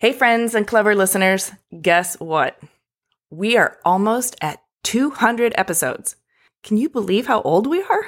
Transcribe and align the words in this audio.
Hey, 0.00 0.14
friends 0.14 0.54
and 0.54 0.66
clever 0.66 0.94
listeners, 0.94 1.52
guess 1.82 2.18
what? 2.18 2.58
We 3.28 3.58
are 3.58 3.76
almost 3.84 4.34
at 4.40 4.62
200 4.84 5.52
episodes. 5.58 6.16
Can 6.62 6.78
you 6.78 6.88
believe 6.88 7.26
how 7.26 7.42
old 7.42 7.66
we 7.66 7.82
are? 7.82 8.06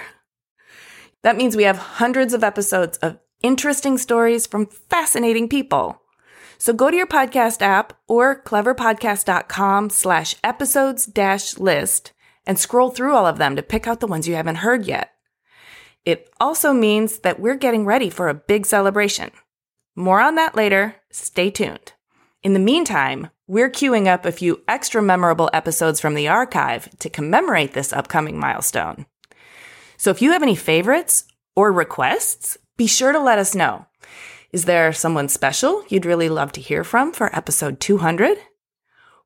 That 1.23 1.37
means 1.37 1.55
we 1.55 1.65
have 1.65 1.77
hundreds 1.77 2.33
of 2.33 2.43
episodes 2.43 2.97
of 3.03 3.19
interesting 3.43 3.99
stories 3.99 4.47
from 4.47 4.69
fascinating 4.89 5.51
people. 5.51 6.01
So 6.57 6.73
go 6.73 6.91
to 6.91 6.97
your 6.97 7.07
podcast 7.07 7.61
app 7.61 7.93
or 8.09 8.43
cleverpodcast.com 8.43 9.91
slash 9.91 10.35
episodes 10.43 11.05
dash 11.05 11.59
list 11.59 12.15
and 12.47 12.59
scroll 12.59 12.89
through 12.89 13.15
all 13.15 13.27
of 13.27 13.37
them 13.37 13.55
to 13.57 13.63
pick 13.63 13.87
out 13.87 14.01
the 14.01 14.07
ones 14.07 14.27
you 14.27 14.35
haven't 14.35 14.65
heard 14.65 14.87
yet. 14.87 15.13
It 16.07 16.31
also 16.41 16.73
means 16.73 17.19
that 17.19 17.39
we're 17.39 17.55
getting 17.55 17.85
ready 17.85 18.09
for 18.09 18.31
a 18.31 18.35
big 18.35 18.65
celebration. 18.65 19.31
More 19.95 20.21
on 20.21 20.37
that 20.37 20.57
later. 20.57 20.97
Stay 21.11 21.51
tuned. 21.51 21.93
In 22.43 22.55
the 22.55 22.59
meantime, 22.59 23.29
we're 23.47 23.71
queuing 23.71 24.07
up 24.07 24.25
a 24.25 24.33
few 24.33 24.63
extra 24.67 25.03
memorable 25.03 25.51
episodes 25.53 26.01
from 26.01 26.15
the 26.15 26.29
archive 26.29 26.89
to 26.99 27.11
commemorate 27.11 27.75
this 27.75 27.93
upcoming 27.93 28.39
milestone. 28.39 29.07
So 29.97 30.11
if 30.11 30.23
you 30.23 30.33
have 30.33 30.43
any 30.43 30.57
favorites 30.57 31.25
or 31.55 31.71
requests, 31.71 32.57
be 32.77 32.87
sure 32.87 33.13
to 33.13 33.21
let 33.21 33.39
us 33.39 33.55
know. 33.55 33.87
Is 34.53 34.65
there 34.65 34.93
someone 34.93 35.29
special 35.29 35.85
you'd 35.89 36.07
really 36.07 36.29
love 36.29 36.53
to 36.53 36.61
hear 36.61 36.83
from 36.83 37.13
for 37.13 37.35
episode 37.37 37.79
200? 37.79 38.39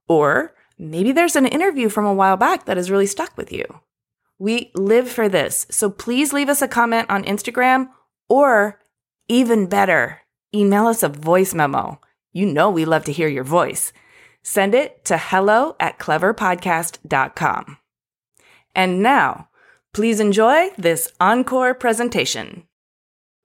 Or 0.09 0.55
maybe 0.79 1.13
there's 1.13 1.37
an 1.37 1.47
interview 1.47 1.89
from 1.89 2.05
a 2.05 2.15
while 2.15 2.37
back 2.37 2.67
that 2.67 2.77
has 2.77 2.91
really 2.91 3.07
stuck 3.07 3.37
with 3.37 3.53
you. 3.53 3.65
We 4.39 4.71
live 4.75 5.09
for 5.09 5.29
this, 5.29 5.67
so 5.71 5.89
please 5.89 6.33
leave 6.33 6.49
us 6.49 6.61
a 6.61 6.69
comment 6.69 7.09
on 7.09 7.25
Instagram 7.25 7.89
or 8.29 8.81
even 9.29 9.67
better, 9.67 10.21
email 10.57 10.87
us 10.87 11.03
a 11.03 11.09
voice 11.09 11.55
memo. 11.55 12.01
You 12.33 12.47
know 12.47 12.71
we 12.71 12.85
love 12.85 13.05
to 13.05 13.13
hear 13.13 13.29
your 13.29 13.45
voice. 13.45 13.93
Send 14.43 14.75
it 14.75 15.05
to 15.07 15.19
hello 15.19 15.77
at 15.81 15.99
cleverpodcast.com. 15.99 17.79
And 18.75 19.03
now, 19.03 19.49
please 19.93 20.21
enjoy 20.21 20.71
this 20.77 21.11
encore 21.19 21.75
presentation. 21.75 22.65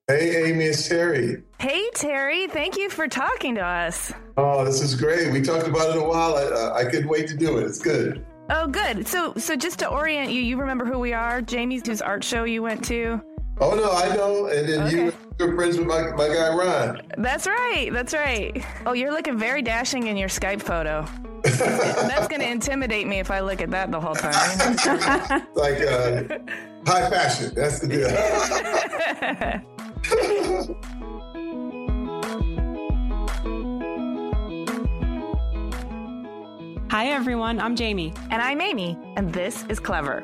Hey, 0.07 0.49
Amy, 0.51 0.65
it's 0.65 0.87
Terry. 0.87 1.41
Hey, 1.59 1.89
Terry. 1.95 2.47
Thank 2.47 2.75
you 2.77 2.89
for 2.89 3.07
talking 3.07 3.55
to 3.55 3.61
us. 3.61 4.13
Oh, 4.35 4.65
this 4.65 4.81
is 4.81 4.93
great. 4.93 5.31
We 5.31 5.41
talked 5.41 5.67
about 5.67 5.91
it 5.91 5.97
a 5.97 6.03
while. 6.03 6.35
I, 6.35 6.43
uh, 6.43 6.73
I 6.73 6.83
couldn't 6.85 7.07
wait 7.07 7.27
to 7.29 7.37
do 7.37 7.57
it. 7.57 7.63
It's 7.63 7.79
good. 7.79 8.25
Oh, 8.49 8.67
good. 8.67 9.07
So, 9.07 9.33
so 9.37 9.55
just 9.55 9.79
to 9.79 9.87
orient 9.87 10.31
you, 10.31 10.41
you 10.41 10.57
remember 10.57 10.85
who 10.85 10.99
we 10.99 11.13
are? 11.13 11.41
Jamie's 11.41 11.87
whose 11.87 12.01
art 12.01 12.23
show 12.23 12.43
you 12.43 12.61
went 12.61 12.83
to. 12.85 13.21
Oh 13.61 13.75
no, 13.75 13.91
I 13.91 14.15
know. 14.15 14.47
And 14.47 14.67
then 14.67 14.87
okay. 14.87 15.05
you 15.05 15.13
you're 15.37 15.55
friends 15.55 15.77
with 15.77 15.85
my, 15.85 16.09
my 16.13 16.27
guy 16.27 16.51
Ron. 16.51 17.03
That's 17.19 17.45
right. 17.45 17.91
That's 17.93 18.11
right. 18.11 18.65
Oh, 18.87 18.93
you're 18.93 19.11
looking 19.11 19.37
very 19.37 19.61
dashing 19.61 20.07
in 20.07 20.17
your 20.17 20.29
Skype 20.29 20.63
photo. 20.63 21.05
That's 21.43 22.27
going 22.27 22.41
to 22.41 22.49
intimidate 22.49 23.05
me 23.07 23.19
if 23.19 23.29
I 23.29 23.39
look 23.39 23.61
at 23.61 23.69
that 23.69 23.91
the 23.91 23.99
whole 23.99 24.15
time. 24.15 25.47
like 25.55 25.79
uh, 25.79 26.39
high 26.87 27.07
fashion. 27.09 27.51
That's 27.55 27.79
the 27.79 27.87
deal. 27.87 28.09
Hi, 36.89 37.07
everyone. 37.07 37.59
I'm 37.59 37.75
Jamie. 37.75 38.11
And 38.31 38.41
I'm 38.41 38.59
Amy. 38.59 38.97
And 39.17 39.31
this 39.31 39.65
is 39.69 39.79
Clever. 39.79 40.23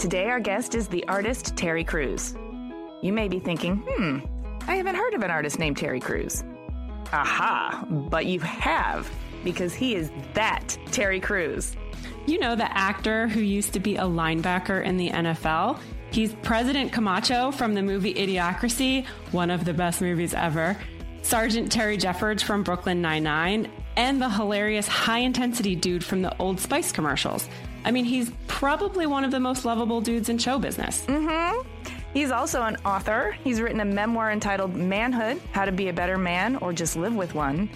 Today, 0.00 0.28
our 0.28 0.40
guest 0.40 0.74
is 0.74 0.88
the 0.88 1.06
artist 1.06 1.56
Terry 1.56 1.84
Crews. 1.84 2.34
You 3.04 3.12
may 3.12 3.28
be 3.28 3.38
thinking, 3.38 3.84
hmm, 3.86 4.20
I 4.66 4.76
haven't 4.76 4.94
heard 4.94 5.12
of 5.12 5.22
an 5.22 5.30
artist 5.30 5.58
named 5.58 5.76
Terry 5.76 6.00
Crews. 6.00 6.42
Aha, 7.12 7.84
but 7.90 8.24
you 8.24 8.40
have, 8.40 9.10
because 9.44 9.74
he 9.74 9.94
is 9.94 10.10
that 10.32 10.78
Terry 10.86 11.20
Crews. 11.20 11.76
You 12.24 12.38
know, 12.38 12.56
the 12.56 12.74
actor 12.74 13.28
who 13.28 13.40
used 13.40 13.74
to 13.74 13.78
be 13.78 13.96
a 13.96 14.04
linebacker 14.04 14.82
in 14.82 14.96
the 14.96 15.10
NFL? 15.10 15.78
He's 16.12 16.32
President 16.36 16.92
Camacho 16.92 17.50
from 17.50 17.74
the 17.74 17.82
movie 17.82 18.14
Idiocracy, 18.14 19.04
one 19.32 19.50
of 19.50 19.66
the 19.66 19.74
best 19.74 20.00
movies 20.00 20.32
ever. 20.32 20.74
Sergeant 21.20 21.70
Terry 21.70 21.98
Jeffords 21.98 22.42
from 22.42 22.62
Brooklyn 22.62 23.02
Nine-Nine, 23.02 23.70
and 23.98 24.22
the 24.22 24.30
hilarious 24.30 24.88
high 24.88 25.18
intensity 25.18 25.76
dude 25.76 26.02
from 26.02 26.22
the 26.22 26.34
Old 26.38 26.58
Spice 26.58 26.90
commercials. 26.90 27.50
I 27.84 27.90
mean, 27.90 28.06
he's 28.06 28.32
probably 28.46 29.06
one 29.06 29.24
of 29.24 29.30
the 29.30 29.40
most 29.40 29.66
lovable 29.66 30.00
dudes 30.00 30.30
in 30.30 30.38
show 30.38 30.58
business. 30.58 31.04
Mm-hmm. 31.04 31.93
He's 32.14 32.30
also 32.30 32.62
an 32.62 32.76
author. 32.84 33.36
He's 33.42 33.60
written 33.60 33.80
a 33.80 33.84
memoir 33.84 34.30
entitled 34.30 34.76
Manhood 34.76 35.42
How 35.50 35.64
to 35.64 35.72
Be 35.72 35.88
a 35.88 35.92
Better 35.92 36.16
Man 36.16 36.54
or 36.56 36.72
Just 36.72 36.94
Live 36.94 37.16
with 37.16 37.34
One. 37.34 37.68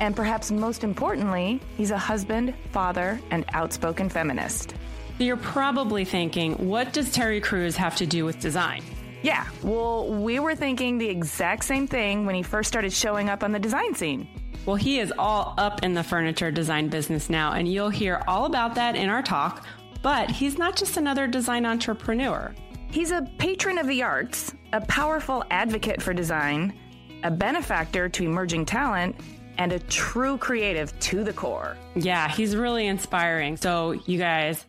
And 0.00 0.16
perhaps 0.16 0.50
most 0.50 0.82
importantly, 0.82 1.60
he's 1.76 1.90
a 1.90 1.98
husband, 1.98 2.54
father, 2.72 3.20
and 3.30 3.44
outspoken 3.52 4.08
feminist. 4.08 4.74
You're 5.18 5.36
probably 5.36 6.06
thinking, 6.06 6.54
what 6.54 6.94
does 6.94 7.12
Terry 7.12 7.38
Crews 7.38 7.76
have 7.76 7.94
to 7.96 8.06
do 8.06 8.24
with 8.24 8.40
design? 8.40 8.82
Yeah, 9.20 9.46
well, 9.62 10.08
we 10.08 10.40
were 10.40 10.56
thinking 10.56 10.96
the 10.96 11.10
exact 11.10 11.62
same 11.64 11.86
thing 11.86 12.24
when 12.24 12.34
he 12.34 12.42
first 12.42 12.68
started 12.68 12.94
showing 12.94 13.28
up 13.28 13.44
on 13.44 13.52
the 13.52 13.58
design 13.58 13.94
scene. 13.94 14.26
Well, 14.64 14.76
he 14.76 15.00
is 15.00 15.12
all 15.18 15.54
up 15.58 15.82
in 15.82 15.92
the 15.92 16.02
furniture 16.02 16.50
design 16.50 16.88
business 16.88 17.28
now, 17.28 17.52
and 17.52 17.68
you'll 17.68 17.90
hear 17.90 18.22
all 18.26 18.46
about 18.46 18.74
that 18.76 18.96
in 18.96 19.10
our 19.10 19.22
talk. 19.22 19.66
But 20.00 20.30
he's 20.30 20.56
not 20.56 20.76
just 20.76 20.96
another 20.96 21.26
design 21.26 21.66
entrepreneur. 21.66 22.54
He's 22.92 23.10
a 23.10 23.22
patron 23.38 23.78
of 23.78 23.86
the 23.86 24.02
arts, 24.02 24.52
a 24.74 24.80
powerful 24.82 25.42
advocate 25.50 26.02
for 26.02 26.12
design, 26.12 26.78
a 27.22 27.30
benefactor 27.30 28.10
to 28.10 28.22
emerging 28.22 28.66
talent, 28.66 29.16
and 29.56 29.72
a 29.72 29.78
true 29.78 30.36
creative 30.36 30.98
to 31.00 31.24
the 31.24 31.32
core. 31.32 31.74
Yeah, 31.94 32.28
he's 32.28 32.54
really 32.54 32.86
inspiring. 32.86 33.56
So, 33.56 33.92
you 34.04 34.18
guys, 34.18 34.66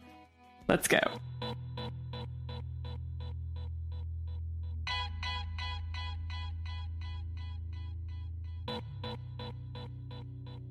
let's 0.69 0.87
go. 0.87 1.01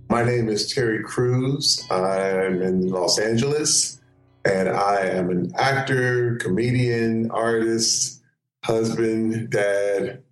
My 0.09 0.25
name 0.25 0.49
is 0.49 0.73
Terry 0.73 1.03
Crews. 1.03 1.87
I'm 1.91 2.63
in 2.63 2.89
Los 2.89 3.19
Angeles 3.19 4.02
and 4.45 4.69
I 4.69 5.07
am 5.07 5.31
an 5.31 5.53
actor, 5.57 6.37
comedian, 6.37 7.31
artist, 7.31 8.23
husband, 8.65 9.51
dad, 9.51 10.23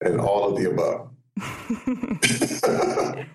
and 0.00 0.20
all 0.20 0.50
of 0.50 0.56
the 0.56 0.70
above. 0.70 1.10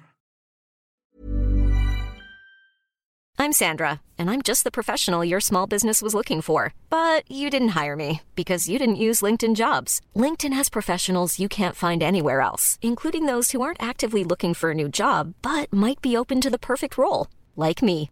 I'm 3.42 3.54
Sandra, 3.54 4.02
and 4.18 4.30
I'm 4.30 4.42
just 4.42 4.66
the 4.66 4.70
professional 4.70 5.24
your 5.24 5.40
small 5.40 5.66
business 5.66 6.02
was 6.02 6.14
looking 6.14 6.42
for. 6.42 6.74
But 6.90 7.24
you 7.32 7.50
didn't 7.50 7.70
hire 7.70 7.96
me 7.96 8.22
because 8.36 8.68
you 8.68 8.78
didn't 8.78 9.06
use 9.08 9.22
LinkedIn 9.22 9.56
jobs. 9.56 10.02
LinkedIn 10.14 10.52
has 10.52 10.68
professionals 10.70 11.40
you 11.40 11.48
can't 11.48 11.76
find 11.76 12.04
anywhere 12.04 12.42
else, 12.42 12.78
including 12.82 13.28
those 13.28 13.52
who 13.52 13.62
aren't 13.62 13.82
actively 13.82 14.26
looking 14.26 14.54
for 14.54 14.72
a 14.72 14.76
new 14.76 14.90
job 14.90 15.36
but 15.42 15.72
might 15.72 16.02
be 16.02 16.18
open 16.18 16.42
to 16.42 16.50
the 16.50 16.60
perfect 16.60 16.98
role, 16.98 17.28
like 17.56 17.82
me. 17.82 18.12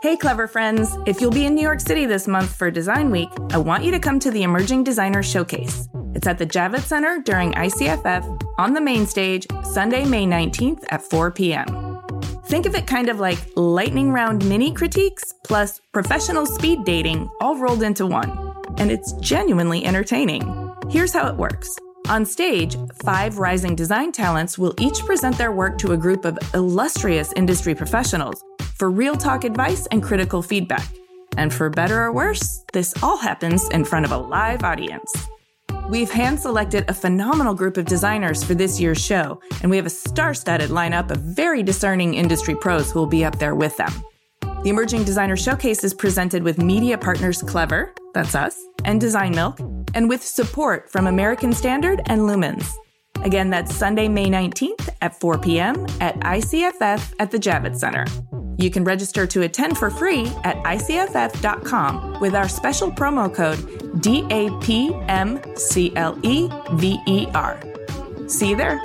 Hey, 0.00 0.16
clever 0.16 0.46
friends. 0.46 0.96
If 1.06 1.20
you'll 1.20 1.32
be 1.32 1.44
in 1.44 1.56
New 1.56 1.62
York 1.62 1.80
City 1.80 2.06
this 2.06 2.28
month 2.28 2.54
for 2.54 2.70
Design 2.70 3.10
Week, 3.10 3.30
I 3.50 3.58
want 3.58 3.82
you 3.82 3.90
to 3.90 3.98
come 3.98 4.20
to 4.20 4.30
the 4.30 4.44
Emerging 4.44 4.84
Designer 4.84 5.24
Showcase. 5.24 5.88
It's 6.14 6.28
at 6.28 6.38
the 6.38 6.46
Javits 6.46 6.82
Center 6.82 7.20
during 7.20 7.50
ICFF 7.54 8.40
on 8.58 8.74
the 8.74 8.80
main 8.80 9.06
stage, 9.06 9.44
Sunday, 9.64 10.04
May 10.04 10.24
19th 10.24 10.84
at 10.90 11.02
4 11.02 11.32
p.m. 11.32 11.98
Think 12.44 12.66
of 12.66 12.76
it 12.76 12.86
kind 12.86 13.08
of 13.08 13.18
like 13.18 13.40
lightning 13.56 14.12
round 14.12 14.48
mini 14.48 14.72
critiques 14.72 15.34
plus 15.42 15.80
professional 15.92 16.46
speed 16.46 16.84
dating 16.84 17.28
all 17.40 17.56
rolled 17.56 17.82
into 17.82 18.06
one. 18.06 18.54
And 18.78 18.92
it's 18.92 19.14
genuinely 19.14 19.84
entertaining. 19.84 20.72
Here's 20.88 21.12
how 21.12 21.26
it 21.26 21.34
works. 21.34 21.76
On 22.08 22.24
stage, 22.24 22.76
five 23.02 23.38
rising 23.38 23.74
design 23.74 24.12
talents 24.12 24.58
will 24.58 24.74
each 24.78 25.00
present 25.00 25.36
their 25.36 25.50
work 25.50 25.76
to 25.78 25.90
a 25.90 25.96
group 25.96 26.24
of 26.24 26.38
illustrious 26.54 27.32
industry 27.32 27.74
professionals 27.74 28.44
for 28.78 28.90
real 28.90 29.16
talk 29.16 29.44
advice 29.44 29.86
and 29.86 30.02
critical 30.02 30.42
feedback. 30.42 30.88
And 31.36 31.52
for 31.52 31.68
better 31.68 32.00
or 32.00 32.12
worse, 32.12 32.64
this 32.72 32.94
all 33.02 33.16
happens 33.16 33.68
in 33.70 33.84
front 33.84 34.04
of 34.04 34.12
a 34.12 34.18
live 34.18 34.64
audience. 34.64 35.12
We've 35.88 36.10
hand 36.10 36.38
selected 36.38 36.84
a 36.88 36.94
phenomenal 36.94 37.54
group 37.54 37.76
of 37.76 37.86
designers 37.86 38.44
for 38.44 38.54
this 38.54 38.78
year's 38.78 39.02
show, 39.02 39.40
and 39.62 39.70
we 39.70 39.76
have 39.76 39.86
a 39.86 39.90
star 39.90 40.34
studded 40.34 40.70
lineup 40.70 41.10
of 41.10 41.18
very 41.18 41.62
discerning 41.62 42.14
industry 42.14 42.54
pros 42.54 42.90
who 42.90 42.98
will 42.98 43.06
be 43.06 43.24
up 43.24 43.38
there 43.38 43.54
with 43.54 43.76
them. 43.78 43.92
The 44.62 44.70
Emerging 44.70 45.04
Designer 45.04 45.36
Showcase 45.36 45.84
is 45.84 45.94
presented 45.94 46.42
with 46.42 46.58
media 46.58 46.98
partners 46.98 47.42
Clever, 47.42 47.94
that's 48.12 48.34
us, 48.34 48.58
and 48.84 49.00
Design 49.00 49.32
Milk, 49.34 49.60
and 49.94 50.08
with 50.08 50.22
support 50.22 50.90
from 50.90 51.06
American 51.06 51.52
Standard 51.52 52.02
and 52.06 52.22
Lumens. 52.22 52.74
Again, 53.22 53.50
that's 53.50 53.74
Sunday, 53.74 54.08
May 54.08 54.26
19th 54.26 54.90
at 55.00 55.18
4 55.18 55.38
p.m. 55.38 55.86
at 56.00 56.18
ICFF 56.20 57.14
at 57.18 57.30
the 57.30 57.38
Javits 57.38 57.78
Center. 57.78 58.04
You 58.58 58.70
can 58.70 58.84
register 58.84 59.26
to 59.26 59.42
attend 59.42 59.78
for 59.78 59.88
free 59.88 60.26
at 60.44 60.56
icff.com 60.64 62.20
with 62.20 62.34
our 62.34 62.48
special 62.48 62.90
promo 62.90 63.32
code 63.34 63.58
DAPMCLEVER. 64.00 65.20
See 68.30 68.50
you 68.50 68.56
there. 68.56 68.78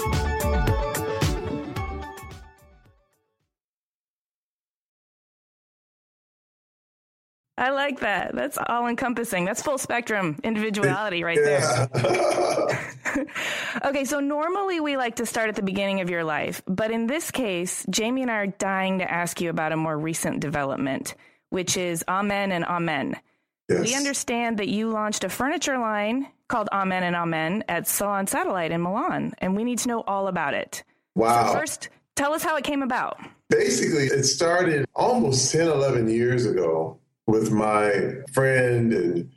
I 7.57 7.69
like 7.69 7.99
that. 7.99 8.33
That's 8.33 8.57
all 8.67 8.87
encompassing. 8.87 9.45
That's 9.45 9.61
full 9.61 9.77
spectrum 9.77 10.39
individuality 10.43 11.23
right 11.23 11.37
Yeah. 11.39 11.85
there. 11.93 13.25
okay, 13.85 14.05
so 14.05 14.19
normally 14.19 14.79
we 14.79 14.97
like 14.97 15.17
to 15.17 15.25
start 15.25 15.49
at 15.49 15.55
the 15.55 15.61
beginning 15.61 16.01
of 16.01 16.09
your 16.09 16.23
life, 16.23 16.63
but 16.67 16.89
in 16.89 17.05
this 17.05 17.29
case, 17.29 17.85
Jamie 17.89 18.23
and 18.23 18.31
I 18.31 18.35
are 18.37 18.47
dying 18.47 18.99
to 18.99 19.11
ask 19.11 19.39
you 19.39 19.49
about 19.51 19.71
a 19.71 19.77
more 19.77 19.97
recent 19.97 20.39
development, 20.39 21.13
which 21.49 21.77
is 21.77 22.03
Amen 22.07 22.51
and 22.51 22.65
Amen. 22.65 23.15
yes. 23.69 23.81
We 23.81 23.95
understand 23.95 24.57
that 24.57 24.67
you 24.69 24.89
launched 24.89 25.23
a 25.23 25.29
furniture 25.29 25.77
line 25.77 26.27
called 26.47 26.69
Amen 26.71 27.03
and 27.03 27.15
Amen 27.15 27.63
at 27.69 27.87
Salone 27.87 28.25
Satellite 28.27 28.71
in 28.71 28.81
Milan, 28.81 29.33
and 29.37 29.55
we 29.55 29.63
need 29.63 29.77
to 29.79 29.87
know 29.87 30.01
all 30.01 30.27
about 30.27 30.55
it. 30.55 30.83
Wow. 31.15 31.47
So 31.47 31.59
first, 31.59 31.89
tell 32.15 32.33
us 32.33 32.43
how 32.43 32.55
it 32.57 32.63
came 32.63 32.81
about. 32.81 33.19
Basically, 33.49 34.05
it 34.05 34.23
started 34.23 34.85
almost 34.95 35.51
10, 35.51 35.67
11 35.67 36.09
years 36.09 36.47
ago 36.47 36.97
with 37.27 37.51
my 37.51 38.15
friend, 38.31 38.93
and 38.93 39.29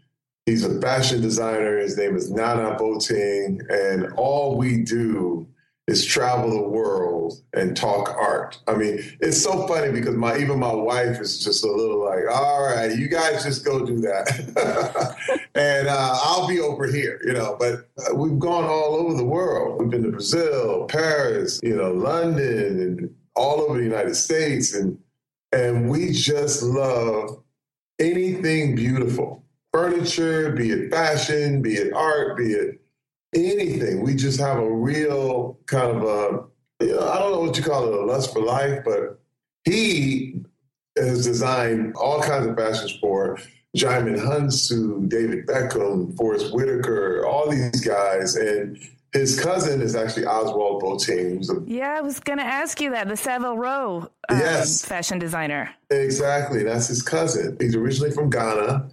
he's 0.44 0.64
a 0.64 0.80
fashion 0.80 1.20
designer. 1.20 1.78
His 1.78 1.96
name 1.96 2.16
is 2.16 2.30
Nana 2.30 2.76
Boateng, 2.76 3.60
and 3.70 4.12
all 4.14 4.56
we 4.56 4.82
do 4.82 5.46
is 5.86 6.04
travel 6.04 6.50
the 6.50 6.68
world 6.68 7.40
and 7.52 7.76
talk 7.76 8.08
art. 8.18 8.58
I 8.66 8.74
mean, 8.74 8.98
it's 9.20 9.40
so 9.40 9.68
funny 9.68 9.92
because 9.92 10.16
my 10.16 10.36
even 10.36 10.58
my 10.58 10.74
wife 10.74 11.20
is 11.20 11.42
just 11.44 11.64
a 11.64 11.70
little 11.70 12.04
like, 12.04 12.24
"All 12.30 12.64
right, 12.64 12.96
you 12.96 13.08
guys 13.08 13.44
just 13.44 13.64
go 13.64 13.84
do 13.84 13.98
that, 14.00 15.16
and 15.54 15.88
uh, 15.88 16.18
I'll 16.22 16.48
be 16.48 16.58
over 16.58 16.86
here," 16.90 17.20
you 17.24 17.32
know. 17.32 17.56
But 17.58 17.88
uh, 17.98 18.14
we've 18.14 18.38
gone 18.38 18.64
all 18.64 18.96
over 18.96 19.14
the 19.14 19.24
world. 19.24 19.80
We've 19.80 19.90
been 19.90 20.02
to 20.02 20.10
Brazil, 20.10 20.86
Paris, 20.86 21.60
you 21.62 21.76
know, 21.76 21.92
London, 21.92 22.80
and 22.80 23.14
all 23.36 23.60
over 23.60 23.78
the 23.78 23.84
United 23.84 24.16
States, 24.16 24.74
and 24.74 24.98
and 25.52 25.88
we 25.88 26.10
just 26.10 26.62
love 26.64 27.42
anything 27.98 28.74
beautiful 28.74 29.44
furniture, 29.72 30.52
be 30.52 30.70
it 30.70 30.90
fashion, 30.90 31.60
be 31.60 31.74
it 31.74 31.92
art, 31.92 32.36
be 32.36 32.52
it 32.52 32.80
anything. 33.34 34.02
We 34.02 34.14
just 34.14 34.40
have 34.40 34.58
a 34.58 34.70
real 34.70 35.58
kind 35.66 35.98
of 35.98 36.02
a, 36.02 36.84
you 36.84 36.94
know, 36.94 37.08
I 37.08 37.18
don't 37.18 37.32
know 37.32 37.40
what 37.40 37.56
you 37.56 37.62
call 37.62 37.86
it, 37.86 37.92
a 37.92 38.04
lust 38.04 38.32
for 38.32 38.40
life, 38.40 38.80
but 38.84 39.20
he 39.64 40.40
has 40.96 41.24
designed 41.24 41.94
all 41.96 42.22
kinds 42.22 42.46
of 42.46 42.56
fashions 42.56 42.96
for 43.00 43.38
Djimon 43.76 44.18
Hounsou, 44.18 45.08
David 45.08 45.46
Beckham, 45.46 46.16
Forest 46.16 46.54
Whitaker, 46.54 47.26
all 47.26 47.50
these 47.50 47.82
guys. 47.82 48.36
And 48.36 48.78
his 49.12 49.40
cousin 49.40 49.80
is 49.80 49.94
actually 49.96 50.24
Ozwald 50.24 50.82
Boateng, 50.82 51.36
who's 51.38 51.50
a 51.50 51.62
Yeah, 51.66 51.94
I 51.96 52.00
was 52.00 52.20
going 52.20 52.38
to 52.38 52.44
ask 52.44 52.80
you 52.80 52.90
that. 52.90 53.08
The 53.08 53.16
Savile 53.16 53.56
Row 53.56 54.08
um, 54.28 54.38
Yes. 54.38 54.84
fashion 54.84 55.18
designer. 55.18 55.70
Exactly. 55.90 56.62
That's 56.62 56.88
his 56.88 57.02
cousin. 57.02 57.56
He's 57.60 57.74
originally 57.74 58.10
from 58.12 58.30
Ghana. 58.30 58.88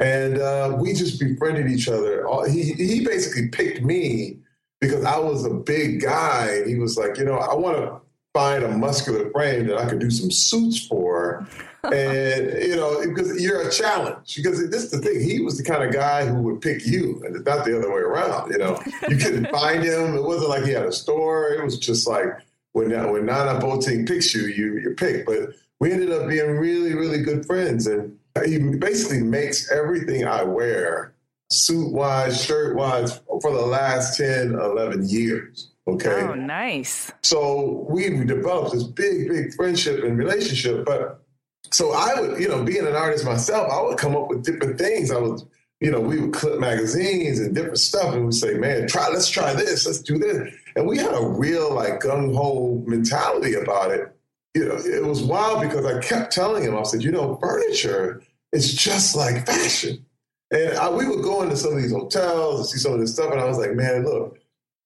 And 0.00 0.38
uh, 0.38 0.76
we 0.80 0.92
just 0.92 1.18
befriended 1.18 1.70
each 1.70 1.88
other. 1.88 2.24
He, 2.48 2.72
he 2.72 3.04
basically 3.04 3.48
picked 3.48 3.82
me 3.82 4.38
because 4.80 5.04
I 5.04 5.18
was 5.18 5.44
a 5.44 5.50
big 5.50 6.00
guy. 6.02 6.64
He 6.66 6.76
was 6.76 6.96
like, 6.96 7.18
you 7.18 7.24
know, 7.24 7.36
I 7.38 7.54
want 7.54 7.76
to 7.78 8.00
find 8.32 8.62
a 8.62 8.68
muscular 8.68 9.30
frame 9.30 9.66
that 9.66 9.78
I 9.78 9.88
could 9.88 9.98
do 9.98 10.10
some 10.10 10.30
suits 10.30 10.86
for. 10.86 11.46
And, 11.92 12.62
you 12.62 12.76
know, 12.76 13.00
because 13.06 13.40
you're 13.40 13.68
a 13.68 13.70
challenge. 13.70 14.36
Because 14.36 14.70
this 14.70 14.84
is 14.84 14.90
the 14.90 14.98
thing. 14.98 15.20
He 15.20 15.40
was 15.40 15.58
the 15.58 15.64
kind 15.64 15.82
of 15.82 15.92
guy 15.92 16.26
who 16.26 16.42
would 16.42 16.60
pick 16.60 16.86
you, 16.86 17.22
and 17.24 17.36
it's 17.36 17.44
not 17.44 17.64
the 17.64 17.76
other 17.76 17.90
way 17.90 18.00
around. 18.00 18.50
You 18.50 18.58
know, 18.58 18.82
you 19.08 19.16
couldn't 19.16 19.48
find 19.50 19.82
him. 19.82 20.16
It 20.16 20.22
wasn't 20.22 20.50
like 20.50 20.64
he 20.64 20.72
had 20.72 20.84
a 20.84 20.92
store. 20.92 21.50
It 21.50 21.64
was 21.64 21.78
just 21.78 22.06
like 22.06 22.26
when, 22.72 22.90
when 23.10 23.26
Nana 23.26 23.58
Boating 23.60 24.06
picks 24.06 24.34
you, 24.34 24.46
you, 24.46 24.78
you're 24.78 24.94
picked. 24.94 25.26
But 25.26 25.50
we 25.80 25.92
ended 25.92 26.12
up 26.12 26.28
being 26.28 26.50
really, 26.58 26.94
really 26.94 27.22
good 27.22 27.46
friends. 27.46 27.86
And 27.86 28.18
he 28.44 28.58
basically 28.58 29.22
makes 29.22 29.70
everything 29.70 30.24
I 30.24 30.42
wear, 30.42 31.14
suit 31.50 31.92
wise, 31.92 32.44
shirt 32.44 32.76
wise, 32.76 33.20
for 33.42 33.52
the 33.52 33.66
last 33.66 34.16
10, 34.16 34.54
11 34.54 35.08
years. 35.08 35.70
Okay. 35.86 36.20
Oh, 36.20 36.34
nice. 36.34 37.10
So 37.22 37.86
we 37.88 38.10
developed 38.24 38.72
this 38.72 38.82
big, 38.82 39.28
big 39.28 39.54
friendship 39.54 40.04
and 40.04 40.18
relationship. 40.18 40.84
But 40.84 41.24
so 41.70 41.92
I 41.92 42.20
would, 42.20 42.40
you 42.40 42.48
know, 42.48 42.62
being 42.62 42.86
an 42.86 42.94
artist 42.94 43.24
myself, 43.24 43.70
I 43.70 43.82
would 43.82 43.98
come 43.98 44.16
up 44.16 44.28
with 44.28 44.44
different 44.44 44.78
things. 44.78 45.10
I 45.10 45.18
would, 45.18 45.42
you 45.80 45.90
know, 45.90 46.00
we 46.00 46.20
would 46.20 46.32
clip 46.32 46.58
magazines 46.58 47.38
and 47.40 47.54
different 47.54 47.78
stuff 47.78 48.14
and 48.14 48.24
we'd 48.24 48.34
say, 48.34 48.54
man, 48.54 48.88
try, 48.88 49.08
let's 49.08 49.28
try 49.28 49.54
this, 49.54 49.86
let's 49.86 50.00
do 50.00 50.18
this. 50.18 50.52
And 50.76 50.86
we 50.86 50.98
had 50.98 51.14
a 51.14 51.26
real 51.26 51.74
like 51.74 52.00
gung 52.00 52.34
ho 52.34 52.82
mentality 52.86 53.54
about 53.54 53.90
it. 53.90 54.14
You 54.54 54.66
know, 54.66 54.76
it 54.76 55.04
was 55.04 55.22
wild 55.22 55.62
because 55.62 55.84
I 55.84 56.00
kept 56.00 56.32
telling 56.32 56.64
him, 56.64 56.76
I 56.76 56.82
said, 56.82 57.02
you 57.02 57.12
know, 57.12 57.36
furniture 57.36 58.22
is 58.52 58.74
just 58.74 59.14
like 59.14 59.46
fashion. 59.46 60.04
And 60.50 60.76
I, 60.78 60.88
we 60.90 61.06
would 61.06 61.22
go 61.22 61.42
into 61.42 61.56
some 61.56 61.76
of 61.76 61.82
these 61.82 61.92
hotels 61.92 62.60
and 62.60 62.68
see 62.68 62.78
some 62.78 62.94
of 62.94 63.00
this 63.00 63.12
stuff. 63.12 63.30
And 63.30 63.40
I 63.40 63.44
was 63.44 63.58
like, 63.58 63.74
man, 63.74 64.04
look, 64.04 64.38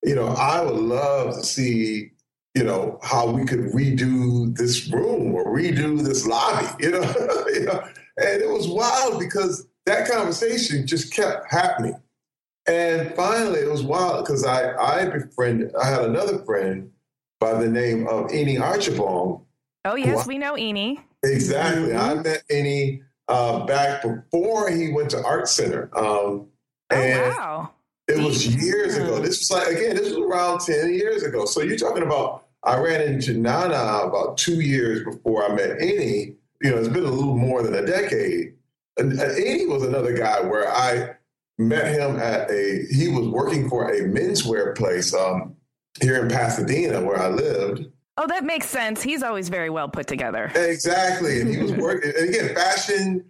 you 0.03 0.15
know, 0.15 0.29
I 0.29 0.61
would 0.63 0.77
love 0.77 1.37
to 1.37 1.45
see, 1.45 2.11
you 2.55 2.65
know, 2.65 2.99
how 3.03 3.31
we 3.31 3.45
could 3.45 3.61
redo 3.73 4.55
this 4.57 4.89
room 4.89 5.35
or 5.35 5.47
redo 5.47 6.03
this 6.03 6.27
lobby, 6.27 6.67
you 6.81 6.91
know, 6.93 7.45
you 7.53 7.65
know? 7.65 7.83
And 8.19 8.43
it 8.43 8.49
was 8.49 8.69
wild 8.69 9.19
because 9.19 9.67
that 9.87 10.09
conversation 10.09 10.87
just 10.87 11.15
kept 11.15 11.51
happening. 11.51 11.99
And 12.69 13.15
finally, 13.15 13.61
it 13.61 13.71
was 13.71 13.83
wild 13.83 14.25
because 14.25 14.45
I, 14.45 14.75
I 14.77 15.07
befriended, 15.07 15.75
I 15.75 15.89
had 15.89 16.03
another 16.03 16.39
friend 16.45 16.91
by 17.41 17.55
the 17.55 17.69
name 17.69 18.07
of 18.07 18.27
Ini 18.27 18.59
Archibong. 18.59 19.43
Oh, 19.85 19.97
yes, 19.97 20.27
we 20.27 20.39
know 20.39 20.55
Ini. 20.55 21.03
Exactly. 21.25 21.95
I 21.95 22.15
met 22.15 22.45
Ini 22.49 23.03
uh, 23.27 23.65
back 23.67 24.03
before 24.03 24.71
he 24.71 24.93
went 24.93 25.11
to 25.11 25.25
Art 25.25 25.49
Center. 25.49 25.91
Um, 25.99 26.49
Oh, 26.95 27.37
wow. 27.39 27.71
It 28.09 28.19
was 28.19 28.47
years 28.47 28.97
ago. 28.97 29.21
This 29.21 29.39
was 29.39 29.51
like 29.51 29.69
again, 29.69 29.97
this 29.97 30.11
was 30.11 30.19
around 30.19 30.61
ten 30.61 30.93
years 30.93 31.23
ago. 31.23 31.45
So 31.45 31.63
you're 31.63 31.77
talking 31.77 32.03
about 32.03 32.45
I 32.65 32.79
ran 32.79 33.01
into 33.01 33.35
Nana 33.35 34.07
about 34.07 34.39
two 34.39 34.61
years 34.61 35.05
before 35.05 35.45
I 35.45 35.55
met 35.55 35.79
Ini. 35.79 36.37
You 36.61 36.71
know, 36.71 36.79
it's 36.79 36.89
been 36.89 37.05
a 37.05 37.11
little 37.11 37.37
more 37.37 37.63
than 37.63 37.75
a 37.75 37.85
decade. 37.85 38.55
And, 38.99 39.13
and 39.13 39.33
Ini 39.33 39.69
was 39.69 39.83
another 39.83 40.17
guy 40.17 40.41
where 40.41 40.69
I 40.73 41.17
met 41.59 41.93
him 41.93 42.17
at 42.17 42.51
a. 42.51 42.87
He 42.91 43.09
was 43.09 43.29
working 43.29 43.69
for 43.69 43.91
a 43.91 44.03
menswear 44.03 44.77
place 44.77 45.15
um, 45.15 45.57
here 46.01 46.23
in 46.23 46.29
Pasadena 46.29 47.01
where 47.01 47.19
I 47.19 47.29
lived. 47.29 47.87
Oh, 48.19 48.27
that 48.27 48.45
makes 48.45 48.67
sense. 48.69 49.03
He's 49.03 49.23
always 49.23 49.49
very 49.49 49.71
well 49.71 49.89
put 49.89 50.07
together. 50.07 50.53
Exactly, 50.55 51.41
and 51.41 51.51
he 51.51 51.57
was 51.57 51.73
working. 51.73 52.13
And 52.17 52.29
again, 52.29 52.55
fashion, 52.55 53.25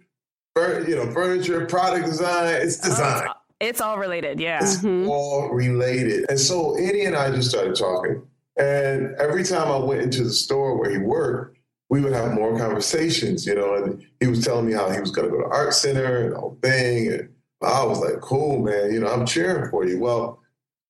you 0.57 0.95
know, 0.95 1.09
furniture, 1.11 1.65
product 1.65 2.05
design. 2.05 2.55
It's 2.61 2.77
design. 2.77 3.27
Oh, 3.29 3.33
it's 3.63 3.81
all 3.81 3.97
related. 3.97 4.39
Yeah. 4.39 4.59
It's 4.61 4.77
mm-hmm. 4.77 5.09
all 5.09 5.49
related. 5.49 6.29
And 6.29 6.39
so 6.39 6.75
Eddie 6.75 7.05
and 7.05 7.15
I 7.15 7.31
just 7.31 7.49
started 7.49 7.75
talking. 7.75 8.21
And 8.57 9.15
every 9.15 9.43
time 9.43 9.71
I 9.71 9.77
went 9.77 10.01
into 10.01 10.23
the 10.23 10.33
store 10.33 10.77
where 10.77 10.91
he 10.91 10.97
worked, 10.97 11.57
we 11.89 12.01
would 12.01 12.13
have 12.13 12.33
more 12.33 12.57
conversations, 12.57 13.45
you 13.45 13.55
know, 13.55 13.75
and 13.75 14.05
he 14.19 14.27
was 14.27 14.43
telling 14.43 14.65
me 14.65 14.73
how 14.73 14.89
he 14.89 14.99
was 14.99 15.11
going 15.11 15.29
to 15.29 15.35
go 15.35 15.41
to 15.41 15.49
art 15.49 15.73
center 15.73 16.25
and 16.25 16.33
the 16.33 16.39
whole 16.39 16.57
thing. 16.61 17.11
And 17.11 17.29
I 17.61 17.83
was 17.83 17.99
like, 17.99 18.19
cool, 18.21 18.59
man, 18.59 18.91
you 18.91 18.99
know, 18.99 19.07
I'm 19.07 19.25
cheering 19.25 19.69
for 19.69 19.85
you. 19.85 19.99
Well, 19.99 20.41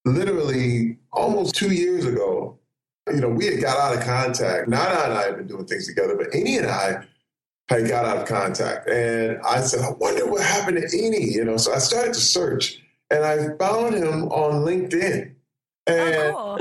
literally 0.05 0.97
almost 1.11 1.55
two 1.55 1.73
years 1.73 2.05
ago, 2.05 2.59
you 3.07 3.19
know, 3.19 3.29
we 3.29 3.45
had 3.45 3.61
got 3.61 3.77
out 3.79 3.97
of 3.97 4.05
contact. 4.05 4.67
Nana 4.67 5.01
and 5.01 5.13
I 5.13 5.23
had 5.23 5.37
been 5.37 5.47
doing 5.47 5.65
things 5.65 5.87
together, 5.87 6.15
but 6.15 6.31
Ini 6.31 6.59
and 6.59 6.67
I 6.67 7.05
had 7.69 7.87
got 7.87 8.05
out 8.05 8.17
of 8.17 8.27
contact. 8.27 8.89
And 8.89 9.39
I 9.41 9.61
said, 9.61 9.81
I 9.81 9.91
wonder 9.91 10.25
what 10.29 10.43
happened 10.43 10.77
to 10.77 10.97
Ini, 10.97 11.31
you 11.31 11.43
know. 11.43 11.57
So 11.57 11.73
I 11.73 11.79
started 11.79 12.13
to 12.13 12.19
search 12.19 12.81
and 13.09 13.23
I 13.23 13.55
found 13.57 13.95
him 13.95 14.25
on 14.29 14.65
LinkedIn. 14.65 15.33
Oh, 15.87 15.93
and 15.93 16.35
oh, 16.35 16.59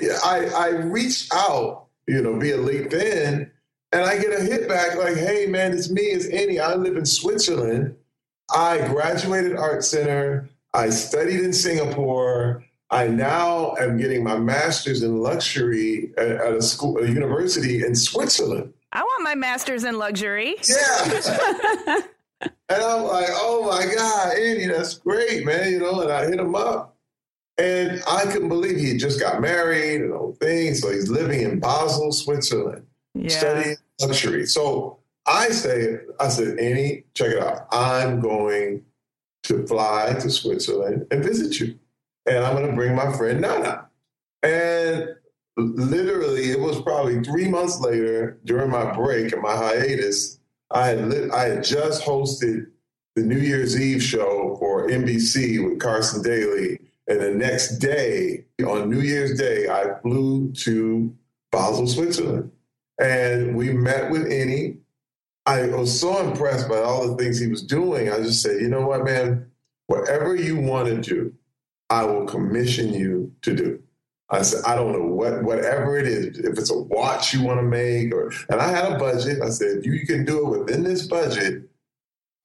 cool. 0.00 0.16
I, 0.24 0.46
I 0.54 0.68
reached 0.68 1.32
out, 1.32 1.86
you 2.06 2.20
know, 2.20 2.38
via 2.38 2.58
LinkedIn, 2.58 3.50
and 3.92 4.04
I 4.04 4.18
get 4.18 4.38
a 4.38 4.42
hit 4.42 4.68
back 4.68 4.96
like, 4.96 5.16
hey, 5.16 5.46
man, 5.46 5.72
it's 5.72 5.90
me, 5.90 6.02
it's 6.02 6.26
Annie. 6.26 6.60
I 6.60 6.74
live 6.74 6.96
in 6.96 7.06
Switzerland. 7.06 7.96
I 8.54 8.86
graduated 8.88 9.56
Art 9.56 9.84
Center. 9.84 10.48
I 10.74 10.90
studied 10.90 11.40
in 11.40 11.52
Singapore. 11.52 12.62
I 12.90 13.08
now 13.08 13.74
am 13.76 13.96
getting 13.96 14.22
my 14.22 14.38
master's 14.38 15.02
in 15.02 15.20
luxury 15.20 16.12
at, 16.18 16.28
at 16.28 16.52
a 16.52 16.62
school, 16.62 16.98
a 16.98 17.06
university 17.06 17.84
in 17.84 17.94
Switzerland. 17.94 18.72
I 18.92 19.02
want 19.02 19.22
my 19.24 19.34
master's 19.34 19.84
in 19.84 19.98
luxury. 19.98 20.56
Yeah. 20.68 21.98
and 22.42 22.82
I'm 22.82 23.02
like, 23.04 23.28
oh 23.30 23.66
my 23.68 23.94
God, 23.94 24.36
Andy, 24.38 24.66
that's 24.66 24.94
great, 24.94 25.44
man. 25.44 25.72
You 25.72 25.78
know, 25.80 26.00
and 26.02 26.12
I 26.12 26.26
hit 26.26 26.38
him 26.38 26.54
up. 26.54 26.96
And 27.58 28.02
I 28.06 28.24
couldn't 28.26 28.50
believe 28.50 28.76
he 28.76 28.96
just 28.98 29.18
got 29.18 29.40
married 29.40 30.02
and 30.02 30.12
all 30.12 30.32
things. 30.40 30.80
So 30.82 30.90
he's 30.90 31.08
living 31.08 31.40
in 31.40 31.58
Basel, 31.58 32.12
Switzerland, 32.12 32.86
Yeah. 33.14 33.28
studying 33.30 33.76
luxury. 34.00 34.44
So 34.46 34.98
I 35.26 35.48
say, 35.48 35.96
I 36.20 36.28
said, 36.28 36.58
Annie, 36.58 37.04
check 37.14 37.30
it 37.32 37.42
out. 37.42 37.66
I'm 37.72 38.20
going 38.20 38.84
to 39.44 39.66
fly 39.66 40.14
to 40.20 40.28
Switzerland 40.30 41.06
and 41.10 41.24
visit 41.24 41.58
you. 41.58 41.78
And 42.26 42.44
I'm 42.44 42.54
going 42.56 42.68
to 42.68 42.74
bring 42.76 42.94
my 42.94 43.10
friend 43.16 43.40
Nana. 43.40 43.86
And 44.42 45.14
literally, 45.56 46.50
it 46.50 46.60
was 46.60 46.80
probably 46.82 47.22
three 47.22 47.48
months 47.48 47.80
later 47.80 48.38
during 48.44 48.70
my 48.70 48.92
break 48.94 49.32
and 49.32 49.42
my 49.42 49.56
hiatus. 49.56 50.38
I 50.70 50.88
had 50.88 51.08
lit, 51.08 51.30
I 51.32 51.44
had 51.44 51.64
just 51.64 52.04
hosted 52.04 52.66
the 53.14 53.22
New 53.22 53.38
Year's 53.38 53.80
Eve 53.80 54.02
show 54.02 54.56
for 54.58 54.88
NBC 54.88 55.64
with 55.64 55.80
Carson 55.80 56.22
Daly, 56.22 56.78
and 57.08 57.20
the 57.20 57.30
next 57.30 57.78
day, 57.78 58.44
on 58.66 58.90
New 58.90 59.00
Year's 59.00 59.38
Day, 59.38 59.68
I 59.68 59.98
flew 60.02 60.52
to 60.52 61.14
Basel, 61.52 61.86
Switzerland, 61.86 62.50
and 63.00 63.56
we 63.56 63.72
met 63.72 64.10
with 64.10 64.30
Annie. 64.30 64.78
I 65.46 65.68
was 65.68 65.98
so 65.98 66.18
impressed 66.26 66.68
by 66.68 66.78
all 66.78 67.08
the 67.08 67.16
things 67.16 67.38
he 67.38 67.46
was 67.46 67.62
doing. 67.62 68.10
I 68.10 68.18
just 68.18 68.42
said, 68.42 68.60
you 68.60 68.68
know 68.68 68.86
what, 68.86 69.04
man, 69.04 69.50
whatever 69.86 70.34
you 70.34 70.56
want 70.58 70.88
to 70.88 71.00
do, 71.00 71.32
I 71.88 72.04
will 72.04 72.26
commission 72.26 72.92
you 72.92 73.32
to 73.42 73.54
do. 73.54 73.82
I 74.28 74.42
said, 74.42 74.64
I 74.66 74.74
don't 74.74 74.92
know 74.92 75.06
what, 75.06 75.42
whatever 75.44 75.96
it 75.98 76.06
is, 76.08 76.38
if 76.38 76.58
it's 76.58 76.70
a 76.70 76.76
watch 76.78 77.32
you 77.32 77.44
want 77.44 77.60
to 77.60 77.62
make, 77.62 78.12
or, 78.12 78.32
and 78.50 78.60
I 78.60 78.68
had 78.70 78.92
a 78.92 78.98
budget. 78.98 79.40
I 79.40 79.50
said, 79.50 79.84
you 79.84 80.04
can 80.06 80.24
do 80.24 80.54
it 80.54 80.58
within 80.60 80.82
this 80.82 81.06
budget, 81.06 81.62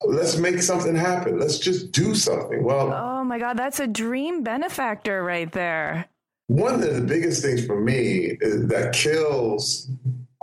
let's 0.04 0.36
make 0.36 0.62
something 0.62 0.94
happen. 0.94 1.38
Let's 1.40 1.58
just 1.58 1.90
do 1.92 2.14
something. 2.14 2.62
Well, 2.62 2.92
Oh 2.92 3.24
my 3.24 3.38
God, 3.38 3.56
that's 3.56 3.80
a 3.80 3.86
dream 3.86 4.42
benefactor 4.42 5.24
right 5.24 5.50
there. 5.50 6.06
one 6.48 6.74
of 6.74 6.80
the 6.94 7.00
biggest 7.00 7.42
things 7.42 7.64
for 7.66 7.80
me 7.80 8.36
is 8.40 8.66
that 8.68 8.92
kills 8.92 9.88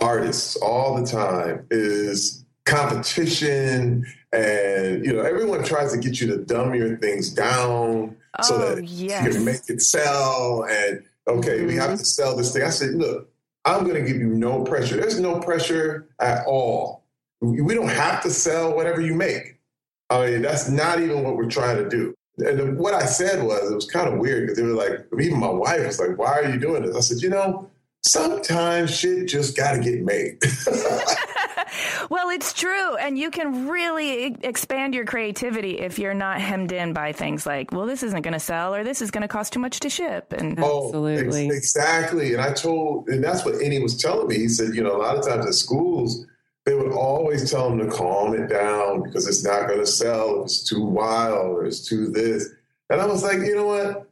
artists 0.02 0.56
all 0.58 0.96
the 1.02 1.06
time 1.06 1.66
is 1.72 2.46
competition 2.66 4.06
and 4.32 5.04
you 5.06 5.12
know 5.14 5.22
everyone 5.22 5.64
tries 5.64 5.92
to 5.92 5.98
get 6.00 6.22
you 6.22 6.28
to 6.28 6.38
dumb 6.38 6.74
your 6.74 6.96
things 6.98 7.30
down 7.32 8.16
so 8.44 8.56
Oh, 8.56 8.76
that 8.76 8.84
yes. 8.86 9.26
you 9.26 9.32
can 9.32 9.44
make 9.46 9.62
it 9.70 9.82
sell 9.82 10.66
and 10.70 11.04
okay 11.30 11.66
we 11.66 11.76
have 11.76 11.92
mm-hmm. 11.92 11.98
to 11.98 12.06
sell 12.06 12.36
this 12.36 12.54
thing. 12.54 12.64
I 12.64 12.70
said 12.70 12.92
look 12.96 13.30
i'm 13.66 13.84
going 13.84 13.96
to 13.96 14.10
give 14.10 14.20
you 14.20 14.30
no 14.30 14.64
pressure. 14.64 14.98
There's 14.98 15.20
no 15.20 15.40
pressure 15.40 16.10
at 16.20 16.46
all. 16.46 17.04
We 17.42 17.74
don't 17.74 17.90
have 17.90 18.22
to 18.24 18.30
sell 18.30 18.76
whatever 18.76 19.02
you 19.02 19.16
make. 19.16 19.60
I 20.10 20.26
mean 20.26 20.42
that's 20.42 20.70
not 20.70 21.00
even 21.00 21.24
what 21.24 21.36
we're 21.36 21.50
trying 21.50 21.78
to 21.78 21.90
do. 21.90 22.14
And 22.38 22.78
what 22.78 22.94
i 22.94 23.06
said 23.06 23.44
was 23.44 23.72
it 23.72 23.76
was 23.76 23.86
kind 23.86 24.12
of 24.12 24.20
weird 24.20 24.44
because 24.44 24.58
they 24.58 24.64
were 24.64 24.70
like 24.70 25.06
even 25.20 25.40
my 25.40 25.50
wife 25.50 25.86
was 25.86 26.00
like 26.00 26.18
why 26.18 26.40
are 26.40 26.50
you 26.50 26.60
doing 26.60 26.84
this? 26.84 26.96
I 26.96 27.02
said 27.02 27.22
you 27.22 27.30
know 27.30 27.70
sometimes 28.04 28.98
shit 28.98 29.28
just 29.28 29.58
got 29.58 29.74
to 29.74 29.80
get 29.80 30.04
made 30.04 30.42
well, 32.10 32.30
it's 32.30 32.54
true. 32.54 32.96
And 32.96 33.18
you 33.18 33.32
can 33.32 33.68
really 33.68 34.36
expand 34.42 34.94
your 34.94 35.06
creativity 35.06 35.80
if 35.80 36.00
you're 36.00 36.14
not 36.14 36.42
hemmed 36.42 36.72
in 36.72 36.94
by 36.94 37.12
things 37.12 37.46
like, 37.46 37.72
well, 37.72 37.86
this 37.86 38.04
isn't 38.04 38.22
going 38.22 38.34
to 38.34 38.40
sell 38.40 38.74
or 38.74 38.84
this 38.84 39.02
is 39.02 39.12
going 39.12 39.22
to 39.22 39.28
cost 39.28 39.54
too 39.54 39.60
much 39.60 39.80
to 39.82 39.90
ship. 39.90 40.34
And 40.34 40.60
Absolutely. 40.60 41.48
Oh, 41.48 41.50
ex- 41.50 41.58
exactly. 41.58 42.34
And 42.34 42.42
I 42.42 42.54
told, 42.54 43.10
and 43.10 43.24
that's 43.24 43.46
what 43.46 43.62
Annie 43.62 43.82
was 43.82 43.98
telling 43.98 44.28
me. 44.28 44.38
He 44.38 44.48
said, 44.48 44.74
you 44.76 44.84
know, 44.84 44.96
a 44.96 45.02
lot 45.02 45.18
of 45.18 45.26
times 45.26 45.46
at 45.46 45.54
schools, 45.54 46.26
they 46.66 46.76
would 46.76 46.92
always 46.92 47.50
tell 47.50 47.70
them 47.70 47.80
to 47.80 47.88
calm 47.96 48.34
it 48.34 48.48
down 48.48 49.04
because 49.04 49.28
it's 49.28 49.44
not 49.44 49.68
going 49.68 49.80
to 49.80 49.88
sell 49.88 50.44
it's 50.44 50.64
too 50.64 50.84
wild 50.84 51.58
or 51.58 51.66
it's 51.66 51.88
too 51.88 52.10
this. 52.10 52.50
And 52.90 53.02
I 53.02 53.06
was 53.06 53.24
like, 53.24 53.40
you 53.40 53.56
know 53.56 53.68
what? 53.68 54.10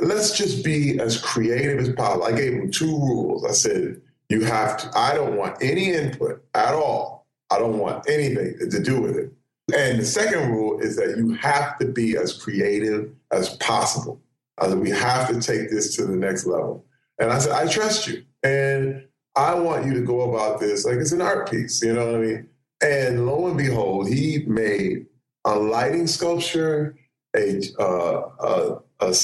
Let's 0.00 0.36
just 0.36 0.64
be 0.64 0.98
as 0.98 1.20
creative 1.20 1.78
as 1.78 1.90
possible. 1.90 2.24
I 2.24 2.32
gave 2.32 2.54
him 2.54 2.70
two 2.70 2.86
rules. 2.86 3.44
I 3.44 3.52
said, 3.52 4.00
you 4.30 4.44
have 4.44 4.76
to, 4.78 4.98
I 4.98 5.14
don't 5.14 5.36
want 5.36 5.56
any 5.60 5.90
input 5.90 6.42
at 6.54 6.72
all. 6.72 7.26
I 7.50 7.58
don't 7.58 7.78
want 7.78 8.08
anything 8.08 8.70
to 8.70 8.82
do 8.82 9.00
with 9.00 9.16
it. 9.16 9.32
And 9.76 9.98
the 9.98 10.04
second 10.04 10.50
rule 10.50 10.80
is 10.80 10.96
that 10.96 11.16
you 11.16 11.34
have 11.34 11.78
to 11.78 11.86
be 11.86 12.16
as 12.16 12.32
creative 12.32 13.12
as 13.32 13.56
possible. 13.56 14.20
Said, 14.62 14.78
we 14.78 14.90
have 14.90 15.28
to 15.28 15.40
take 15.40 15.70
this 15.70 15.96
to 15.96 16.04
the 16.04 16.16
next 16.16 16.46
level. 16.46 16.84
And 17.18 17.30
I 17.30 17.38
said, 17.38 17.52
I 17.52 17.66
trust 17.66 18.06
you. 18.06 18.24
And 18.42 19.06
I 19.36 19.54
want 19.54 19.86
you 19.86 19.94
to 19.94 20.00
go 20.00 20.32
about 20.32 20.60
this 20.60 20.84
like 20.84 20.96
it's 20.96 21.12
an 21.12 21.20
art 21.20 21.50
piece. 21.50 21.82
You 21.82 21.94
know 21.94 22.06
what 22.06 22.14
I 22.16 22.18
mean? 22.18 22.48
And 22.82 23.26
lo 23.26 23.46
and 23.46 23.58
behold, 23.58 24.08
he 24.08 24.44
made 24.46 25.06
a 25.44 25.54
lighting 25.56 26.06
sculpture, 26.06 26.96
a, 27.36 27.60
uh, 27.78 28.30
a, 28.40 28.80
a 29.00 29.14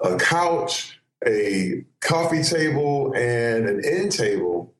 a 0.00 0.16
couch, 0.18 0.95
a 1.26 1.84
coffee 2.00 2.42
table, 2.42 3.12
and 3.14 3.68
an 3.68 3.84
end 3.84 4.12
table. 4.12 4.74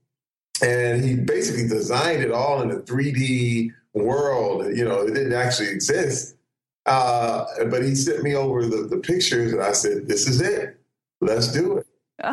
And 0.62 1.05
he 1.05 1.14
basically 1.14 1.69
designed 1.69 2.23
it 2.23 2.33
all 2.33 2.62
in 2.62 2.71
a 2.71 2.76
3D 2.76 3.71
world. 3.93 4.66
You 4.76 4.85
know, 4.85 5.02
it 5.02 5.14
didn't 5.14 5.35
actually 5.35 5.69
exist. 5.69 6.37
Uh, 6.87 7.45
but 7.69 7.83
he 7.83 7.95
sent 7.95 8.23
me 8.23 8.35
over 8.35 8.64
the, 8.64 8.87
the 8.88 8.99
pictures, 8.99 9.52
and 9.52 9.62
I 9.62 9.73
said, 9.73 10.07
"This 10.07 10.28
is 10.28 10.40
it. 10.40 10.78
Let's 11.21 11.52
do 11.52 11.78
it." 11.78 11.87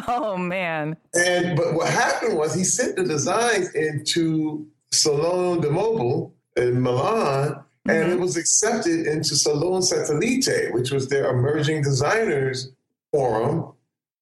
oh, 0.08 0.38
man. 0.38 0.96
And 1.16 1.58
but 1.58 1.74
what 1.74 1.90
happened 1.90 2.38
was 2.38 2.54
he 2.54 2.64
sent 2.64 2.96
the 2.96 3.04
designs 3.04 3.74
into 3.74 4.68
Salone 4.92 5.62
del 5.62 5.72
Mobile 5.72 6.34
in 6.56 6.82
Milan, 6.82 7.64
and 7.88 8.12
it 8.12 8.20
was 8.20 8.38
accepted 8.38 9.08
into 9.08 9.36
Salone 9.36 9.82
Satellite, 9.82 10.74
which 10.74 10.92
was 10.92 11.10
their 11.10 11.32
emerging 11.32 11.82
designers 11.82 12.72
forum. 13.12 13.74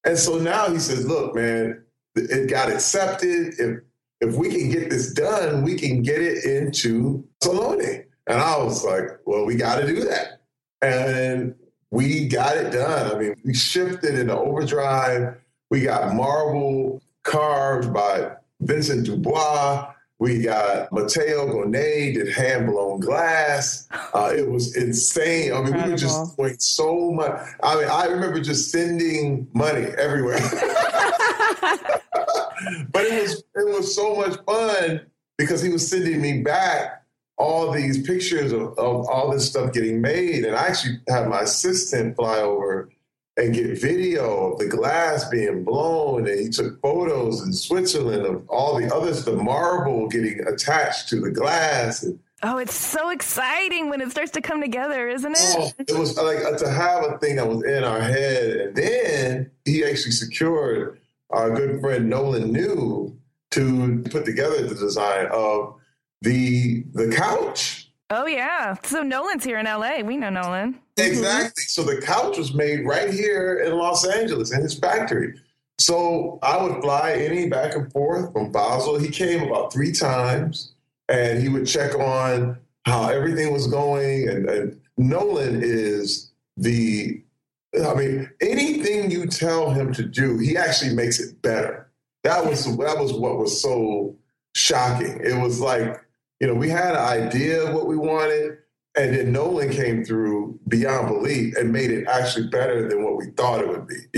And 0.04 0.18
so 0.18 0.38
now 0.38 0.68
he 0.70 0.78
says, 0.78 1.06
"Look, 1.06 1.34
man, 1.34 1.82
it 2.14 2.48
got 2.50 2.70
accepted. 2.70 3.54
If 3.58 3.80
if 4.20 4.36
we 4.36 4.50
can 4.50 4.70
get 4.70 4.90
this 4.90 5.12
done, 5.12 5.62
we 5.62 5.76
can 5.76 6.02
get 6.02 6.20
it 6.20 6.44
into 6.44 7.24
Salone." 7.42 8.04
And 8.26 8.40
I 8.40 8.62
was 8.62 8.84
like, 8.84 9.04
"Well, 9.26 9.44
we 9.44 9.56
got 9.56 9.80
to 9.80 9.86
do 9.86 10.04
that." 10.04 10.40
And 10.80 11.54
we 11.90 12.26
got 12.26 12.56
it 12.56 12.72
done. 12.72 13.14
I 13.14 13.18
mean, 13.18 13.34
we 13.44 13.54
shifted 13.54 14.18
into 14.18 14.36
overdrive. 14.36 15.36
We 15.70 15.82
got 15.82 16.14
marble 16.14 17.02
carved 17.22 17.92
by 17.92 18.32
Vincent 18.60 19.06
Dubois. 19.06 19.91
We 20.22 20.38
got 20.38 20.92
Matteo 20.92 21.48
Gonet 21.48 22.14
did 22.14 22.32
hand 22.32 22.66
blown 22.68 23.00
glass. 23.00 23.88
Uh, 24.14 24.32
it 24.32 24.48
was 24.48 24.76
insane. 24.76 25.52
I 25.52 25.60
mean, 25.62 25.74
we 25.74 25.90
were 25.90 25.96
just 25.96 26.36
doing 26.36 26.54
so 26.60 27.10
much. 27.10 27.40
I 27.60 27.74
mean, 27.74 27.88
I 27.90 28.04
remember 28.04 28.38
just 28.38 28.70
sending 28.70 29.48
money 29.52 29.86
everywhere. 29.98 30.38
but 32.92 33.04
it 33.04 33.20
was 33.20 33.42
it 33.56 33.68
was 33.76 33.96
so 33.96 34.14
much 34.14 34.38
fun 34.46 35.00
because 35.38 35.60
he 35.60 35.70
was 35.70 35.90
sending 35.90 36.22
me 36.22 36.42
back 36.42 37.04
all 37.36 37.72
these 37.72 38.06
pictures 38.06 38.52
of, 38.52 38.78
of 38.78 39.08
all 39.08 39.32
this 39.32 39.50
stuff 39.50 39.72
getting 39.72 40.00
made. 40.00 40.44
And 40.44 40.54
I 40.54 40.68
actually 40.68 41.00
had 41.08 41.26
my 41.26 41.40
assistant 41.40 42.14
fly 42.14 42.38
over 42.38 42.92
and 43.36 43.54
get 43.54 43.80
video 43.80 44.52
of 44.52 44.58
the 44.58 44.66
glass 44.68 45.28
being 45.28 45.64
blown. 45.64 46.26
And 46.28 46.38
he 46.38 46.48
took 46.50 46.80
photos 46.80 47.42
in 47.42 47.52
Switzerland 47.52 48.26
of 48.26 48.46
all 48.48 48.78
the 48.78 48.94
others, 48.94 49.24
the 49.24 49.32
marble 49.36 50.08
getting 50.08 50.46
attached 50.46 51.08
to 51.10 51.20
the 51.20 51.30
glass. 51.30 52.02
And 52.02 52.18
Oh, 52.44 52.58
it's 52.58 52.74
so 52.74 53.10
exciting 53.10 53.88
when 53.88 54.00
it 54.00 54.10
starts 54.10 54.32
to 54.32 54.40
come 54.40 54.60
together, 54.60 55.08
isn't 55.08 55.30
it? 55.30 55.38
oh, 55.58 55.70
it 55.78 55.96
was 55.96 56.16
like 56.16 56.38
uh, 56.38 56.58
to 56.58 56.68
have 56.68 57.04
a 57.04 57.16
thing 57.18 57.36
that 57.36 57.46
was 57.46 57.62
in 57.62 57.84
our 57.84 58.00
head. 58.00 58.56
And 58.56 58.76
then 58.76 59.50
he 59.64 59.84
actually 59.84 60.10
secured 60.10 60.98
our 61.30 61.50
good 61.54 61.80
friend 61.80 62.10
Nolan 62.10 62.50
New 62.52 63.16
to 63.52 64.02
put 64.10 64.24
together 64.24 64.66
the 64.66 64.74
design 64.74 65.26
of 65.30 65.76
the 66.20 66.82
the 66.94 67.14
couch. 67.16 67.81
Oh, 68.12 68.26
yeah. 68.26 68.74
So 68.84 69.02
Nolan's 69.02 69.42
here 69.42 69.58
in 69.58 69.64
LA. 69.64 70.00
We 70.02 70.18
know 70.18 70.28
Nolan. 70.28 70.78
Exactly. 70.98 71.62
Mm-hmm. 71.62 71.68
So 71.68 71.82
the 71.82 72.02
couch 72.02 72.36
was 72.36 72.52
made 72.52 72.84
right 72.84 73.10
here 73.12 73.62
in 73.64 73.72
Los 73.78 74.06
Angeles 74.06 74.52
in 74.52 74.60
his 74.60 74.78
factory. 74.78 75.34
So 75.78 76.38
I 76.42 76.62
would 76.62 76.82
fly 76.82 77.12
any 77.12 77.48
back 77.48 77.74
and 77.74 77.90
forth 77.90 78.32
from 78.32 78.52
Basel. 78.52 78.98
He 78.98 79.08
came 79.08 79.42
about 79.42 79.72
three 79.72 79.92
times 79.92 80.74
and 81.08 81.42
he 81.42 81.48
would 81.48 81.66
check 81.66 81.94
on 81.98 82.58
how 82.84 83.08
everything 83.08 83.52
was 83.52 83.66
going. 83.66 84.28
And, 84.28 84.48
and 84.48 84.80
Nolan 84.98 85.62
is 85.62 86.32
the 86.56 87.22
I 87.82 87.94
mean, 87.94 88.30
anything 88.42 89.10
you 89.10 89.26
tell 89.26 89.70
him 89.70 89.94
to 89.94 90.04
do, 90.04 90.36
he 90.36 90.58
actually 90.58 90.94
makes 90.94 91.18
it 91.18 91.40
better. 91.40 91.90
That 92.22 92.44
was 92.44 92.64
that 92.76 92.98
was 92.98 93.14
what 93.14 93.38
was 93.38 93.62
so 93.62 94.14
shocking. 94.54 95.20
It 95.24 95.40
was 95.40 95.58
like, 95.58 95.98
you 96.42 96.48
know, 96.48 96.54
we 96.54 96.68
had 96.68 96.96
an 96.96 97.00
idea 97.00 97.62
of 97.62 97.72
what 97.72 97.86
we 97.86 97.96
wanted, 97.96 98.58
and 98.96 99.14
then 99.14 99.30
Nolan 99.30 99.70
came 99.70 100.04
through 100.04 100.58
beyond 100.66 101.06
belief 101.06 101.54
and 101.56 101.72
made 101.72 101.92
it 101.92 102.04
actually 102.08 102.48
better 102.48 102.88
than 102.88 103.04
what 103.04 103.16
we 103.16 103.26
thought 103.36 103.60
it 103.60 103.68
would 103.68 103.86
be. 103.86 103.94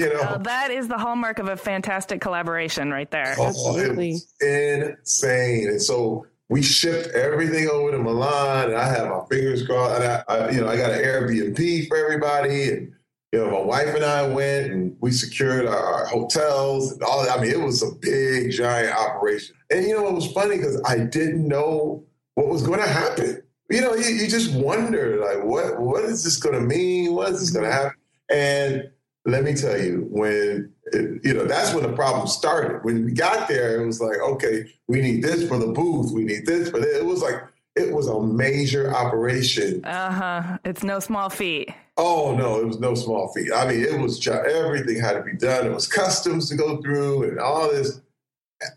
you 0.00 0.14
know, 0.14 0.20
Uh, 0.20 0.38
that 0.38 0.70
is 0.70 0.86
the 0.86 0.96
hallmark 0.96 1.40
of 1.40 1.48
a 1.48 1.56
fantastic 1.56 2.20
collaboration 2.20 2.92
right 2.92 3.10
there. 3.10 3.34
Oh, 3.36 3.46
Absolutely. 3.48 4.10
it 4.10 4.12
was 4.12 4.98
insane. 5.18 5.68
And 5.70 5.82
so 5.82 6.24
we 6.48 6.62
shipped 6.62 7.08
everything 7.08 7.68
over 7.68 7.90
to 7.90 7.98
Milan, 7.98 8.68
and 8.68 8.78
I 8.78 8.88
had 8.88 9.08
my 9.08 9.22
fingers 9.28 9.66
crossed. 9.66 10.00
And 10.00 10.04
I, 10.04 10.24
I, 10.28 10.50
you 10.50 10.60
know, 10.60 10.68
I 10.68 10.76
got 10.76 10.92
an 10.92 11.00
Airbnb 11.00 11.88
for 11.88 11.96
everybody, 11.96 12.70
and 12.70 12.92
you 13.36 13.44
know, 13.44 13.50
my 13.50 13.60
wife 13.60 13.94
and 13.94 14.04
I 14.04 14.26
went, 14.26 14.72
and 14.72 14.96
we 15.00 15.10
secured 15.10 15.66
our, 15.66 16.06
hotels 16.06 16.92
and 16.92 17.02
all. 17.02 17.22
that. 17.22 17.36
I 17.36 17.40
mean, 17.40 17.50
it 17.50 17.60
was 17.60 17.82
a 17.82 17.94
big, 18.00 18.52
giant 18.52 18.96
operation. 18.96 19.54
And 19.70 19.86
you 19.86 19.94
know, 19.94 20.06
it 20.08 20.14
was 20.14 20.32
funny 20.32 20.56
because 20.56 20.80
I 20.86 21.00
didn't 21.00 21.46
know 21.46 22.02
what 22.34 22.46
was 22.46 22.62
going 22.62 22.80
to 22.80 22.88
happen. 22.88 23.42
You 23.68 23.82
know, 23.82 23.94
you, 23.94 24.06
you 24.06 24.28
just 24.28 24.54
wonder, 24.54 25.18
like, 25.22 25.44
what 25.44 25.78
what 25.80 26.04
is 26.04 26.24
this 26.24 26.38
going 26.38 26.54
to 26.54 26.62
mean? 26.62 27.14
What 27.14 27.32
is 27.32 27.40
this 27.40 27.50
going 27.50 27.66
to 27.66 27.72
happen? 27.72 27.96
And 28.30 28.90
let 29.26 29.44
me 29.44 29.52
tell 29.52 29.78
you, 29.78 30.06
when 30.10 30.72
it, 30.92 31.22
you 31.22 31.34
know, 31.34 31.44
that's 31.44 31.74
when 31.74 31.82
the 31.82 31.92
problem 31.92 32.28
started. 32.28 32.84
When 32.84 33.04
we 33.04 33.12
got 33.12 33.48
there, 33.48 33.82
it 33.82 33.86
was 33.86 34.00
like, 34.00 34.18
okay, 34.18 34.72
we 34.86 35.02
need 35.02 35.22
this 35.22 35.46
for 35.46 35.58
the 35.58 35.66
booth, 35.66 36.10
we 36.12 36.24
need 36.24 36.46
this 36.46 36.70
for 36.70 36.80
this. 36.80 36.96
It 36.96 37.04
was 37.04 37.20
like 37.20 37.42
it 37.74 37.92
was 37.92 38.06
a 38.06 38.18
major 38.18 38.94
operation. 38.94 39.84
Uh 39.84 40.10
huh. 40.10 40.58
It's 40.64 40.82
no 40.82 41.00
small 41.00 41.28
feat. 41.28 41.74
Oh 41.96 42.34
no, 42.36 42.60
it 42.60 42.66
was 42.66 42.78
no 42.78 42.94
small 42.94 43.32
feat. 43.32 43.52
I 43.52 43.66
mean, 43.68 43.80
it 43.80 43.98
was 43.98 44.26
everything 44.26 45.00
had 45.00 45.14
to 45.14 45.22
be 45.22 45.32
done. 45.32 45.66
It 45.66 45.72
was 45.72 45.86
customs 45.86 46.48
to 46.50 46.56
go 46.56 46.80
through 46.82 47.30
and 47.30 47.38
all 47.38 47.70
this, 47.70 48.00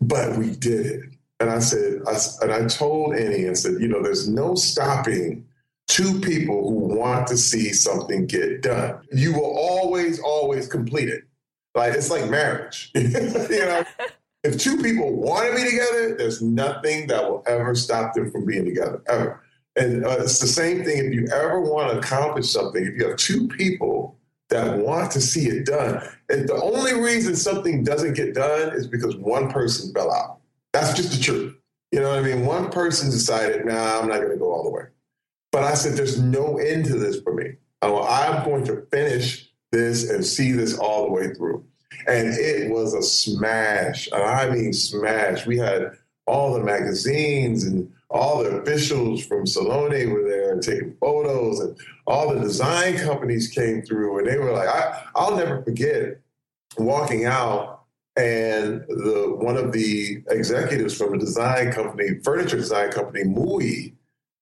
but 0.00 0.38
we 0.38 0.50
did 0.56 0.86
it. 0.86 1.02
And 1.38 1.50
I 1.50 1.58
said, 1.58 2.02
I, 2.06 2.18
and 2.42 2.52
I 2.52 2.66
told 2.66 3.14
Annie 3.14 3.46
and 3.46 3.56
said, 3.56 3.80
you 3.80 3.88
know, 3.88 4.02
there's 4.02 4.28
no 4.28 4.54
stopping 4.54 5.46
two 5.90 6.20
people 6.20 6.68
who 6.68 6.96
want 6.96 7.26
to 7.26 7.36
see 7.36 7.72
something 7.72 8.26
get 8.26 8.62
done. 8.62 9.00
You 9.12 9.34
will 9.34 9.56
always, 9.56 10.20
always 10.20 10.68
complete 10.68 11.08
it. 11.08 11.24
Like 11.74 11.94
it's 11.94 12.10
like 12.10 12.30
marriage. 12.30 12.90
you 12.94 13.08
know, 13.08 13.84
if 14.44 14.58
two 14.58 14.76
people 14.78 15.12
want 15.12 15.48
to 15.48 15.56
be 15.56 15.70
together, 15.70 16.14
there's 16.16 16.40
nothing 16.40 17.08
that 17.08 17.28
will 17.28 17.42
ever 17.46 17.74
stop 17.74 18.14
them 18.14 18.30
from 18.30 18.46
being 18.46 18.64
together 18.64 19.02
ever. 19.08 19.42
And 19.80 20.04
uh, 20.04 20.18
it's 20.20 20.40
the 20.40 20.46
same 20.46 20.84
thing 20.84 21.06
if 21.06 21.14
you 21.14 21.26
ever 21.32 21.58
want 21.58 21.90
to 21.90 21.98
accomplish 21.98 22.50
something. 22.50 22.84
If 22.84 22.96
you 22.96 23.08
have 23.08 23.16
two 23.16 23.48
people 23.48 24.18
that 24.50 24.76
want 24.76 25.10
to 25.12 25.22
see 25.22 25.46
it 25.46 25.64
done, 25.64 26.06
and 26.28 26.46
the 26.46 26.60
only 26.62 27.00
reason 27.00 27.34
something 27.34 27.82
doesn't 27.82 28.12
get 28.12 28.34
done 28.34 28.74
is 28.74 28.86
because 28.86 29.16
one 29.16 29.50
person 29.50 29.90
fell 29.94 30.12
out. 30.12 30.40
That's 30.74 30.92
just 30.92 31.12
the 31.12 31.18
truth. 31.18 31.56
You 31.92 32.00
know 32.00 32.10
what 32.10 32.18
I 32.18 32.22
mean? 32.22 32.44
One 32.44 32.70
person 32.70 33.10
decided, 33.10 33.64
nah, 33.64 34.00
I'm 34.00 34.08
not 34.08 34.18
going 34.18 34.32
to 34.32 34.36
go 34.36 34.52
all 34.52 34.64
the 34.64 34.70
way. 34.70 34.84
But 35.50 35.64
I 35.64 35.72
said, 35.72 35.94
there's 35.94 36.20
no 36.20 36.58
end 36.58 36.84
to 36.84 36.98
this 36.98 37.18
for 37.22 37.32
me. 37.32 37.54
I'm 37.80 38.44
going 38.44 38.64
to 38.66 38.86
finish 38.92 39.50
this 39.72 40.10
and 40.10 40.24
see 40.24 40.52
this 40.52 40.76
all 40.76 41.06
the 41.06 41.10
way 41.10 41.32
through. 41.32 41.64
And 42.06 42.28
it 42.28 42.70
was 42.70 42.92
a 42.92 43.02
smash. 43.02 44.08
And 44.12 44.22
I 44.22 44.50
mean, 44.50 44.74
smash. 44.74 45.46
We 45.46 45.56
had 45.56 45.96
all 46.26 46.52
the 46.52 46.62
magazines 46.62 47.64
and 47.64 47.90
all 48.10 48.42
the 48.42 48.50
officials 48.50 49.24
from 49.24 49.46
Salone 49.46 50.10
were 50.10 50.28
there 50.28 50.52
and 50.52 50.62
taking 50.62 50.96
photos, 51.00 51.60
and 51.60 51.76
all 52.06 52.34
the 52.34 52.40
design 52.40 52.98
companies 52.98 53.48
came 53.48 53.82
through. 53.82 54.18
And 54.18 54.26
they 54.26 54.38
were 54.38 54.52
like, 54.52 54.68
I, 54.68 55.04
I'll 55.14 55.36
never 55.36 55.62
forget 55.62 56.20
walking 56.76 57.24
out 57.24 57.80
and 58.16 58.82
the 58.88 59.36
one 59.38 59.56
of 59.56 59.72
the 59.72 60.22
executives 60.28 60.96
from 60.96 61.14
a 61.14 61.18
design 61.18 61.72
company, 61.72 62.18
furniture 62.24 62.56
design 62.56 62.90
company, 62.90 63.24
Moooi, 63.24 63.92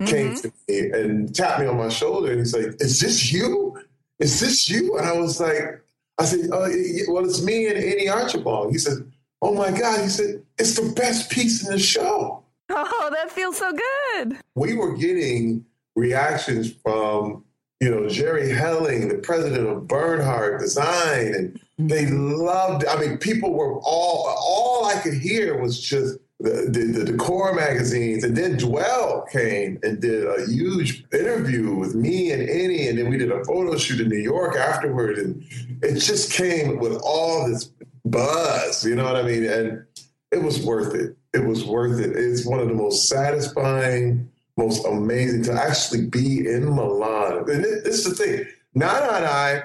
came 0.07 0.33
mm-hmm. 0.33 0.49
to 0.49 0.53
me 0.69 0.91
and 0.91 1.35
tapped 1.35 1.61
me 1.61 1.67
on 1.67 1.77
my 1.77 1.89
shoulder 1.89 2.31
and 2.31 2.41
he's 2.41 2.55
like, 2.55 2.75
"Is 2.81 3.01
this 3.01 3.33
you? 3.33 3.79
Is 4.19 4.41
this 4.41 4.69
you?" 4.69 4.97
And 4.97 5.07
I 5.07 5.13
was 5.13 5.41
like, 5.41 5.83
"I 6.19 6.25
said, 6.25 6.51
uh, 6.51 6.69
y- 6.71 7.03
well, 7.09 7.25
it's 7.25 7.43
me 7.43 7.67
and 7.67 7.77
Ini 7.77 8.07
Archibong." 8.07 8.71
He 8.71 8.79
said, 8.79 8.99
"Oh 9.43 9.55
my 9.55 9.71
God!" 9.71 10.01
He 10.01 10.09
said, 10.09 10.43
"It's 10.57 10.75
the 10.81 10.91
best 10.93 11.31
piece 11.31 11.67
in 11.67 11.73
the 11.73 11.79
show." 11.79 12.43
Oh, 12.71 13.11
that 13.13 13.31
feels 13.31 13.57
so 13.57 13.73
good. 13.73 14.39
We 14.55 14.75
were 14.75 14.97
getting 14.97 15.65
reactions 15.97 16.73
from 16.73 17.45
you 17.81 17.91
know 17.91 18.09
Jerry 18.09 18.51
Helling, 18.51 19.09
the 19.09 19.19
president 19.19 19.69
of 19.69 19.87
Bernhardt 19.87 20.61
Design, 20.61 21.35
and 21.35 21.61
they 21.79 22.07
loved. 22.07 22.85
I 22.87 23.01
mean, 23.01 23.19
people 23.19 23.53
were 23.53 23.79
all 23.81 24.35
all 24.39 24.87
I 24.87 25.01
could 25.01 25.15
hear 25.15 25.61
was 25.61 25.81
just 25.81 26.19
the, 26.41 26.69
the, 26.71 26.99
the 26.99 27.05
decor 27.05 27.53
magazines, 27.55 28.23
and 28.23 28.37
then 28.37 28.57
Dwell 28.57 29.27
came 29.33 29.79
and 29.83 30.01
did 30.01 30.25
a 30.25 30.47
huge 30.47 31.05
interview 31.13 31.75
with 31.75 31.95
me 31.95 32.31
and 32.31 32.49
Annie, 32.49 32.89
and 32.89 32.99
then 32.99 33.11
we 33.11 33.19
did 33.19 33.33
a 33.33 33.45
photo 33.45 33.77
shoot 33.77 34.01
in 34.01 34.09
New 34.09 34.19
York 34.19 34.57
afterward, 34.57 35.19
and 35.19 35.45
it 35.83 35.99
just 35.99 36.33
came 36.33 36.79
with 36.79 37.01
all 37.03 37.49
this 37.49 37.73
buzz, 38.05 38.85
you 38.85 38.95
know 38.95 39.05
what 39.05 39.17
I 39.17 39.23
mean? 39.23 39.45
And 39.45 39.85
it 40.31 40.43
was 40.43 40.65
worth 40.65 40.95
it. 40.95 41.17
It 41.35 41.45
was 41.45 41.65
worth 41.65 42.01
it. 42.01 42.17
It's 42.17 42.47
one 42.47 42.61
of 42.61 42.69
the 42.69 42.75
most 42.75 43.09
satisfying, 43.09 44.31
most 44.57 44.85
amazing 44.87 45.45
to 45.45 45.53
actually 45.53 46.07
be 46.07 46.47
in 46.49 46.65
Milan. 46.65 47.51
And 47.51 47.65
this, 47.65 48.07
is 48.07 48.17
the 48.17 48.25
thing. 48.25 48.47
Nana 48.75 49.13
and 49.17 49.25
I, 49.25 49.63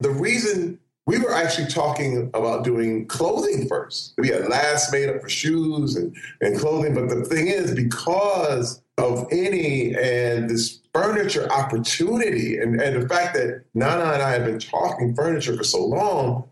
the 0.00 0.10
reason 0.10 0.78
we 1.08 1.18
were 1.18 1.32
actually 1.32 1.68
talking 1.68 2.30
about 2.34 2.64
doing 2.64 3.06
clothing 3.06 3.66
first. 3.66 4.12
We 4.18 4.28
had 4.28 4.46
last 4.48 4.92
made 4.92 5.08
up 5.08 5.22
for 5.22 5.28
shoes 5.30 5.96
and, 5.96 6.14
and 6.42 6.58
clothing. 6.58 6.94
But 6.94 7.08
the 7.08 7.24
thing 7.24 7.46
is, 7.46 7.74
because 7.74 8.82
of 8.98 9.26
any 9.30 9.94
and 9.94 10.50
this 10.50 10.80
furniture 10.92 11.50
opportunity 11.50 12.58
and, 12.58 12.78
and 12.78 13.02
the 13.02 13.08
fact 13.08 13.32
that 13.36 13.64
Nana 13.72 14.12
and 14.12 14.22
I 14.22 14.32
have 14.32 14.44
been 14.44 14.58
talking 14.58 15.14
furniture 15.14 15.56
for 15.56 15.64
so 15.64 15.82
long, 15.82 16.46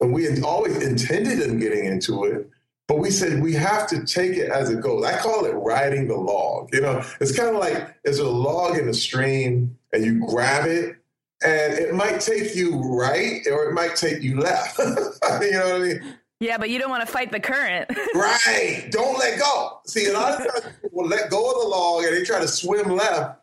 and 0.00 0.12
we 0.12 0.22
had 0.22 0.40
always 0.44 0.80
intended 0.86 1.42
on 1.50 1.58
getting 1.58 1.86
into 1.86 2.26
it, 2.26 2.48
but 2.88 2.98
we 2.98 3.10
said 3.10 3.42
we 3.42 3.52
have 3.54 3.88
to 3.88 4.04
take 4.04 4.36
it 4.36 4.50
as 4.50 4.70
it 4.70 4.80
goes. 4.80 5.04
I 5.04 5.18
call 5.18 5.44
it 5.44 5.52
riding 5.52 6.06
the 6.08 6.16
log. 6.16 6.72
You 6.72 6.82
know, 6.82 7.02
it's 7.20 7.36
kind 7.36 7.48
of 7.48 7.56
like 7.56 7.96
there's 8.04 8.20
a 8.20 8.28
log 8.28 8.78
in 8.78 8.88
a 8.88 8.94
stream 8.94 9.76
and 9.92 10.04
you 10.04 10.24
grab 10.26 10.66
it 10.66 10.96
and 11.44 11.74
it 11.74 11.94
might 11.94 12.20
take 12.20 12.54
you 12.54 12.80
right 12.80 13.46
or 13.50 13.68
it 13.68 13.72
might 13.74 13.96
take 13.96 14.22
you 14.22 14.38
left. 14.40 14.78
you 14.78 14.84
know 14.84 15.04
what 15.20 15.74
I 15.74 15.78
mean? 15.78 16.14
Yeah, 16.38 16.58
but 16.58 16.70
you 16.70 16.78
don't 16.78 16.90
want 16.90 17.04
to 17.04 17.10
fight 17.10 17.32
the 17.32 17.40
current. 17.40 17.90
Right. 18.14 18.88
Don't 18.90 19.18
let 19.18 19.38
go. 19.38 19.80
See, 19.86 20.06
a 20.06 20.12
lot 20.12 20.32
of 20.32 20.38
times 20.62 20.74
people 20.80 21.02
will 21.02 21.08
let 21.08 21.28
go 21.28 21.50
of 21.50 21.62
the 21.62 21.68
log 21.68 22.04
and 22.04 22.16
they 22.16 22.22
try 22.22 22.40
to 22.40 22.48
swim 22.48 22.94
left 22.94 23.40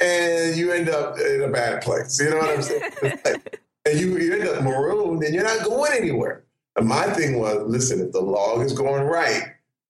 and 0.00 0.56
you 0.56 0.70
end 0.72 0.88
up 0.88 1.18
in 1.18 1.42
a 1.42 1.48
bad 1.48 1.82
place. 1.82 2.20
You 2.20 2.30
know 2.30 2.38
what 2.38 2.50
I'm 2.50 2.62
saying? 2.62 2.92
and 3.86 3.98
you, 4.00 4.18
you 4.18 4.34
end 4.34 4.48
up 4.48 4.62
marooned 4.62 5.22
and 5.24 5.34
you're 5.34 5.44
not 5.44 5.64
going 5.64 5.92
anywhere. 5.92 6.44
And 6.76 6.88
my 6.88 7.04
thing 7.12 7.38
was, 7.38 7.62
listen, 7.66 8.00
if 8.00 8.12
the 8.12 8.20
log 8.20 8.64
is 8.64 8.72
going 8.72 9.04
right, 9.04 9.42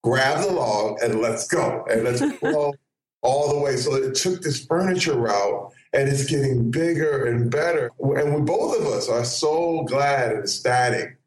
grab 0.03 0.45
the 0.45 0.53
log 0.53 0.99
and 1.03 1.21
let's 1.21 1.47
go. 1.47 1.85
And 1.91 2.05
let's 2.05 2.21
go 2.41 2.75
all 3.23 3.49
the 3.53 3.61
way. 3.61 3.77
So 3.77 3.95
it 3.95 4.15
took 4.15 4.43
this 4.43 4.65
furniture 4.65 5.17
route 5.17 5.73
and 5.93 6.09
it's 6.09 6.29
getting 6.29 6.71
bigger 6.71 7.27
and 7.27 7.51
better. 7.51 7.91
And 8.01 8.35
we 8.35 8.41
both 8.41 8.81
of 8.81 8.87
us 8.87 9.09
are 9.09 9.25
so 9.25 9.85
glad 9.85 10.33
and 10.33 10.41
ecstatic 10.41 11.19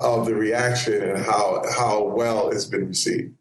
of 0.00 0.26
the 0.26 0.34
reaction 0.34 1.02
and 1.02 1.24
how 1.24 1.62
how 1.70 2.02
well 2.02 2.50
it's 2.50 2.64
been 2.64 2.88
received. 2.88 3.34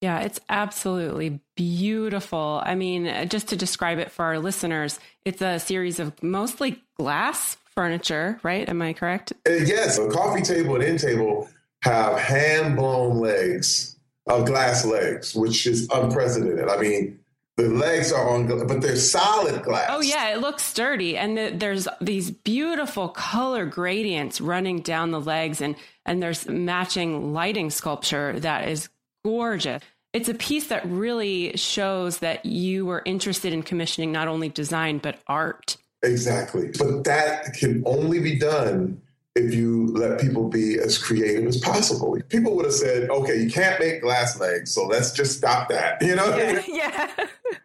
Yeah, 0.00 0.20
it's 0.20 0.40
absolutely 0.48 1.40
beautiful. 1.56 2.60
I 2.64 2.74
mean, 2.74 3.28
just 3.28 3.48
to 3.48 3.56
describe 3.56 3.98
it 3.98 4.10
for 4.10 4.24
our 4.24 4.38
listeners, 4.38 4.98
it's 5.24 5.40
a 5.40 5.58
series 5.58 5.98
of 5.98 6.22
mostly 6.22 6.82
glass 6.98 7.56
furniture, 7.74 8.38
right? 8.42 8.68
Am 8.68 8.80
I 8.82 8.92
correct? 8.92 9.32
And 9.46 9.66
yes, 9.66 9.98
a 9.98 10.08
coffee 10.08 10.42
table 10.42 10.74
and 10.76 10.84
end 10.84 11.00
table 11.00 11.48
have 11.82 12.18
hand 12.18 12.76
blown 12.76 13.18
legs 13.18 13.96
of 14.26 14.46
glass 14.46 14.84
legs, 14.84 15.34
which 15.34 15.66
is 15.66 15.88
unprecedented. 15.92 16.68
I 16.68 16.78
mean, 16.78 17.20
the 17.56 17.68
legs 17.68 18.12
are 18.12 18.30
on, 18.30 18.48
but 18.48 18.80
they're 18.80 18.96
solid 18.96 19.62
glass. 19.62 19.88
Oh 19.90 20.00
yeah, 20.00 20.30
it 20.30 20.40
looks 20.40 20.64
sturdy, 20.64 21.16
and 21.16 21.38
the, 21.38 21.52
there's 21.54 21.86
these 22.00 22.30
beautiful 22.30 23.08
color 23.08 23.64
gradients 23.64 24.40
running 24.40 24.80
down 24.80 25.12
the 25.12 25.20
legs, 25.20 25.60
and 25.60 25.76
and 26.04 26.22
there's 26.22 26.48
matching 26.48 27.32
lighting 27.32 27.70
sculpture 27.70 28.40
that 28.40 28.68
is 28.68 28.88
gorgeous. 29.24 29.82
It's 30.12 30.28
a 30.28 30.34
piece 30.34 30.68
that 30.68 30.86
really 30.86 31.56
shows 31.56 32.18
that 32.18 32.44
you 32.44 32.86
were 32.86 33.02
interested 33.04 33.52
in 33.52 33.62
commissioning 33.62 34.10
not 34.10 34.28
only 34.28 34.48
design 34.48 34.98
but 34.98 35.18
art. 35.26 35.76
Exactly. 36.04 36.70
But 36.78 37.04
that 37.04 37.54
can 37.54 37.82
only 37.86 38.20
be 38.20 38.38
done 38.38 39.00
if 39.34 39.52
you 39.52 39.88
let 39.88 40.20
people 40.20 40.48
be 40.48 40.78
as 40.78 40.96
creative 40.96 41.46
as 41.46 41.56
possible. 41.56 42.16
People 42.28 42.54
would 42.54 42.66
have 42.66 42.74
said, 42.74 43.10
okay, 43.10 43.36
you 43.40 43.50
can't 43.50 43.80
make 43.80 44.00
glass 44.00 44.38
legs, 44.38 44.72
so 44.72 44.86
let's 44.86 45.10
just 45.12 45.36
stop 45.36 45.68
that. 45.70 46.00
You 46.02 46.14
know? 46.14 46.62
yeah. 46.68 47.10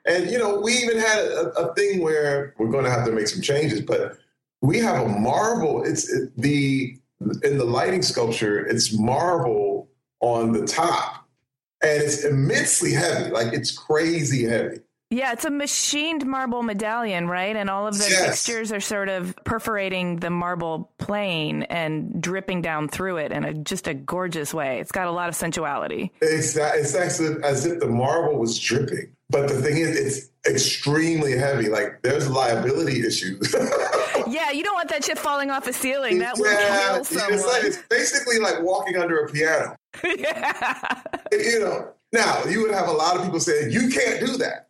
And, 0.05 0.31
you 0.31 0.39
know, 0.39 0.59
we 0.59 0.73
even 0.73 0.97
had 0.97 1.19
a, 1.19 1.49
a 1.51 1.75
thing 1.75 2.01
where 2.01 2.55
we're 2.57 2.71
going 2.71 2.85
to 2.85 2.89
have 2.89 3.05
to 3.05 3.11
make 3.11 3.27
some 3.27 3.41
changes, 3.41 3.81
but 3.81 4.17
we 4.61 4.79
have 4.79 5.05
a 5.05 5.07
marble. 5.07 5.83
It's 5.83 6.11
it, 6.11 6.31
the 6.37 6.97
in 7.43 7.57
the 7.57 7.65
lighting 7.65 8.01
sculpture. 8.01 8.65
It's 8.65 8.97
marble 8.97 9.89
on 10.21 10.51
the 10.51 10.65
top, 10.65 11.27
and 11.81 12.01
it's 12.01 12.23
immensely 12.25 12.93
heavy. 12.93 13.31
Like 13.31 13.53
it's 13.53 13.77
crazy 13.77 14.43
heavy. 14.43 14.79
Yeah, 15.11 15.31
it's 15.31 15.43
a 15.45 15.49
machined 15.49 16.25
marble 16.27 16.61
medallion, 16.61 17.27
right? 17.27 17.55
And 17.55 17.67
all 17.67 17.87
of 17.87 17.97
the 17.97 18.07
Yes. 18.09 18.25
fixtures 18.45 18.71
are 18.71 18.79
sort 18.79 19.09
of 19.09 19.35
perforating 19.43 20.17
the 20.17 20.29
marble 20.29 20.91
plane 20.99 21.63
and 21.63 22.21
dripping 22.21 22.61
down 22.61 22.89
through 22.89 23.17
it 23.17 23.31
in 23.31 23.43
a, 23.43 23.53
just 23.55 23.87
a 23.87 23.95
gorgeous 23.95 24.53
way. 24.53 24.79
It's 24.79 24.91
got 24.91 25.07
a 25.07 25.11
lot 25.11 25.27
of 25.27 25.35
sensuality. 25.35 26.11
It's 26.21 26.55
it's 26.55 26.93
actually 26.93 27.43
as 27.43 27.65
if 27.65 27.79
the 27.79 27.87
marble 27.87 28.37
was 28.37 28.59
dripping. 28.59 29.15
But 29.31 29.47
the 29.47 29.59
thing 29.61 29.77
is, 29.77 29.95
it's 29.97 30.29
extremely 30.47 31.35
heavy. 31.35 31.69
Like 31.69 32.01
there's 32.03 32.29
liability 32.29 33.05
issues. 33.05 33.55
Yeah, 34.27 34.51
you 34.51 34.63
don't 34.63 34.75
want 34.75 34.89
that 34.89 35.03
shit 35.03 35.17
falling 35.17 35.49
off 35.49 35.65
a 35.65 35.73
ceiling. 35.73 36.19
That 36.19 36.37
will 36.37 36.51
Yeah, 36.51 36.87
kill 36.89 36.95
it's, 36.97 37.15
like, 37.15 37.23
someone. 37.39 37.65
it's 37.65 37.77
basically 37.89 38.37
like 38.37 38.61
walking 38.61 38.95
under 38.97 39.23
a 39.23 39.31
piano. 39.31 39.75
yeah. 40.03 41.01
You 41.31 41.59
know, 41.61 41.87
now 42.11 42.43
you 42.43 42.61
would 42.61 42.71
have 42.71 42.87
a 42.89 42.91
lot 42.91 43.15
of 43.17 43.23
people 43.23 43.39
saying 43.39 43.71
you 43.71 43.89
can't 43.89 44.19
do 44.19 44.37
that, 44.37 44.67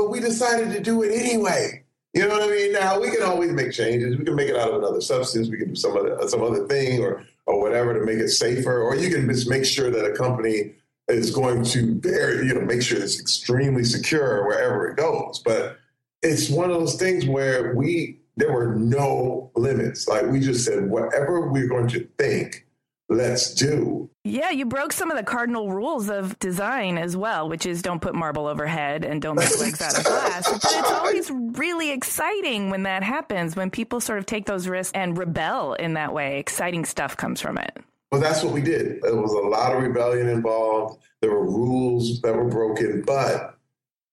but 0.00 0.10
we 0.10 0.18
decided 0.18 0.72
to 0.72 0.80
do 0.80 1.02
it 1.02 1.12
anyway. 1.12 1.84
You 2.14 2.26
know 2.26 2.30
what 2.30 2.42
I 2.42 2.48
mean? 2.48 2.72
Now 2.72 2.98
we 2.98 3.10
can 3.10 3.22
always 3.22 3.52
make 3.52 3.70
changes. 3.70 4.16
We 4.16 4.24
can 4.24 4.34
make 4.34 4.48
it 4.48 4.56
out 4.56 4.70
of 4.70 4.76
another 4.76 5.02
substance. 5.02 5.50
We 5.50 5.58
can 5.58 5.68
do 5.68 5.76
some 5.76 5.94
other 5.94 6.16
some 6.26 6.42
other 6.42 6.66
thing 6.66 7.00
or 7.00 7.22
or 7.44 7.60
whatever 7.60 7.92
to 7.92 8.04
make 8.04 8.16
it 8.16 8.30
safer. 8.30 8.80
Or 8.80 8.96
you 8.96 9.14
can 9.14 9.28
just 9.28 9.48
make 9.48 9.66
sure 9.66 9.90
that 9.90 10.10
a 10.10 10.16
company 10.16 10.72
is 11.08 11.30
going 11.30 11.64
to 11.64 11.94
bear, 11.96 12.42
you 12.42 12.54
know, 12.54 12.62
make 12.62 12.82
sure 12.82 12.98
it's 12.98 13.20
extremely 13.20 13.84
secure 13.84 14.46
wherever 14.46 14.88
it 14.88 14.96
goes. 14.96 15.40
But 15.44 15.78
it's 16.22 16.48
one 16.48 16.70
of 16.70 16.78
those 16.78 16.96
things 16.96 17.26
where 17.26 17.74
we 17.74 18.18
there 18.36 18.52
were 18.52 18.74
no 18.74 19.50
limits. 19.54 20.08
Like 20.08 20.26
we 20.26 20.40
just 20.40 20.64
said, 20.64 20.88
whatever 20.88 21.50
we're 21.50 21.68
going 21.68 21.88
to 21.88 22.08
think, 22.18 22.66
let's 23.10 23.54
do. 23.54 24.08
Yeah, 24.22 24.50
you 24.50 24.66
broke 24.66 24.92
some 24.92 25.10
of 25.10 25.16
the 25.16 25.22
cardinal 25.22 25.72
rules 25.72 26.10
of 26.10 26.38
design 26.38 26.98
as 26.98 27.16
well, 27.16 27.48
which 27.48 27.64
is 27.64 27.80
don't 27.80 28.02
put 28.02 28.14
marble 28.14 28.46
overhead 28.46 29.02
and 29.02 29.22
don't 29.22 29.36
make 29.36 29.58
legs 29.58 29.80
out 29.80 29.96
of 29.96 30.04
glass. 30.04 30.46
But 30.52 31.14
it's 31.18 31.30
always 31.30 31.58
really 31.58 31.90
exciting 31.90 32.68
when 32.68 32.82
that 32.82 33.02
happens, 33.02 33.56
when 33.56 33.70
people 33.70 33.98
sort 33.98 34.18
of 34.18 34.26
take 34.26 34.44
those 34.44 34.68
risks 34.68 34.92
and 34.94 35.16
rebel 35.16 35.72
in 35.74 35.94
that 35.94 36.12
way. 36.12 36.38
Exciting 36.38 36.84
stuff 36.84 37.16
comes 37.16 37.40
from 37.40 37.56
it. 37.56 37.78
Well, 38.12 38.20
that's 38.20 38.42
what 38.42 38.52
we 38.52 38.60
did. 38.60 39.00
There 39.00 39.16
was 39.16 39.32
a 39.32 39.38
lot 39.38 39.74
of 39.74 39.82
rebellion 39.82 40.28
involved. 40.28 41.02
There 41.22 41.30
were 41.30 41.46
rules 41.46 42.20
that 42.20 42.34
were 42.34 42.48
broken, 42.48 43.02
but 43.06 43.56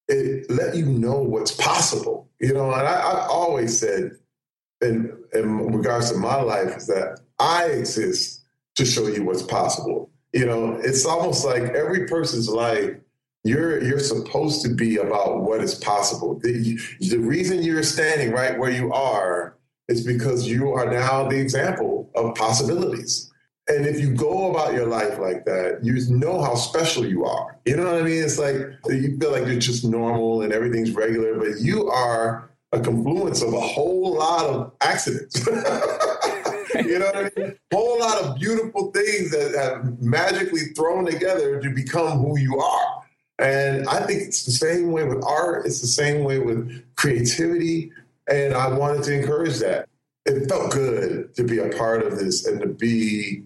it 0.08 0.50
let 0.50 0.76
you 0.76 0.86
know 0.86 1.20
what's 1.20 1.52
possible. 1.52 2.30
You 2.39 2.54
know, 2.54 2.72
and 2.72 2.88
I, 2.88 2.96
I've 2.96 3.30
always 3.30 3.78
said, 3.78 4.12
in, 4.82 5.12
in 5.34 5.58
regards 5.74 6.12
to 6.12 6.17
my 6.17 6.41
life, 6.41 6.78
is 6.78 6.88
that 6.88 7.20
I 7.39 7.65
exist 7.65 8.37
to 8.78 8.86
show 8.86 9.08
you 9.08 9.24
what's 9.24 9.42
possible. 9.42 10.10
You 10.34 10.46
know, 10.46 10.80
it's 10.84 11.06
almost 11.06 11.46
like 11.46 11.63
every 11.63 12.08
person's 12.08 12.48
life. 12.48 12.96
You're 13.44 13.84
you're 13.84 14.00
supposed 14.00 14.62
to 14.63 14.70
be 14.70 14.98
about 14.98 15.42
what 15.42 15.62
is 15.62 15.76
possible. 15.76 16.40
The, 16.40 16.80
the 17.00 17.18
reason 17.18 17.63
you're 17.63 17.84
standing 17.84 18.32
right 18.32 18.58
where 18.58 18.72
you 18.72 18.92
are 18.92 19.58
is 19.88 20.06
because 20.06 20.48
you 20.48 20.72
are 20.74 20.92
now 20.92 21.28
the 21.28 21.40
example 21.40 22.10
of 22.16 22.36
possibilities. 22.36 23.32
And 23.70 23.86
if 23.86 24.00
you 24.00 24.13
go 24.13 24.52
about 24.52 24.74
your 24.74 24.86
life 24.86 25.20
like 25.20 25.46
that, 25.46 25.80
you 25.84 25.96
know 26.10 26.42
how 26.42 26.56
special 26.56 27.06
you 27.06 27.26
are. 27.26 27.58
You 27.66 27.78
know 27.78 27.86
what 27.86 28.02
I 28.02 28.04
mean? 28.04 28.24
It's 28.24 28.40
like 28.40 28.56
you 28.88 29.18
feel 29.18 29.32
like 29.32 29.46
you're 29.46 29.60
just 29.60 29.84
normal 29.84 30.42
and 30.42 30.54
everything's 30.54 30.92
regular, 30.92 31.36
but 31.36 31.60
you 31.60 31.90
are 31.90 32.50
a 32.72 32.80
confluence 32.80 33.42
of 33.42 33.54
a 33.54 33.60
whole 33.60 34.16
lot 34.16 34.46
of 34.46 34.74
accidents. 34.82 35.48
you 36.86 37.00
know 37.00 37.06
what 37.06 37.16
I 37.16 37.32
mean? 37.36 37.58
Whole 37.74 38.00
lot 38.00 38.22
of 38.22 38.36
beautiful 38.38 38.92
things 38.92 39.32
that 39.32 39.54
have 39.56 40.02
magically 40.02 40.66
thrown 40.76 41.06
together 41.06 41.62
to 41.62 41.70
become 41.70 42.20
who 42.20 42.38
you 42.38 42.60
are. 42.60 43.04
And 43.40 43.88
I 43.88 44.06
think 44.06 44.24
it's 44.24 44.46
the 44.46 44.52
same 44.52 44.92
way 44.92 45.04
with 45.04 45.24
art, 45.24 45.66
it's 45.66 45.82
the 45.82 45.88
same 45.88 46.24
way 46.24 46.40
with 46.40 46.84
creativity. 46.96 47.92
And 48.30 48.54
I 48.54 48.68
wanted 48.68 49.04
to 49.04 49.13
encourage 49.13 49.60
that. 49.60 49.88
It 50.26 50.50
felt 50.50 50.72
good 50.72 51.34
to 51.36 51.44
be 51.44 51.60
a 51.60 51.70
part 51.70 52.06
of 52.06 52.18
this 52.18 52.46
and 52.48 52.60
to 52.60 52.68
be 52.68 53.44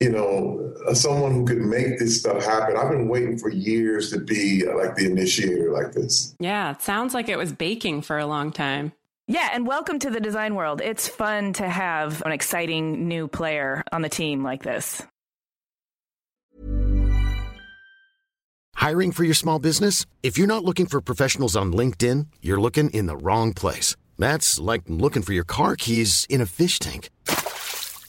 you 0.00 0.10
know, 0.10 0.72
someone 0.94 1.32
who 1.32 1.44
could 1.44 1.58
make 1.58 1.98
this 1.98 2.18
stuff 2.18 2.42
happen. 2.42 2.74
I've 2.76 2.88
been 2.88 3.06
waiting 3.06 3.36
for 3.36 3.50
years 3.50 4.10
to 4.12 4.18
be 4.18 4.64
like 4.64 4.96
the 4.96 5.04
initiator 5.04 5.70
like 5.72 5.92
this. 5.92 6.34
Yeah, 6.40 6.70
it 6.70 6.80
sounds 6.80 7.12
like 7.12 7.28
it 7.28 7.36
was 7.36 7.52
baking 7.52 8.00
for 8.02 8.18
a 8.18 8.26
long 8.26 8.50
time. 8.50 8.92
Yeah, 9.30 9.48
and 9.52 9.64
welcome 9.64 10.00
to 10.00 10.10
the 10.10 10.18
design 10.18 10.56
world. 10.56 10.80
It's 10.80 11.06
fun 11.06 11.52
to 11.52 11.68
have 11.68 12.20
an 12.26 12.32
exciting 12.32 13.06
new 13.06 13.28
player 13.28 13.84
on 13.92 14.02
the 14.02 14.08
team 14.08 14.42
like 14.42 14.64
this. 14.64 15.04
Hiring 18.74 19.12
for 19.12 19.22
your 19.22 19.34
small 19.34 19.60
business? 19.60 20.04
If 20.24 20.36
you're 20.36 20.48
not 20.48 20.64
looking 20.64 20.86
for 20.86 21.00
professionals 21.00 21.54
on 21.54 21.72
LinkedIn, 21.72 22.26
you're 22.42 22.60
looking 22.60 22.90
in 22.90 23.06
the 23.06 23.16
wrong 23.16 23.54
place. 23.54 23.94
That's 24.18 24.58
like 24.58 24.82
looking 24.88 25.22
for 25.22 25.32
your 25.32 25.44
car 25.44 25.76
keys 25.76 26.26
in 26.28 26.40
a 26.40 26.46
fish 26.46 26.80
tank. 26.80 27.08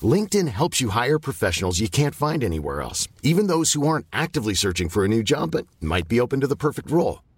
LinkedIn 0.01 0.47
helps 0.47 0.81
you 0.81 0.89
hire 0.89 1.19
professionals 1.19 1.79
you 1.79 1.88
can't 1.88 2.15
find 2.15 2.43
anywhere 2.43 2.81
else, 2.81 3.07
even 3.21 3.45
those 3.45 3.73
who 3.73 3.86
aren't 3.86 4.07
actively 4.12 4.55
searching 4.55 4.89
for 4.89 5.05
a 5.05 5.07
new 5.07 5.21
job 5.21 5.51
but 5.51 5.67
might 5.79 6.07
be 6.07 6.19
open 6.19 6.39
to 6.39 6.47
the 6.47 6.55
perfect 6.55 6.89
role. 6.89 7.19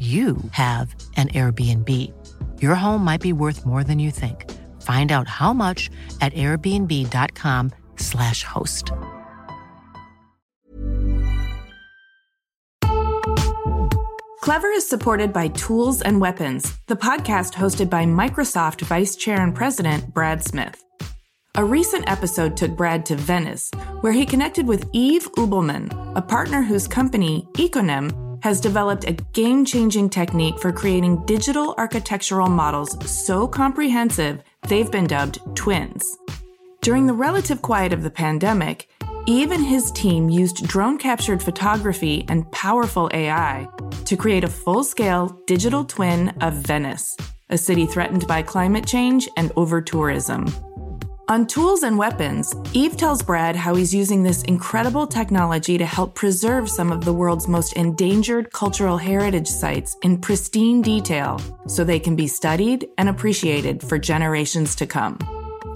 you 0.00 0.38
have 0.50 0.92
an 1.16 1.28
Airbnb. 1.28 1.88
Your 2.60 2.74
home 2.74 3.04
might 3.04 3.20
be 3.20 3.32
worth 3.32 3.64
more 3.64 3.84
than 3.84 4.00
you 4.00 4.10
think. 4.10 4.50
Find 4.82 5.12
out 5.12 5.28
how 5.28 5.52
much 5.52 5.88
at 6.20 6.34
airbnb.com/slash 6.34 8.42
host. 8.42 8.90
Clever 14.40 14.68
is 14.68 14.86
supported 14.86 15.32
by 15.32 15.48
Tools 15.48 16.02
and 16.02 16.20
Weapons, 16.20 16.76
the 16.86 16.96
podcast 16.96 17.54
hosted 17.54 17.88
by 17.88 18.04
Microsoft 18.04 18.82
Vice 18.82 19.16
Chair 19.16 19.40
and 19.40 19.54
President 19.54 20.12
Brad 20.12 20.44
Smith. 20.44 20.84
A 21.54 21.64
recent 21.64 22.10
episode 22.10 22.56
took 22.56 22.76
Brad 22.76 23.06
to 23.06 23.16
Venice, 23.16 23.70
where 24.00 24.12
he 24.12 24.26
connected 24.26 24.66
with 24.66 24.84
Yves 24.92 25.28
Ubelmann, 25.38 25.88
a 26.14 26.20
partner 26.20 26.62
whose 26.62 26.86
company, 26.88 27.46
Iconem, 27.54 28.12
has 28.44 28.60
developed 28.60 29.08
a 29.08 29.12
game 29.32 29.64
changing 29.64 30.10
technique 30.10 30.58
for 30.58 30.70
creating 30.70 31.24
digital 31.24 31.74
architectural 31.78 32.46
models 32.46 32.94
so 33.10 33.48
comprehensive 33.48 34.42
they've 34.68 34.90
been 34.90 35.06
dubbed 35.06 35.38
twins. 35.54 36.04
During 36.82 37.06
the 37.06 37.14
relative 37.14 37.62
quiet 37.62 37.94
of 37.94 38.02
the 38.02 38.10
pandemic, 38.10 38.90
Yves 39.26 39.50
and 39.50 39.64
his 39.64 39.90
team 39.92 40.28
used 40.28 40.68
drone 40.68 40.98
captured 40.98 41.42
photography 41.42 42.26
and 42.28 42.50
powerful 42.52 43.10
AI 43.14 43.66
to 44.04 44.14
create 44.14 44.44
a 44.44 44.56
full 44.62 44.84
scale 44.84 45.40
digital 45.46 45.82
twin 45.82 46.28
of 46.42 46.52
Venice, 46.52 47.16
a 47.48 47.56
city 47.56 47.86
threatened 47.86 48.26
by 48.26 48.42
climate 48.42 48.86
change 48.86 49.26
and 49.38 49.52
over 49.56 49.80
tourism. 49.80 50.44
On 51.26 51.46
Tools 51.46 51.84
and 51.84 51.96
Weapons, 51.96 52.54
Yves 52.74 52.96
tells 52.96 53.22
Brad 53.22 53.56
how 53.56 53.74
he's 53.74 53.94
using 53.94 54.22
this 54.22 54.42
incredible 54.42 55.06
technology 55.06 55.78
to 55.78 55.86
help 55.86 56.14
preserve 56.14 56.68
some 56.68 56.92
of 56.92 57.02
the 57.02 57.14
world's 57.14 57.48
most 57.48 57.72
endangered 57.72 58.52
cultural 58.52 58.98
heritage 58.98 59.48
sites 59.48 59.96
in 60.02 60.18
pristine 60.18 60.82
detail 60.82 61.40
so 61.66 61.82
they 61.82 61.98
can 61.98 62.14
be 62.14 62.26
studied 62.26 62.86
and 62.98 63.08
appreciated 63.08 63.82
for 63.82 63.98
generations 63.98 64.74
to 64.74 64.86
come. 64.86 65.16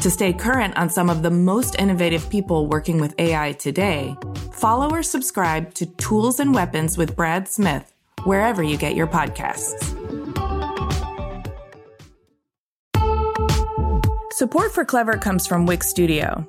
To 0.01 0.11
stay 0.11 0.35
current 0.35 0.77
on 0.77 0.91
some 0.91 1.09
of 1.09 1.23
the 1.23 1.31
most 1.31 1.77
innovative 1.79 2.29
people 2.29 2.67
working 2.67 3.01
with 3.01 3.15
AI 3.19 3.53
today, 3.53 4.15
follow 4.53 4.91
or 4.91 5.03
subscribe 5.03 5.73
to 5.75 5.87
Tools 5.87 6.41
and 6.41 6.55
Weapons 6.55 6.99
with 6.99 7.17
Brad 7.17 7.49
Smith 7.49 7.95
wherever 8.25 8.63
you 8.63 8.77
get 8.77 8.95
your 8.95 9.07
podcasts. 9.07 9.95
Support 14.39 14.73
for 14.73 14.85
Clever 14.85 15.15
comes 15.15 15.49
from 15.49 15.67
Wix 15.67 15.89
Studio. 15.89 16.47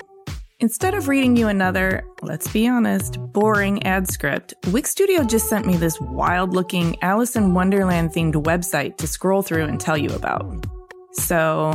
Instead 0.60 0.94
of 0.94 1.08
reading 1.08 1.36
you 1.36 1.48
another, 1.48 2.04
let's 2.22 2.48
be 2.48 2.68
honest, 2.68 3.18
boring 3.34 3.82
ad 3.82 4.08
script, 4.08 4.54
Wix 4.68 4.92
Studio 4.92 5.24
just 5.24 5.50
sent 5.50 5.66
me 5.66 5.76
this 5.76 6.00
wild 6.00 6.54
looking 6.54 7.02
Alice 7.02 7.36
in 7.36 7.56
Wonderland 7.56 8.12
themed 8.12 8.36
website 8.44 8.98
to 8.98 9.08
scroll 9.08 9.42
through 9.42 9.64
and 9.64 9.80
tell 9.80 9.98
you 9.98 10.10
about. 10.10 10.68
So, 11.14 11.72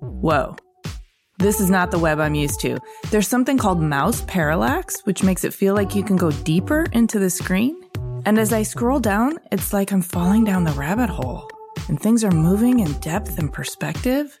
whoa. 0.00 0.56
This 1.38 1.60
is 1.60 1.70
not 1.70 1.92
the 1.92 2.00
web 2.00 2.18
I'm 2.18 2.34
used 2.34 2.58
to. 2.62 2.76
There's 3.12 3.28
something 3.28 3.58
called 3.58 3.80
mouse 3.80 4.22
parallax, 4.22 5.02
which 5.02 5.22
makes 5.22 5.44
it 5.44 5.54
feel 5.54 5.72
like 5.72 5.94
you 5.94 6.02
can 6.02 6.16
go 6.16 6.32
deeper 6.32 6.88
into 6.92 7.20
the 7.20 7.30
screen. 7.30 7.80
And 8.26 8.40
as 8.40 8.52
I 8.52 8.64
scroll 8.64 8.98
down, 8.98 9.38
it's 9.52 9.72
like 9.72 9.92
I'm 9.92 10.02
falling 10.02 10.42
down 10.42 10.64
the 10.64 10.72
rabbit 10.72 11.10
hole. 11.10 11.48
And 11.86 12.00
things 12.02 12.24
are 12.24 12.32
moving 12.32 12.80
in 12.80 12.92
depth 12.94 13.38
and 13.38 13.52
perspective. 13.52 14.40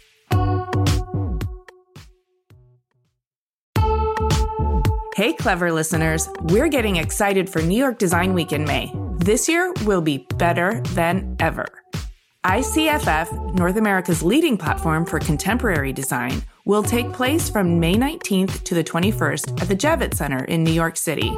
Hey, 5.13 5.33
clever 5.33 5.73
listeners, 5.73 6.29
we're 6.43 6.69
getting 6.69 6.95
excited 6.95 7.49
for 7.49 7.61
New 7.61 7.77
York 7.77 7.99
Design 7.99 8.33
Week 8.33 8.53
in 8.53 8.63
May. 8.63 8.93
This 9.17 9.49
year 9.49 9.73
will 9.83 9.99
be 9.99 10.25
better 10.37 10.79
than 10.91 11.35
ever. 11.41 11.65
ICFF, 12.45 13.53
North 13.53 13.75
America's 13.75 14.23
leading 14.23 14.57
platform 14.57 15.05
for 15.05 15.19
contemporary 15.19 15.91
design, 15.91 16.41
will 16.63 16.81
take 16.81 17.11
place 17.11 17.49
from 17.49 17.77
May 17.77 17.95
19th 17.95 18.63
to 18.63 18.73
the 18.73 18.85
21st 18.85 19.61
at 19.61 19.67
the 19.67 19.75
Javits 19.75 20.13
Center 20.13 20.45
in 20.45 20.63
New 20.63 20.71
York 20.71 20.95
City. 20.95 21.29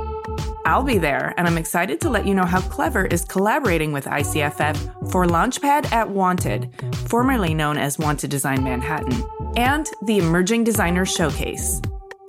I'll 0.66 0.84
be 0.84 1.00
there, 1.00 1.34
and 1.36 1.48
I'm 1.48 1.58
excited 1.58 2.00
to 2.02 2.12
let 2.12 2.28
you 2.28 2.36
know 2.36 2.46
how 2.46 2.62
Clever 2.62 3.08
is 3.08 3.26
collaborating 3.26 3.92
with 3.92 4.06
ICFF 4.06 5.12
for 5.12 5.26
Launchpad 5.26 5.92
at 5.92 6.08
Wanted, 6.08 6.70
formerly 7.08 7.56
known 7.56 7.80
as 7.80 7.98
Wanted 7.98 8.30
Design 8.30 8.64
Manhattan, 8.64 9.24
and 9.58 9.90
the 10.04 10.20
Emerging 10.20 10.64
Designers 10.64 11.12
Showcase. 11.12 11.82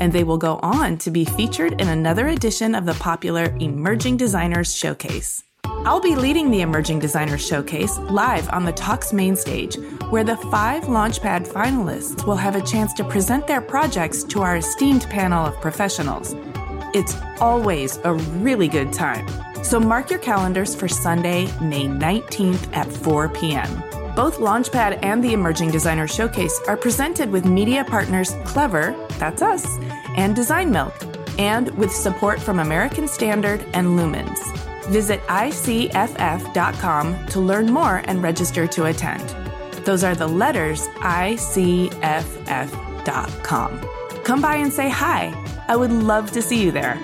and 0.00 0.12
they 0.12 0.24
will 0.24 0.38
go 0.38 0.58
on 0.62 0.98
to 0.98 1.10
be 1.10 1.24
featured 1.24 1.80
in 1.80 1.88
another 1.88 2.28
edition 2.28 2.74
of 2.74 2.86
the 2.86 2.94
popular 2.94 3.54
Emerging 3.60 4.16
Designers 4.16 4.74
Showcase. 4.74 5.42
I'll 5.64 6.00
be 6.00 6.16
leading 6.16 6.50
the 6.50 6.60
Emerging 6.60 6.98
Designers 6.98 7.46
Showcase 7.46 7.98
live 7.98 8.48
on 8.50 8.64
the 8.64 8.72
Talks 8.72 9.12
main 9.12 9.36
stage, 9.36 9.76
where 10.10 10.24
the 10.24 10.36
five 10.36 10.84
Launchpad 10.84 11.46
finalists 11.46 12.26
will 12.26 12.36
have 12.36 12.56
a 12.56 12.62
chance 12.62 12.92
to 12.94 13.04
present 13.04 13.46
their 13.46 13.60
projects 13.60 14.22
to 14.24 14.42
our 14.42 14.56
esteemed 14.56 15.08
panel 15.10 15.46
of 15.46 15.60
professionals. 15.60 16.34
It's 16.94 17.16
always 17.40 17.98
a 18.04 18.14
really 18.14 18.68
good 18.68 18.92
time. 18.92 19.26
So 19.62 19.78
mark 19.78 20.10
your 20.10 20.18
calendars 20.18 20.74
for 20.74 20.88
Sunday, 20.88 21.44
May 21.60 21.86
19th 21.86 22.74
at 22.74 22.90
4 22.90 23.28
p.m. 23.30 23.97
Both 24.18 24.38
Launchpad 24.38 24.98
and 25.04 25.22
the 25.22 25.32
Emerging 25.32 25.70
Designer 25.70 26.08
Showcase 26.08 26.60
are 26.66 26.76
presented 26.76 27.30
with 27.30 27.44
media 27.44 27.84
partners 27.84 28.34
Clever, 28.44 28.96
that's 29.10 29.42
us, 29.42 29.78
and 30.16 30.34
Design 30.34 30.72
Milk, 30.72 30.92
and 31.38 31.70
with 31.78 31.92
support 31.92 32.42
from 32.42 32.58
American 32.58 33.06
Standard 33.06 33.64
and 33.74 33.96
Lumens. 33.96 34.40
Visit 34.86 35.20
ICFF.com 35.28 37.26
to 37.26 37.38
learn 37.38 37.70
more 37.70 38.02
and 38.06 38.20
register 38.20 38.66
to 38.66 38.86
attend. 38.86 39.22
Those 39.84 40.02
are 40.02 40.16
the 40.16 40.26
letters 40.26 40.88
ICFF.com. 40.98 41.80
Come 44.24 44.42
by 44.42 44.56
and 44.56 44.72
say 44.72 44.88
hi. 44.88 45.32
I 45.68 45.76
would 45.76 45.92
love 45.92 46.32
to 46.32 46.42
see 46.42 46.60
you 46.60 46.72
there. 46.72 46.98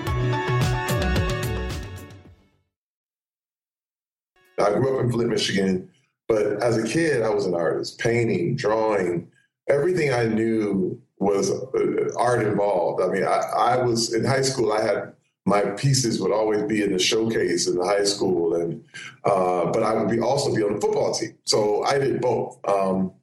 I 4.59 4.73
grew 4.73 4.97
up 4.97 5.05
in 5.05 5.09
Flint, 5.09 5.29
Michigan 5.29 5.89
but 6.27 6.61
as 6.63 6.77
a 6.77 6.87
kid, 6.87 7.21
I 7.21 7.29
was 7.29 7.45
an 7.45 7.53
artist, 7.53 7.99
painting, 7.99 8.55
drawing, 8.55 9.27
everything 9.67 10.13
I 10.13 10.25
knew 10.25 11.01
was 11.17 11.51
uh, 11.51 12.13
art 12.17 12.45
involved. 12.45 13.01
I 13.01 13.07
mean, 13.07 13.23
I, 13.23 13.39
I, 13.57 13.77
was 13.77 14.13
in 14.13 14.25
high 14.25 14.41
school, 14.41 14.73
I 14.73 14.81
had 14.81 15.13
my 15.45 15.61
pieces 15.61 16.19
would 16.19 16.31
always 16.31 16.63
be 16.63 16.83
in 16.83 16.91
the 16.91 16.99
showcase 16.99 17.67
in 17.67 17.75
the 17.75 17.85
high 17.85 18.03
school, 18.03 18.55
and 18.55 18.83
uh, 19.23 19.65
but 19.71 19.83
I 19.83 19.93
would 19.93 20.09
be 20.09 20.19
also 20.19 20.53
be 20.53 20.63
on 20.63 20.75
the 20.75 20.81
football 20.81 21.13
team. 21.13 21.37
So 21.43 21.83
I 21.83 21.99
did 21.99 22.19
both, 22.19 22.59
um, 22.67 23.13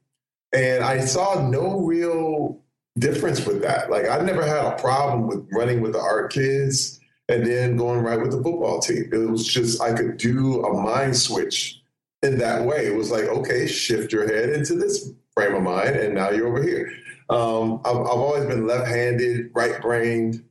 and 0.53 0.83
I 0.83 1.01
saw 1.01 1.47
no 1.47 1.81
real 1.81 2.61
difference 2.97 3.45
with 3.45 3.61
that. 3.63 3.91
Like 3.91 4.07
I 4.07 4.19
never 4.19 4.45
had 4.45 4.65
a 4.65 4.77
problem 4.77 5.27
with 5.27 5.47
running 5.51 5.81
with 5.81 5.93
the 5.93 5.99
art 5.99 6.31
kids 6.31 6.99
and 7.29 7.45
then 7.45 7.75
going 7.75 7.99
right 7.99 8.19
with 8.19 8.31
the 8.31 8.41
football 8.41 8.79
team. 8.79 9.09
It 9.11 9.29
was 9.29 9.45
just 9.45 9.81
I 9.81 9.93
could 9.93 10.17
do 10.17 10.63
a 10.63 10.73
mind 10.81 11.15
switch 11.15 11.82
in 12.23 12.37
that 12.39 12.65
way. 12.65 12.87
It 12.87 12.95
was 12.95 13.11
like, 13.11 13.25
okay, 13.25 13.67
shift 13.67 14.11
your 14.11 14.27
head 14.27 14.49
into 14.49 14.75
this 14.75 15.11
frame 15.33 15.55
of 15.55 15.63
mind, 15.63 15.95
and 15.95 16.15
now 16.15 16.29
you're 16.29 16.47
over 16.47 16.63
here. 16.63 16.91
Um, 17.29 17.81
I've, 17.85 17.97
I've, 17.97 18.07
always 18.07 18.45
been 18.45 18.67
left-handed, 18.67 19.51
right-brained 19.53 20.43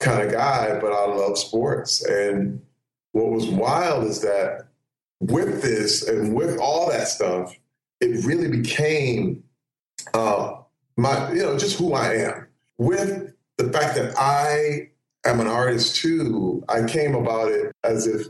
kind 0.00 0.22
of 0.22 0.32
guy, 0.32 0.78
but 0.80 0.92
I 0.92 1.06
love 1.06 1.38
sports. 1.38 2.04
And 2.04 2.62
what 3.12 3.30
was 3.30 3.46
wild 3.46 4.04
is 4.04 4.20
that 4.20 4.68
with 5.20 5.62
this 5.62 6.06
and 6.08 6.34
with 6.34 6.58
all 6.58 6.88
that 6.90 7.08
stuff, 7.08 7.54
it 8.00 8.24
really 8.24 8.48
became 8.48 9.42
uh, 10.14 10.56
my, 10.96 11.32
you 11.32 11.42
know, 11.42 11.58
just 11.58 11.78
who 11.78 11.94
I 11.94 12.14
am. 12.14 12.46
With 12.78 13.34
the 13.58 13.72
fact 13.72 13.94
that 13.96 14.14
I 14.16 14.90
am 15.28 15.40
an 15.40 15.46
artist 15.46 15.96
too, 15.96 16.64
I 16.68 16.84
came 16.84 17.14
about 17.14 17.50
it 17.50 17.74
as 17.84 18.06
if 18.06 18.26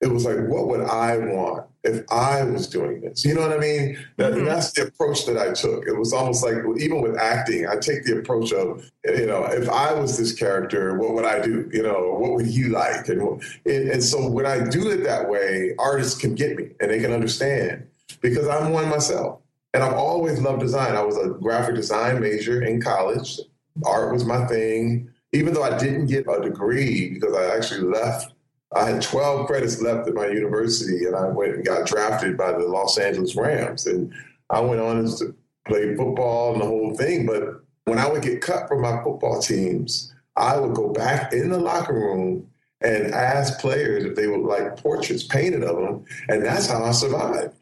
it 0.00 0.06
was 0.06 0.24
like, 0.24 0.38
what 0.46 0.68
would 0.68 0.82
I 0.82 1.18
want 1.18 1.66
if 1.82 2.04
I 2.10 2.44
was 2.44 2.68
doing 2.68 3.00
this? 3.00 3.24
You 3.24 3.34
know 3.34 3.40
what 3.40 3.52
I 3.52 3.58
mean? 3.58 3.98
That, 4.16 4.32
mm-hmm. 4.32 4.44
That's 4.44 4.72
the 4.72 4.86
approach 4.86 5.26
that 5.26 5.36
I 5.36 5.52
took. 5.52 5.86
It 5.86 5.96
was 5.96 6.12
almost 6.12 6.44
like, 6.44 6.56
even 6.78 7.00
with 7.00 7.18
acting, 7.18 7.66
I 7.66 7.76
take 7.76 8.04
the 8.04 8.18
approach 8.18 8.52
of, 8.52 8.88
you 9.04 9.26
know, 9.26 9.44
if 9.44 9.68
I 9.68 9.92
was 9.92 10.16
this 10.16 10.32
character, 10.32 10.96
what 10.96 11.14
would 11.14 11.24
I 11.24 11.40
do? 11.40 11.68
You 11.72 11.82
know, 11.82 12.16
what 12.18 12.34
would 12.34 12.46
you 12.46 12.68
like? 12.68 13.08
And, 13.08 13.42
and, 13.66 13.90
and 13.90 14.04
so 14.04 14.28
when 14.28 14.46
I 14.46 14.68
do 14.68 14.88
it 14.90 15.02
that 15.02 15.28
way, 15.28 15.74
artists 15.78 16.18
can 16.18 16.34
get 16.36 16.56
me 16.56 16.70
and 16.80 16.90
they 16.90 17.00
can 17.00 17.12
understand 17.12 17.84
because 18.20 18.46
I'm 18.46 18.72
one 18.72 18.88
myself. 18.88 19.40
And 19.74 19.82
I've 19.82 19.94
always 19.94 20.40
loved 20.40 20.60
design. 20.60 20.96
I 20.96 21.02
was 21.02 21.18
a 21.18 21.28
graphic 21.28 21.74
design 21.74 22.20
major 22.20 22.62
in 22.62 22.80
college. 22.80 23.40
Art 23.84 24.12
was 24.12 24.24
my 24.24 24.46
thing. 24.46 25.10
Even 25.32 25.52
though 25.52 25.62
I 25.62 25.76
didn't 25.76 26.06
get 26.06 26.26
a 26.26 26.40
degree 26.40 27.10
because 27.10 27.34
I 27.34 27.54
actually 27.54 27.82
left 27.82 28.32
I 28.74 28.90
had 28.90 29.02
12 29.02 29.46
credits 29.46 29.80
left 29.80 30.08
at 30.08 30.14
my 30.14 30.26
university, 30.26 31.06
and 31.06 31.16
I 31.16 31.28
went 31.28 31.54
and 31.54 31.64
got 31.64 31.86
drafted 31.86 32.36
by 32.36 32.52
the 32.52 32.58
Los 32.58 32.98
Angeles 32.98 33.34
Rams. 33.34 33.86
And 33.86 34.12
I 34.50 34.60
went 34.60 34.80
on 34.80 35.04
to 35.18 35.34
play 35.66 35.94
football 35.96 36.52
and 36.52 36.62
the 36.62 36.66
whole 36.66 36.94
thing. 36.94 37.24
But 37.24 37.62
when 37.84 37.98
I 37.98 38.08
would 38.08 38.22
get 38.22 38.42
cut 38.42 38.68
from 38.68 38.82
my 38.82 39.02
football 39.02 39.40
teams, 39.40 40.12
I 40.36 40.58
would 40.58 40.74
go 40.74 40.92
back 40.92 41.32
in 41.32 41.50
the 41.50 41.58
locker 41.58 41.94
room 41.94 42.46
and 42.80 43.12
ask 43.12 43.58
players 43.58 44.04
if 44.04 44.14
they 44.14 44.28
would 44.28 44.42
like 44.42 44.76
portraits 44.76 45.24
painted 45.24 45.64
of 45.64 45.76
them. 45.76 46.04
And 46.28 46.44
that's 46.44 46.68
how 46.68 46.84
I 46.84 46.92
survived 46.92 47.54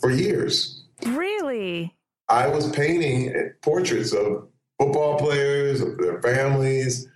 for 0.00 0.10
years. 0.10 0.84
Really? 1.06 1.94
I 2.28 2.48
was 2.48 2.70
painting 2.72 3.52
portraits 3.62 4.12
of 4.12 4.48
football 4.78 5.18
players, 5.18 5.80
of 5.82 5.98
their 5.98 6.20
families, 6.22 7.06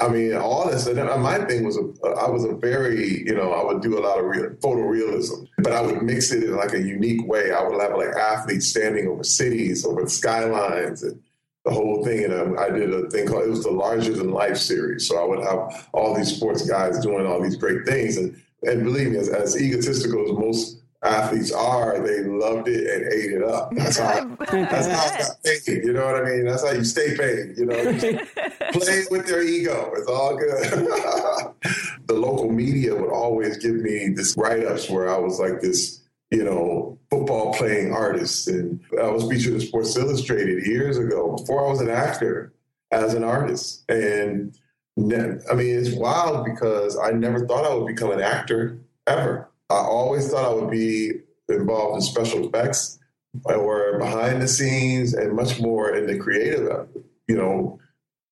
I 0.00 0.08
mean, 0.08 0.34
all 0.36 0.70
this. 0.70 0.86
And 0.86 0.98
my 1.22 1.38
thing 1.46 1.64
was, 1.64 1.76
a, 1.76 2.08
I 2.08 2.28
was 2.28 2.44
a 2.44 2.52
very, 2.52 3.24
you 3.24 3.34
know, 3.34 3.52
I 3.52 3.64
would 3.64 3.82
do 3.82 3.98
a 3.98 4.00
lot 4.00 4.18
of 4.18 4.26
real, 4.26 4.50
photorealism, 4.50 5.48
but 5.58 5.72
I 5.72 5.80
would 5.80 6.02
mix 6.02 6.32
it 6.32 6.44
in 6.44 6.56
like 6.56 6.74
a 6.74 6.82
unique 6.82 7.26
way. 7.26 7.52
I 7.52 7.62
would 7.62 7.80
have 7.80 7.96
like 7.96 8.14
athletes 8.14 8.68
standing 8.68 9.08
over 9.08 9.24
cities, 9.24 9.84
over 9.84 10.06
skylines, 10.06 11.02
and 11.02 11.20
the 11.64 11.70
whole 11.70 12.04
thing. 12.04 12.24
And 12.24 12.58
I, 12.58 12.64
I 12.64 12.70
did 12.70 12.92
a 12.92 13.08
thing 13.10 13.26
called 13.26 13.44
it 13.44 13.50
was 13.50 13.64
the 13.64 13.70
Larger 13.70 14.14
Than 14.14 14.30
Life 14.30 14.58
series. 14.58 15.08
So 15.08 15.20
I 15.20 15.26
would 15.26 15.44
have 15.44 15.88
all 15.92 16.14
these 16.14 16.36
sports 16.36 16.68
guys 16.68 17.00
doing 17.00 17.26
all 17.26 17.42
these 17.42 17.56
great 17.56 17.86
things. 17.86 18.16
And 18.16 18.40
and 18.62 18.84
believe 18.84 19.12
me, 19.12 19.18
as, 19.18 19.28
as 19.30 19.60
egotistical 19.60 20.24
as 20.24 20.32
most 20.32 20.79
athletes 21.02 21.52
are, 21.52 21.98
they 22.00 22.22
loved 22.22 22.68
it 22.68 22.86
and 22.90 23.12
ate 23.12 23.32
it 23.32 23.42
up. 23.42 23.72
That's 23.74 23.98
how, 23.98 24.24
that's 24.38 24.86
how 24.86 25.14
I 25.14 25.18
got 25.18 25.42
paid. 25.44 25.84
You 25.84 25.92
know 25.92 26.04
what 26.04 26.16
I 26.16 26.24
mean? 26.24 26.44
That's 26.44 26.64
how 26.64 26.72
you 26.72 26.84
stay 26.84 27.16
paid. 27.16 27.56
You 27.56 27.66
know, 27.66 27.74
play 28.72 29.04
with 29.10 29.26
their 29.26 29.42
ego. 29.42 29.92
It's 29.96 30.08
all 30.08 30.36
good. 30.36 30.70
the 32.06 32.14
local 32.14 32.50
media 32.50 32.94
would 32.94 33.10
always 33.10 33.56
give 33.56 33.76
me 33.76 34.10
this 34.10 34.36
write 34.36 34.66
ups 34.66 34.90
where 34.90 35.08
I 35.08 35.18
was 35.18 35.40
like 35.40 35.60
this, 35.60 36.02
you 36.30 36.44
know, 36.44 36.98
football 37.10 37.54
playing 37.54 37.92
artist. 37.92 38.48
And 38.48 38.80
I 39.00 39.08
was 39.08 39.28
featured 39.28 39.54
in 39.54 39.60
Sports 39.60 39.96
Illustrated 39.96 40.66
years 40.66 40.98
ago 40.98 41.36
before 41.36 41.66
I 41.66 41.70
was 41.70 41.80
an 41.80 41.90
actor 41.90 42.52
as 42.90 43.14
an 43.14 43.24
artist. 43.24 43.84
And 43.88 44.58
I 44.98 45.54
mean, 45.54 45.78
it's 45.78 45.92
wild 45.92 46.44
because 46.44 46.98
I 46.98 47.12
never 47.12 47.46
thought 47.46 47.64
I 47.64 47.74
would 47.74 47.86
become 47.86 48.10
an 48.10 48.20
actor 48.20 48.80
ever. 49.06 49.49
I 49.70 49.76
always 49.76 50.30
thought 50.30 50.44
I 50.44 50.54
would 50.54 50.70
be 50.70 51.12
involved 51.48 51.96
in 51.96 52.02
special 52.02 52.46
effects 52.46 52.98
or 53.44 53.98
behind 53.98 54.42
the 54.42 54.48
scenes 54.48 55.14
and 55.14 55.34
much 55.34 55.60
more 55.60 55.94
in 55.94 56.06
the 56.06 56.18
creative, 56.18 56.88
you 57.28 57.36
know, 57.36 57.78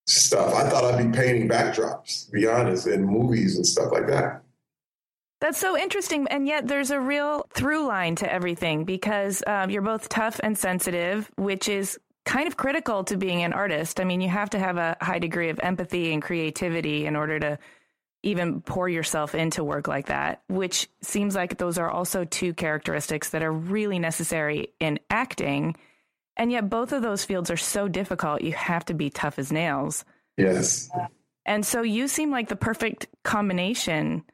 stuff. 0.09 0.55
I 0.55 0.69
thought 0.69 0.85
I'd 0.85 1.13
be 1.13 1.17
painting 1.17 1.49
backdrops, 1.49 2.27
to 2.27 2.33
be 2.33 2.47
honest, 2.47 2.87
in 2.87 3.05
movies 3.05 3.57
and 3.57 3.67
stuff 3.67 3.93
like 3.93 4.09
that. 4.09 4.43
That's 5.41 5.59
so 5.59 5.79
interesting. 5.79 6.27
And 6.29 6.49
yet 6.49 6.67
there's 6.67 6.91
a 6.91 7.01
real 7.01 7.47
through 7.55 7.87
line 7.87 8.17
to 8.17 8.33
everything 8.33 8.85
because 8.85 9.43
um, 9.47 9.71
you're 9.71 9.83
both 9.83 10.09
tough 10.09 10.41
and 10.43 10.59
sensitive, 10.59 11.31
which 11.37 11.69
is 11.69 11.97
kind 12.25 12.49
of 12.49 12.57
critical 12.57 13.05
to 13.05 13.17
being 13.17 13.43
an 13.45 13.53
artist. 13.53 14.01
I 14.01 14.05
mean, 14.05 14.21
you 14.21 14.29
have 14.29 14.51
to 14.51 14.59
have 14.59 14.77
a 14.77 14.97
high 15.01 15.21
degree 15.21 15.49
of 15.49 15.61
empathy 15.61 16.13
and 16.13 16.21
creativity 16.21 17.07
in 17.07 17.15
order 17.15 17.39
to 17.39 17.59
even 18.29 18.61
pour 18.61 18.89
yourself 18.89 19.35
into 19.35 19.65
work 19.65 19.89
like 19.89 20.07
that, 20.07 20.43
which 20.49 20.89
seems 21.03 21.35
like 21.35 21.59
those 21.59 21.79
are 21.79 21.91
also 21.91 22.25
two 22.25 22.55
characteristics 22.55 23.31
that 23.31 23.43
are 23.43 23.53
really 23.53 23.99
necessary 23.99 24.69
in 24.79 24.99
acting. 25.11 25.77
And 26.37 26.53
yet, 26.53 26.71
both 26.71 26.93
of 26.93 27.03
those 27.03 27.25
fields 27.25 27.51
are 27.51 27.57
so 27.57 27.89
difficult. 27.89 28.43
You 28.43 28.53
have 28.53 28.85
to 28.87 28.95
be 28.95 29.11
tough 29.11 29.39
as 29.39 29.51
nails. 29.51 30.05
Yes. 30.37 30.89
And 31.45 31.67
so, 31.67 31.83
you 31.83 32.07
seem 32.07 32.31
like 32.31 32.49
the 32.49 32.57
perfect 32.57 33.09
combination 33.25 34.25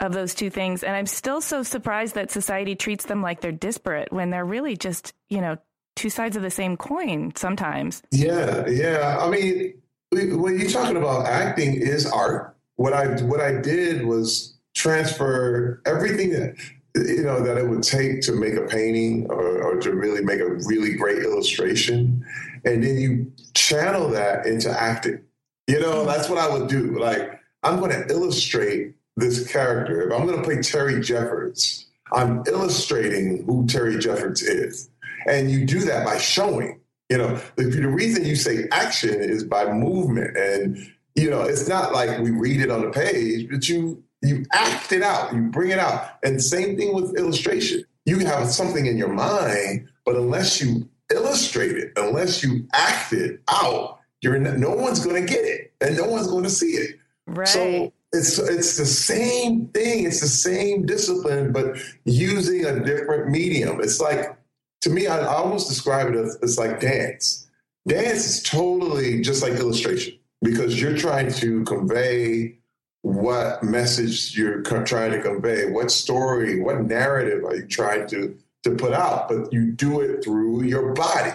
of 0.00 0.12
those 0.12 0.34
two 0.34 0.50
things. 0.50 0.82
And 0.82 0.96
I'm 0.96 1.06
still 1.06 1.40
so 1.40 1.62
surprised 1.62 2.14
that 2.14 2.30
society 2.30 2.74
treats 2.74 3.04
them 3.04 3.22
like 3.22 3.40
they're 3.42 3.52
disparate 3.52 4.12
when 4.12 4.30
they're 4.30 4.44
really 4.44 4.76
just, 4.76 5.12
you 5.28 5.40
know, 5.40 5.58
two 5.94 6.08
sides 6.08 6.36
of 6.36 6.42
the 6.42 6.50
same 6.50 6.76
coin 6.76 7.32
sometimes. 7.36 8.02
Yeah. 8.10 8.66
Yeah. 8.66 9.18
I 9.20 9.28
mean, 9.28 9.74
when 10.10 10.58
you're 10.58 10.70
talking 10.70 10.96
about 10.96 11.26
acting 11.26 11.74
is 11.74 12.10
art 12.10 12.56
what 12.80 12.94
I 12.94 13.08
what 13.24 13.42
I 13.42 13.60
did 13.60 14.06
was 14.06 14.56
transfer 14.74 15.82
everything 15.84 16.30
that 16.30 16.56
you 16.94 17.22
know 17.22 17.42
that 17.42 17.58
it 17.58 17.68
would 17.68 17.82
take 17.82 18.22
to 18.22 18.32
make 18.32 18.54
a 18.54 18.62
painting 18.62 19.26
or, 19.28 19.60
or, 19.62 19.80
to 19.80 19.92
really 19.92 20.24
make 20.24 20.40
a 20.40 20.54
really 20.64 20.94
great 20.94 21.22
illustration. 21.22 22.24
And 22.64 22.82
then 22.82 22.96
you 22.96 23.30
channel 23.52 24.08
that 24.08 24.46
into 24.46 24.70
acting. 24.70 25.20
You 25.66 25.78
know 25.78 25.96
mm-hmm. 25.96 26.08
that's 26.08 26.30
what 26.30 26.38
i 26.38 26.48
would 26.48 26.70
do. 26.70 26.98
Like 26.98 27.38
i'm 27.62 27.80
going 27.80 27.90
to 27.90 28.06
illustrate 28.08 28.94
this 29.14 29.46
character. 29.52 30.08
If 30.08 30.18
i'm 30.18 30.26
going 30.26 30.38
to 30.38 30.44
play 30.44 30.62
terry 30.62 31.02
jeffords 31.02 31.86
i'm 32.14 32.42
illustrating 32.46 33.44
who 33.44 33.66
terry 33.66 33.98
jeffords 33.98 34.42
is. 34.42 34.88
And 35.26 35.50
you 35.50 35.66
do 35.66 35.80
that 35.80 36.06
by 36.06 36.16
showing 36.16 36.80
you 37.10 37.18
know 37.18 37.38
the, 37.56 37.64
the 37.64 37.88
reason 37.88 38.24
you 38.24 38.36
say 38.36 38.68
action 38.72 39.20
is 39.20 39.44
by 39.44 39.70
movement 39.70 40.34
and 40.34 40.78
you 41.14 41.30
know, 41.30 41.42
it's 41.42 41.68
not 41.68 41.92
like 41.92 42.18
we 42.20 42.30
read 42.30 42.60
it 42.60 42.70
on 42.70 42.82
the 42.82 42.90
page, 42.90 43.48
but 43.50 43.68
you 43.68 44.02
you 44.22 44.44
act 44.52 44.92
it 44.92 45.02
out, 45.02 45.34
you 45.34 45.42
bring 45.42 45.70
it 45.70 45.78
out. 45.78 46.18
And 46.22 46.42
same 46.42 46.76
thing 46.76 46.94
with 46.94 47.16
illustration. 47.16 47.84
You 48.04 48.18
have 48.20 48.48
something 48.48 48.86
in 48.86 48.96
your 48.96 49.12
mind, 49.12 49.88
but 50.04 50.16
unless 50.16 50.60
you 50.60 50.88
illustrate 51.10 51.72
it, 51.72 51.92
unless 51.96 52.42
you 52.42 52.66
act 52.74 53.12
it 53.12 53.40
out, 53.48 53.98
you're 54.20 54.38
no 54.38 54.70
one's 54.74 55.04
going 55.04 55.26
to 55.26 55.32
get 55.32 55.44
it, 55.44 55.72
and 55.80 55.96
no 55.96 56.04
one's 56.04 56.26
going 56.26 56.44
to 56.44 56.50
see 56.50 56.72
it. 56.72 56.98
Right. 57.26 57.48
So 57.48 57.92
it's 58.12 58.38
it's 58.38 58.76
the 58.76 58.86
same 58.86 59.68
thing. 59.68 60.04
It's 60.04 60.20
the 60.20 60.28
same 60.28 60.84
discipline, 60.84 61.52
but 61.52 61.78
using 62.04 62.64
a 62.66 62.84
different 62.84 63.30
medium. 63.30 63.80
It's 63.80 64.00
like 64.00 64.36
to 64.82 64.90
me, 64.90 65.06
I, 65.06 65.18
I 65.20 65.34
almost 65.36 65.68
describe 65.68 66.08
it 66.08 66.16
as 66.16 66.38
it's 66.42 66.58
like 66.58 66.80
dance. 66.80 67.48
Dance 67.88 68.26
is 68.26 68.42
totally 68.42 69.20
just 69.20 69.42
like 69.42 69.54
illustration 69.54 70.19
because 70.42 70.80
you're 70.80 70.96
trying 70.96 71.32
to 71.34 71.64
convey 71.64 72.56
what 73.02 73.62
message 73.62 74.36
you're 74.36 74.62
trying 74.62 75.12
to 75.12 75.22
convey, 75.22 75.70
what 75.70 75.90
story, 75.90 76.60
what 76.60 76.82
narrative 76.82 77.44
are 77.44 77.56
you 77.56 77.66
trying 77.66 78.06
to 78.08 78.36
to 78.62 78.74
put 78.74 78.92
out, 78.92 79.28
but 79.28 79.52
you 79.52 79.72
do 79.72 80.00
it 80.00 80.22
through 80.22 80.62
your 80.64 80.92
body. 80.92 81.32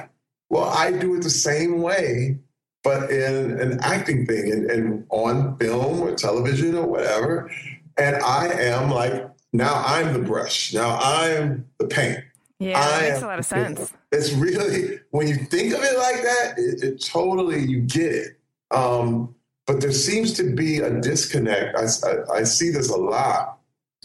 Well, 0.49 0.65
I 0.65 0.91
do 0.91 1.15
it 1.15 1.23
the 1.23 1.29
same 1.29 1.81
way, 1.81 2.37
but 2.83 3.09
in 3.09 3.59
an 3.59 3.79
acting 3.81 4.27
thing 4.27 4.51
and, 4.51 4.69
and 4.69 5.05
on 5.09 5.57
film 5.57 6.01
or 6.01 6.13
television 6.13 6.75
or 6.75 6.85
whatever. 6.85 7.51
And 7.97 8.17
I 8.17 8.47
am 8.49 8.91
like, 8.91 9.27
now 9.53 9.81
I'm 9.85 10.13
the 10.13 10.19
brush. 10.19 10.71
Now 10.73 10.99
I'm 11.01 11.65
the 11.79 11.87
paint. 11.87 12.19
Yeah, 12.59 12.79
that 12.79 13.09
makes 13.09 13.23
a 13.23 13.27
lot 13.27 13.39
of 13.39 13.45
sense. 13.45 13.93
It's 14.11 14.31
really, 14.33 14.99
when 15.09 15.27
you 15.27 15.35
think 15.35 15.73
of 15.73 15.81
it 15.81 15.97
like 15.97 16.21
that, 16.21 16.53
it, 16.57 16.83
it 16.83 17.03
totally, 17.03 17.59
you 17.65 17.81
get 17.81 18.11
it. 18.11 18.39
Um, 18.75 19.35
but 19.65 19.81
there 19.81 19.91
seems 19.91 20.33
to 20.33 20.55
be 20.55 20.79
a 20.79 20.99
disconnect. 21.01 21.77
I, 21.77 21.85
I, 22.07 22.39
I, 22.39 22.43
see 22.43 22.69
this 22.69 22.89
a 22.89 22.97
lot 22.97 23.59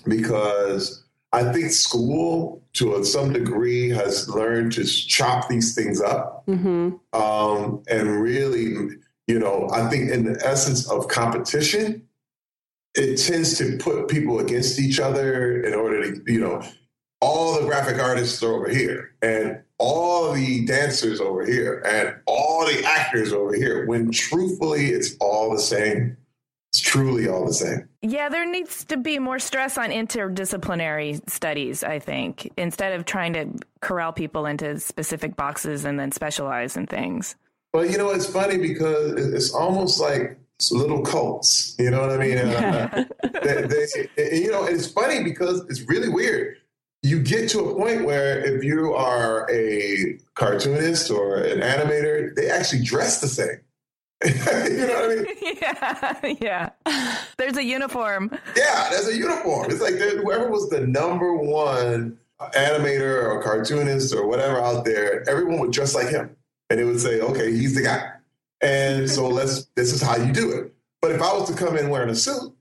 because 0.06 1.04
I 1.33 1.52
think 1.52 1.70
school, 1.70 2.62
to 2.74 3.04
some 3.04 3.33
degree, 3.33 3.90
has 3.90 4.28
learned 4.28 4.72
to 4.72 4.85
chop 4.85 5.48
these 5.48 5.74
things 5.74 6.00
up. 6.00 6.46
Mm-hmm. 6.46 6.96
Um, 7.20 7.83
and 7.88 8.22
really, 8.22 8.96
you 9.26 9.38
know, 9.38 9.68
I 9.72 9.88
think 9.88 10.11
in 10.11 10.24
the 10.24 10.40
essence 10.44 10.90
of 10.90 11.09
competition, 11.09 12.06
it 12.94 13.16
tends 13.16 13.59
to 13.59 13.76
put 13.78 14.09
people 14.09 14.40
against 14.40 14.78
each 14.80 14.98
other 14.98 15.62
in 15.62 15.74
order 15.74 16.12
to, 16.12 16.33
you 16.33 16.40
know, 16.40 16.62
all 17.20 17.61
the 17.61 17.66
graphic 17.66 17.98
artists 17.98 18.42
are 18.42 18.54
over 18.54 18.68
here 18.68 19.12
and 19.22 19.61
all 19.78 20.33
the 20.33 20.64
dancers 20.64 21.20
over 21.20 21.44
here 21.44 21.83
and 21.87 22.16
all 22.26 22.66
the 22.66 22.83
actors 22.85 23.33
over 23.33 23.54
here 23.54 23.87
when 23.87 24.11
truthfully 24.11 24.87
it's 24.87 25.16
all 25.20 25.50
the 25.50 25.61
same. 25.61 26.16
It's 26.70 26.80
truly 26.80 27.28
all 27.28 27.46
the 27.46 27.52
same. 27.52 27.88
Yeah 28.00 28.28
there 28.28 28.48
needs 28.50 28.85
to 28.87 28.96
be 28.96 29.18
more 29.18 29.38
stress 29.38 29.76
on 29.76 29.90
interdisciplinary 29.90 31.28
studies 31.28 31.83
i 31.83 31.98
think 31.98 32.50
instead 32.56 32.92
of 32.92 33.04
trying 33.04 33.33
to 33.33 33.48
corral 33.80 34.12
people 34.12 34.46
into 34.46 34.78
specific 34.78 35.37
boxes 35.37 35.85
and 35.85 35.98
then 35.98 36.12
specialize 36.12 36.76
in 36.76 36.87
things. 36.87 37.37
Well 37.74 37.85
you 37.85 37.98
know 37.98 38.11
it's 38.11 38.26
funny 38.26 38.56
because 38.56 39.35
it's 39.35 39.52
almost 39.52 40.00
like 40.00 40.38
little 40.70 41.02
cults 41.02 41.74
you 41.78 41.90
know 41.90 42.02
what 42.02 42.11
i 42.11 42.18
mean? 42.18 42.38
Uh, 43.30 43.42
they, 43.42 43.87
they, 44.16 44.37
you 44.37 44.50
know 44.50 44.64
it's 44.64 44.87
funny 44.87 45.24
because 45.24 45.62
it's 45.70 45.80
really 45.88 46.09
weird 46.09 46.59
you 47.02 47.22
get 47.22 47.48
to 47.50 47.60
a 47.60 47.74
point 47.74 48.04
where 48.04 48.38
if 48.44 48.62
you 48.62 48.92
are 48.92 49.50
a 49.50 50.18
cartoonist 50.34 51.10
or 51.10 51.36
an 51.36 51.60
animator, 51.60 52.34
they 52.34 52.50
actually 52.50 52.82
dress 52.82 53.20
the 53.20 53.28
same. 53.28 53.60
you 54.24 54.86
know 54.86 55.00
what 55.00 55.10
I 55.10 55.14
mean? 55.14 55.26
Yeah, 55.60 56.34
yeah. 56.40 56.70
There's 57.38 57.56
a 57.56 57.64
uniform. 57.64 58.30
Yeah, 58.56 58.88
there's 58.90 59.08
a 59.08 59.16
uniform. 59.16 59.70
It's 59.70 59.80
like 59.80 59.94
whoever 59.94 60.50
was 60.50 60.68
the 60.68 60.86
number 60.86 61.34
one 61.34 62.18
animator 62.54 63.24
or 63.24 63.42
cartoonist 63.42 64.14
or 64.14 64.26
whatever 64.26 64.60
out 64.60 64.84
there, 64.84 65.28
everyone 65.28 65.58
would 65.60 65.72
dress 65.72 65.94
like 65.94 66.08
him, 66.08 66.34
and 66.68 66.80
it 66.80 66.84
would 66.84 67.00
say, 67.00 67.20
"Okay, 67.20 67.52
he's 67.52 67.74
the 67.74 67.82
guy." 67.82 68.10
And 68.62 69.08
so 69.08 69.28
let's. 69.28 69.66
This 69.74 69.92
is 69.92 70.02
how 70.02 70.16
you 70.16 70.32
do 70.32 70.52
it. 70.52 70.72
But 71.00 71.12
if 71.12 71.22
I 71.22 71.32
was 71.32 71.50
to 71.50 71.56
come 71.56 71.76
in 71.76 71.88
wearing 71.88 72.10
a 72.10 72.14
suit, 72.14 72.54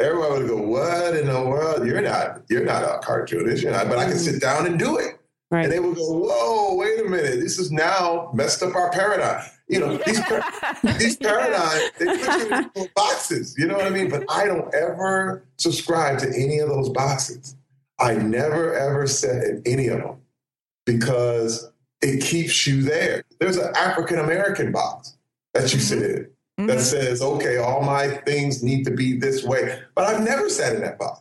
everyone 0.00 0.32
would 0.32 0.48
go, 0.48 0.56
"What 0.56 1.16
in 1.16 1.26
the 1.26 1.40
world? 1.40 1.86
You're 1.86 2.02
not, 2.02 2.42
you're 2.48 2.64
not 2.64 2.82
a 2.82 2.98
cartoonist, 2.98 3.62
you're 3.62 3.72
not." 3.72 3.88
But 3.88 3.98
I 3.98 4.04
can 4.04 4.12
mm-hmm. 4.12 4.20
sit 4.20 4.40
down 4.40 4.66
and 4.66 4.78
do 4.78 4.98
it, 4.98 5.18
right. 5.50 5.64
and 5.64 5.72
they 5.72 5.80
would 5.80 5.96
go, 5.96 6.18
"Whoa, 6.18 6.74
wait 6.76 7.00
a 7.00 7.04
minute! 7.04 7.40
This 7.40 7.58
is 7.58 7.70
now 7.70 8.30
messed 8.34 8.62
up 8.62 8.74
our 8.74 8.90
paradigm." 8.90 9.44
You 9.68 9.80
know, 9.80 9.96
these 9.96 10.20
these 10.98 11.16
paradigms 11.16 11.90
they 11.98 12.06
put 12.06 12.20
you 12.20 12.42
in 12.42 12.50
these 12.50 12.70
little 12.74 12.88
boxes. 12.94 13.54
You 13.58 13.66
know 13.66 13.76
what 13.76 13.86
I 13.86 13.90
mean? 13.90 14.10
But 14.10 14.24
I 14.28 14.46
don't 14.46 14.72
ever 14.74 15.44
subscribe 15.58 16.18
to 16.20 16.26
any 16.28 16.58
of 16.58 16.68
those 16.68 16.90
boxes. 16.90 17.56
I 17.98 18.14
never 18.14 18.74
ever 18.74 19.06
sit 19.06 19.42
in 19.44 19.62
any 19.64 19.88
of 19.88 20.00
them 20.00 20.16
because 20.84 21.70
it 22.02 22.22
keeps 22.22 22.66
you 22.66 22.82
there. 22.82 23.24
There's 23.40 23.56
an 23.56 23.74
African 23.76 24.18
American 24.18 24.72
box 24.72 25.16
that 25.54 25.72
you 25.72 25.78
mm-hmm. 25.78 26.00
sit 26.00 26.10
in 26.10 26.30
mm-hmm. 26.58 26.66
that 26.66 26.80
says, 26.80 27.22
okay, 27.22 27.58
all 27.58 27.82
my 27.82 28.08
things 28.08 28.62
need 28.62 28.84
to 28.84 28.90
be 28.90 29.16
this 29.16 29.44
way. 29.44 29.80
But 29.94 30.06
I've 30.06 30.24
never 30.24 30.48
sat 30.48 30.74
in 30.74 30.82
that 30.82 30.98
box. 30.98 31.20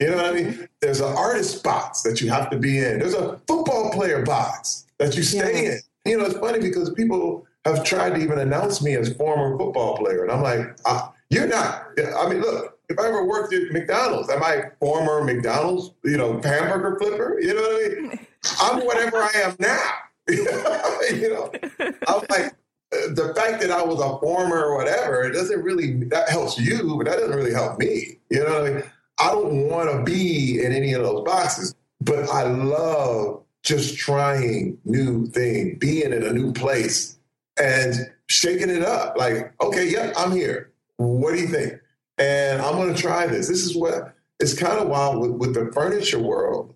You 0.00 0.10
know 0.10 0.16
what 0.16 0.26
I 0.26 0.32
mean? 0.32 0.68
There's 0.80 1.00
an 1.00 1.12
artist 1.16 1.64
box 1.64 2.02
that 2.02 2.20
you 2.20 2.30
have 2.30 2.50
to 2.50 2.58
be 2.58 2.78
in. 2.78 3.00
There's 3.00 3.14
a 3.14 3.40
football 3.48 3.90
player 3.90 4.24
box 4.24 4.86
that 4.98 5.16
you 5.16 5.22
stay 5.22 5.66
in. 5.66 5.78
You 6.04 6.18
know, 6.18 6.26
it's 6.26 6.38
funny 6.38 6.60
because 6.60 6.90
people 6.90 7.46
have 7.64 7.84
tried 7.84 8.10
to 8.10 8.20
even 8.20 8.38
announce 8.38 8.80
me 8.80 8.94
as 8.94 9.12
former 9.14 9.58
football 9.58 9.96
player, 9.96 10.22
and 10.22 10.30
I'm 10.30 10.42
like, 10.42 10.78
uh, 10.86 11.08
you're 11.30 11.48
not. 11.48 11.86
I 12.16 12.28
mean, 12.28 12.40
look, 12.40 12.78
if 12.88 12.98
I 12.98 13.08
ever 13.08 13.24
worked 13.24 13.52
at 13.52 13.70
McDonald's, 13.72 14.30
am 14.30 14.42
I 14.42 14.70
former 14.80 15.22
McDonald's, 15.24 15.92
you 16.04 16.16
know, 16.16 16.40
hamburger 16.40 16.96
flipper? 16.98 17.38
You 17.40 17.54
know 17.54 17.62
what 17.62 17.84
I 17.84 18.00
mean? 18.00 18.26
I'm 18.60 18.86
whatever 18.86 19.18
I 19.18 19.30
am 19.34 19.56
now. 19.58 19.92
you 20.28 21.30
know, 21.30 21.52
I'm 22.08 22.22
like, 22.30 22.54
the 22.90 23.32
fact 23.36 23.60
that 23.60 23.70
I 23.70 23.82
was 23.82 24.00
a 24.00 24.18
former 24.18 24.64
or 24.64 24.76
whatever, 24.76 25.24
it 25.24 25.32
doesn't 25.32 25.62
really, 25.62 26.04
that 26.04 26.28
helps 26.28 26.58
you, 26.58 26.96
but 26.96 27.06
that 27.06 27.18
doesn't 27.18 27.36
really 27.36 27.52
help 27.52 27.78
me. 27.78 28.18
You 28.30 28.44
know 28.44 28.64
I, 28.64 28.70
mean? 28.70 28.82
I 29.18 29.30
don't 29.30 29.68
want 29.68 29.90
to 29.90 30.02
be 30.02 30.62
in 30.64 30.72
any 30.72 30.92
of 30.92 31.02
those 31.02 31.24
boxes, 31.24 31.74
but 32.00 32.28
I 32.30 32.44
love 32.44 33.42
just 33.62 33.98
trying 33.98 34.78
new 34.84 35.26
things, 35.26 35.78
being 35.78 36.12
in 36.12 36.22
a 36.22 36.32
new 36.32 36.52
place 36.52 37.18
and 37.60 38.10
shaking 38.28 38.70
it 38.70 38.82
up. 38.82 39.16
Like, 39.16 39.52
okay, 39.60 39.90
yep, 39.90 40.14
I'm 40.16 40.32
here. 40.32 40.70
What 40.96 41.34
do 41.34 41.40
you 41.40 41.48
think? 41.48 41.74
And 42.16 42.62
I'm 42.62 42.76
going 42.76 42.94
to 42.94 43.00
try 43.00 43.26
this. 43.26 43.48
This 43.48 43.64
is 43.64 43.76
what 43.76 44.14
it's 44.40 44.54
kind 44.54 44.78
of 44.78 44.88
wild 44.88 45.20
with, 45.20 45.32
with 45.32 45.54
the 45.54 45.72
furniture 45.72 46.20
world. 46.20 46.74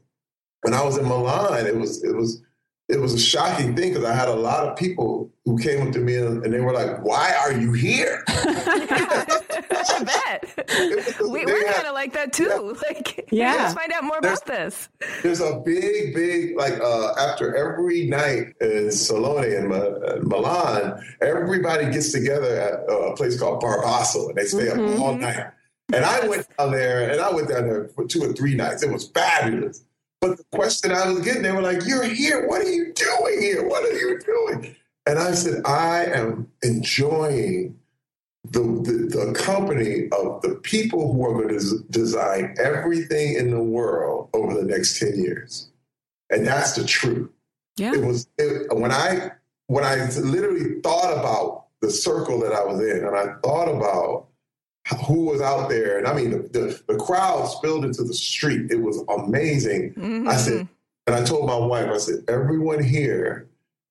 When 0.63 0.75
I 0.75 0.85
was 0.85 0.97
in 0.97 1.09
Milan, 1.09 1.67
it 1.67 1.77
was 1.77 2.05
it 2.05 2.15
was 2.15 2.41
it 2.93 3.01
was 3.01 3.14
a 3.14 3.18
shocking 3.18 3.74
thing 3.74 3.95
because 3.95 4.05
I 4.05 4.14
had 4.14 4.28
a 4.28 4.34
lot 4.34 4.68
of 4.68 4.76
people 4.76 5.30
who 5.47 5.59
came 5.59 5.86
up 5.86 5.93
to 5.95 5.99
me 5.99 6.16
and, 6.16 6.45
and 6.45 6.53
they 6.53 6.61
were 6.61 6.72
like, 6.72 7.03
"Why 7.03 7.34
are 7.34 7.53
you 7.53 7.72
here?" 7.72 8.22
I 9.84 10.05
bet 10.05 11.22
we, 11.28 11.43
are 11.43 11.72
kind 11.72 11.86
of 11.86 11.95
like 11.95 12.12
that 12.12 12.32
too. 12.32 12.45
Yeah. 12.45 12.72
Like, 12.93 13.28
yeah, 13.30 13.55
let's 13.55 13.74
find 13.74 13.93
out 13.93 14.05
more 14.05 14.18
there's, 14.20 14.40
about 14.43 14.47
this. 14.47 14.88
There's 15.22 15.40
a 15.40 15.62
big, 15.64 16.14
big 16.14 16.57
like 16.57 16.80
uh, 16.80 17.12
after 17.14 17.57
every 17.57 18.07
night 18.07 18.55
in 18.61 18.90
Salone 18.90 19.45
in 19.45 19.72
uh, 19.72 20.18
Milan, 20.22 21.03
everybody 21.22 21.90
gets 21.90 22.12
together 22.12 22.57
at 22.57 22.93
a 22.93 23.14
place 23.16 23.38
called 23.38 23.61
Bar 23.61 23.82
Basso 23.82 24.28
and 24.28 24.36
they 24.36 24.45
stay 24.45 24.66
mm-hmm. 24.66 24.95
up 24.95 25.01
all 25.01 25.14
night. 25.14 25.47
And 25.93 26.05
I 26.05 26.26
went 26.26 26.47
down 26.57 26.72
there, 26.72 27.11
and 27.11 27.20
I 27.20 27.32
went 27.32 27.49
down 27.49 27.64
there 27.64 27.88
for 27.88 28.07
two 28.07 28.22
or 28.22 28.32
three 28.32 28.55
nights. 28.55 28.82
It 28.82 28.93
was 28.93 29.09
fabulous. 29.09 29.84
But 30.23 30.39
the 30.39 30.45
question 30.57 30.93
I 30.93 31.11
was 31.11 31.20
getting, 31.25 31.43
they 31.43 31.51
were 31.51 31.61
like, 31.61 31.85
You're 31.85 32.05
here. 32.05 32.47
What 32.47 32.62
are 32.62 32.70
you 32.70 32.93
doing 32.95 33.41
here? 33.41 33.66
What 33.66 33.85
are 33.85 33.93
you 33.93 34.20
doing? 34.20 34.77
And 35.05 35.18
I 35.18 35.33
said, 35.33 35.62
I 35.66 36.05
am 36.05 36.49
enjoying 36.62 37.77
the, 38.45 38.61
the, 38.61 39.16
the 39.16 39.33
company 39.33 40.09
of 40.12 40.41
the 40.43 40.61
people 40.62 41.12
who 41.12 41.27
are 41.27 41.43
going 41.43 41.59
to 41.59 41.85
design 41.91 42.55
everything 42.62 43.35
in 43.35 43.51
the 43.51 43.62
world 43.62 44.31
over 44.33 44.55
the 44.55 44.64
next 44.64 45.01
10 45.01 45.18
years. 45.18 45.70
And 46.31 46.47
that's 46.47 46.77
the 46.77 46.85
truth. 46.85 47.29
Yeah. 47.77 47.95
It 47.95 48.05
was 48.05 48.29
it, 48.39 48.73
when 48.77 48.93
I 48.93 49.33
when 49.66 49.85
I 49.85 50.09
literally 50.20 50.81
thought 50.83 51.18
about 51.18 51.66
the 51.81 51.91
circle 51.91 52.39
that 52.41 52.53
I 52.53 52.62
was 52.62 52.81
in 52.81 53.05
and 53.05 53.16
I 53.16 53.35
thought 53.43 53.68
about 53.68 54.29
who 55.07 55.26
was 55.26 55.41
out 55.41 55.68
there. 55.68 55.99
And 55.99 56.07
I 56.07 56.14
mean, 56.14 56.30
the, 56.30 56.39
the, 56.49 56.83
the 56.89 56.99
crowd 56.99 57.47
spilled 57.47 57.85
into 57.85 58.03
the 58.03 58.14
street. 58.14 58.70
It 58.70 58.80
was 58.80 59.03
amazing. 59.09 59.95
Mm-hmm. 59.95 60.28
I 60.28 60.37
said, 60.37 60.68
and 61.07 61.16
I 61.16 61.24
told 61.24 61.47
my 61.47 61.57
wife, 61.57 61.89
I 61.89 61.99
said, 61.99 62.24
everyone 62.28 62.83
here, 62.83 63.49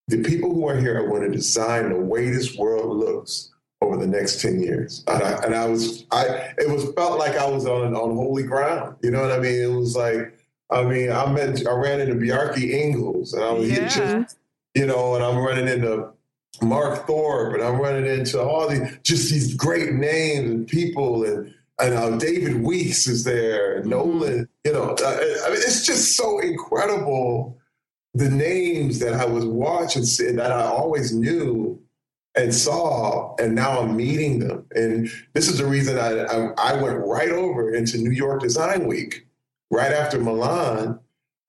the 0.07 0.21
people 0.23 0.53
who 0.53 0.67
are 0.67 0.75
here 0.75 1.01
are 1.01 1.07
going 1.07 1.23
to 1.23 1.29
design 1.29 1.89
the 1.89 1.99
way 1.99 2.29
this 2.29 2.55
world 2.55 2.97
looks 2.97 3.51
over 3.81 3.97
the 3.97 4.07
next 4.07 4.41
10 4.41 4.61
years. 4.61 5.03
And 5.07 5.23
I, 5.23 5.31
and 5.43 5.55
I 5.55 5.65
was, 5.65 6.05
I, 6.11 6.25
it 6.57 6.69
was 6.69 6.93
felt 6.93 7.17
like 7.17 7.35
I 7.37 7.49
was 7.49 7.65
on, 7.65 7.95
on 7.95 8.15
holy 8.15 8.43
ground. 8.43 8.97
You 9.01 9.11
know 9.11 9.21
what 9.21 9.31
I 9.31 9.39
mean? 9.39 9.61
It 9.61 9.73
was 9.73 9.95
like, 9.95 10.37
I 10.69 10.83
mean, 10.83 11.11
I 11.11 11.31
met, 11.31 11.67
I 11.67 11.71
ran 11.71 11.99
into 11.99 12.15
Bjarke 12.15 12.55
Ingels 12.57 13.33
and 13.33 13.43
I 13.43 13.51
was, 13.51 13.69
yeah. 13.69 13.87
just, 13.87 14.37
you 14.75 14.85
know, 14.85 15.15
and 15.15 15.23
I'm 15.23 15.37
running 15.37 15.67
into 15.67 16.09
Marc 16.61 17.07
Thorpe, 17.07 17.55
and 17.55 17.63
I'm 17.63 17.79
running 17.79 18.05
into 18.05 18.41
all 18.41 18.67
these 18.67 18.97
just 19.03 19.31
these 19.31 19.55
great 19.55 19.93
names 19.93 20.49
and 20.49 20.67
people, 20.67 21.23
and 21.23 21.53
and 21.79 21.93
uh, 21.93 22.17
David 22.17 22.61
Weeks 22.61 23.07
is 23.07 23.23
there, 23.23 23.75
and 23.75 23.81
mm-hmm. 23.85 23.89
Nolan. 23.91 24.49
You 24.65 24.73
know, 24.73 24.95
uh, 25.03 25.19
I 25.45 25.49
mean, 25.49 25.57
it's 25.57 25.85
just 25.85 26.15
so 26.15 26.39
incredible 26.39 27.57
the 28.13 28.29
names 28.29 28.99
that 28.99 29.13
I 29.13 29.25
was 29.25 29.45
watching 29.45 30.03
that 30.35 30.51
I 30.51 30.63
always 30.63 31.13
knew 31.13 31.81
and 32.35 32.53
saw, 32.53 33.35
and 33.37 33.55
now 33.55 33.81
I'm 33.81 33.95
meeting 33.95 34.39
them. 34.39 34.65
And 34.71 35.09
this 35.33 35.49
is 35.49 35.57
the 35.57 35.65
reason 35.65 35.97
I, 35.97 36.23
I, 36.23 36.53
I 36.57 36.81
went 36.81 36.99
right 36.99 37.29
over 37.29 37.73
into 37.73 37.97
New 37.97 38.11
York 38.11 38.41
Design 38.41 38.87
Week 38.87 39.25
right 39.69 39.91
after 39.91 40.19
Milan 40.19 40.99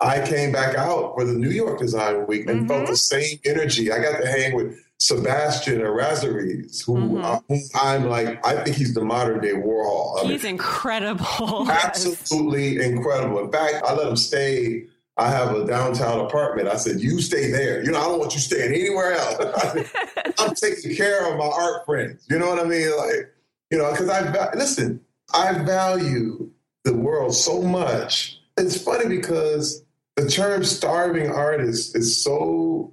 I 0.02 0.26
came 0.26 0.50
back 0.50 0.74
out 0.74 1.14
for 1.14 1.24
the 1.24 1.32
New 1.32 1.50
York 1.50 1.78
Design 1.78 2.26
Week 2.26 2.48
and 2.48 2.60
mm-hmm. 2.60 2.68
felt 2.68 2.88
the 2.88 2.96
same 2.96 3.38
energy. 3.44 3.92
I 3.92 4.02
got 4.02 4.20
to 4.20 4.26
hang 4.26 4.54
with 4.54 4.76
Sebastian 5.02 5.80
Errázuriz, 5.80 6.84
who, 6.86 6.94
mm-hmm. 6.94 7.24
uh, 7.24 7.40
who 7.48 7.60
I'm 7.74 8.08
like, 8.08 8.44
I 8.46 8.62
think 8.62 8.76
he's 8.76 8.94
the 8.94 9.04
modern 9.04 9.40
day 9.40 9.50
Warhol. 9.50 10.20
I 10.20 10.28
he's 10.28 10.44
mean, 10.44 10.52
incredible. 10.52 11.68
Absolutely 11.70 12.76
yes. 12.76 12.84
incredible. 12.84 13.40
In 13.40 13.50
fact, 13.50 13.82
I 13.84 13.94
let 13.94 14.06
him 14.06 14.16
stay. 14.16 14.84
I 15.16 15.28
have 15.28 15.56
a 15.56 15.66
downtown 15.66 16.20
apartment. 16.20 16.68
I 16.68 16.76
said, 16.76 17.00
you 17.00 17.20
stay 17.20 17.50
there. 17.50 17.82
You 17.84 17.90
know, 17.90 17.98
I 17.98 18.04
don't 18.04 18.20
want 18.20 18.34
you 18.34 18.40
staying 18.40 18.72
anywhere 18.72 19.14
else. 19.14 19.90
I'm 20.38 20.54
taking 20.54 20.94
care 20.94 21.28
of 21.28 21.36
my 21.36 21.46
art 21.46 21.84
friends. 21.84 22.24
You 22.30 22.38
know 22.38 22.48
what 22.48 22.64
I 22.64 22.68
mean? 22.68 22.96
Like, 22.96 23.34
you 23.72 23.78
know, 23.78 23.90
because 23.90 24.08
I 24.08 24.54
listen, 24.54 25.00
I 25.34 25.52
value 25.64 26.48
the 26.84 26.94
world 26.94 27.34
so 27.34 27.60
much. 27.60 28.40
It's 28.56 28.80
funny 28.80 29.08
because 29.08 29.84
the 30.14 30.28
term 30.28 30.62
starving 30.62 31.28
artist 31.28 31.96
is 31.96 32.22
so 32.22 32.92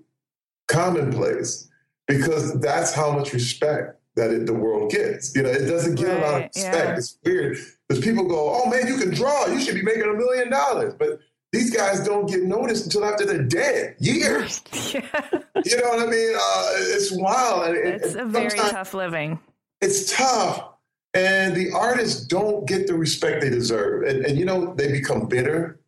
commonplace 0.68 1.69
because 2.10 2.60
that's 2.60 2.92
how 2.92 3.12
much 3.12 3.32
respect 3.34 3.96
that 4.16 4.32
it, 4.32 4.48
the 4.48 4.54
world 4.54 4.92
gets. 4.92 5.34
You 5.36 5.44
know, 5.44 5.50
it 5.50 5.68
doesn't 5.68 5.96
get 5.96 6.08
right, 6.08 6.18
a 6.18 6.22
lot 6.22 6.36
of 6.36 6.50
respect. 6.56 6.76
Yeah. 6.76 6.96
It's 6.98 7.18
weird 7.24 7.58
because 7.88 8.04
people 8.04 8.26
go, 8.26 8.62
"Oh 8.62 8.70
man, 8.70 8.88
you 8.88 8.98
can 8.98 9.14
draw. 9.14 9.46
You 9.46 9.62
should 9.62 9.76
be 9.76 9.84
making 9.84 10.04
a 10.04 10.14
million 10.14 10.50
dollars," 10.50 10.96
but 10.98 11.20
these 11.54 11.70
guys 11.74 12.04
don't 12.04 12.28
get 12.28 12.44
noticed 12.44 12.86
until 12.86 13.06
after 13.06 13.26
they're 13.26 13.44
dead. 13.44 13.96
Years. 14.00 14.62
Yeah. 14.92 15.66
You 15.66 15.78
know 15.82 15.90
what 15.90 16.08
I 16.08 16.10
mean? 16.10 16.36
Uh, 16.36 16.72
it's 16.96 17.12
wild. 17.12 17.76
It's 17.76 18.16
a 18.16 18.24
very 18.24 18.50
tough 18.50 18.94
living. 18.94 19.40
It's 19.82 20.16
tough. 20.16 20.70
And 21.14 21.54
the 21.54 21.72
artists 21.74 22.26
don't 22.26 22.66
get 22.66 22.88
the 22.88 22.94
respect 22.94 23.42
they 23.42 23.50
deserve. 23.50 24.04
And, 24.04 24.26
and 24.26 24.38
you 24.38 24.46
know, 24.46 24.74
they 24.74 24.90
become 24.90 25.28
bitter, 25.28 25.82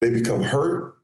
they 0.00 0.10
become 0.10 0.42
hurt, 0.42 0.98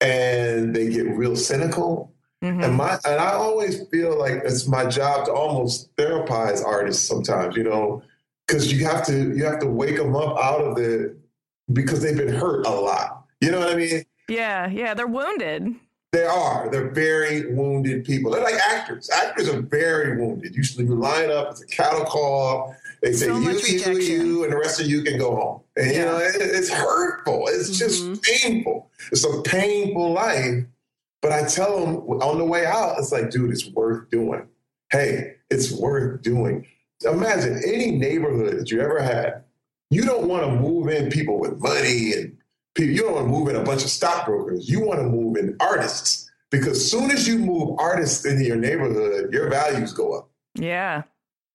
and 0.00 0.74
they 0.74 0.88
get 0.88 1.06
real 1.08 1.36
cynical 1.36 2.11
Mm-hmm. 2.42 2.60
And 2.60 2.76
my 2.76 2.98
and 3.04 3.20
I 3.20 3.32
always 3.32 3.86
feel 3.88 4.18
like 4.18 4.42
it's 4.44 4.66
my 4.66 4.84
job 4.84 5.26
to 5.26 5.32
almost 5.32 5.94
therapize 5.96 6.64
artists 6.64 7.06
sometimes, 7.06 7.56
you 7.56 7.62
know, 7.62 8.02
because 8.46 8.72
you 8.72 8.84
have 8.84 9.06
to 9.06 9.32
you 9.36 9.44
have 9.44 9.60
to 9.60 9.68
wake 9.68 9.96
them 9.96 10.16
up 10.16 10.36
out 10.38 10.60
of 10.60 10.74
the 10.74 11.16
because 11.72 12.02
they've 12.02 12.16
been 12.16 12.34
hurt 12.34 12.66
a 12.66 12.70
lot. 12.70 13.24
You 13.40 13.52
know 13.52 13.60
what 13.60 13.70
I 13.70 13.76
mean? 13.76 14.04
Yeah, 14.28 14.68
yeah, 14.68 14.92
they're 14.94 15.06
wounded. 15.06 15.74
They 16.12 16.24
are. 16.24 16.68
They're 16.70 16.90
very 16.90 17.54
wounded 17.54 18.04
people. 18.04 18.32
They're 18.32 18.42
like 18.42 18.54
actors. 18.54 19.08
Actors 19.08 19.48
are 19.48 19.62
very 19.62 20.20
wounded. 20.20 20.54
Usually, 20.54 20.84
you 20.84 20.94
line 20.94 21.30
up, 21.30 21.52
it's 21.52 21.62
a 21.62 21.66
cattle 21.66 22.04
call. 22.04 22.76
They 23.02 23.12
say 23.12 23.26
so 23.26 23.38
you, 23.38 23.50
you, 23.50 23.98
you, 23.98 24.44
and 24.44 24.52
the 24.52 24.58
rest 24.58 24.80
of 24.80 24.86
you 24.86 25.02
can 25.02 25.18
go 25.18 25.34
home. 25.34 25.60
And 25.76 25.90
yeah. 25.90 25.98
you 25.98 26.04
know, 26.04 26.18
it, 26.18 26.34
it's 26.36 26.70
hurtful. 26.70 27.48
It's 27.48 27.70
mm-hmm. 27.70 28.12
just 28.12 28.22
painful. 28.22 28.90
It's 29.10 29.24
a 29.24 29.42
painful 29.42 30.12
life. 30.12 30.64
But 31.22 31.32
I 31.32 31.44
tell 31.46 31.80
them 31.80 31.96
on 32.20 32.38
the 32.38 32.44
way 32.44 32.66
out, 32.66 32.98
it's 32.98 33.12
like, 33.12 33.30
dude, 33.30 33.52
it's 33.52 33.68
worth 33.68 34.10
doing. 34.10 34.48
Hey, 34.90 35.36
it's 35.50 35.70
worth 35.70 36.20
doing. 36.20 36.66
Imagine 37.04 37.62
any 37.64 37.92
neighborhood 37.92 38.58
that 38.58 38.70
you 38.70 38.80
ever 38.80 39.00
had. 39.00 39.44
You 39.90 40.02
don't 40.02 40.26
want 40.26 40.44
to 40.44 40.50
move 40.50 40.88
in 40.88 41.10
people 41.10 41.38
with 41.38 41.60
money 41.60 42.12
and 42.12 42.36
people, 42.74 42.94
you 42.94 43.02
don't 43.02 43.14
want 43.14 43.26
to 43.26 43.30
move 43.30 43.48
in 43.48 43.56
a 43.56 43.62
bunch 43.62 43.84
of 43.84 43.90
stockbrokers. 43.90 44.68
You 44.68 44.84
want 44.84 45.00
to 45.00 45.06
move 45.06 45.36
in 45.36 45.56
artists 45.60 46.30
because 46.50 46.90
soon 46.90 47.10
as 47.10 47.28
you 47.28 47.38
move 47.38 47.78
artists 47.78 48.24
into 48.24 48.44
your 48.44 48.56
neighborhood, 48.56 49.32
your 49.32 49.48
values 49.48 49.92
go 49.92 50.18
up. 50.18 50.30
Yeah. 50.54 51.02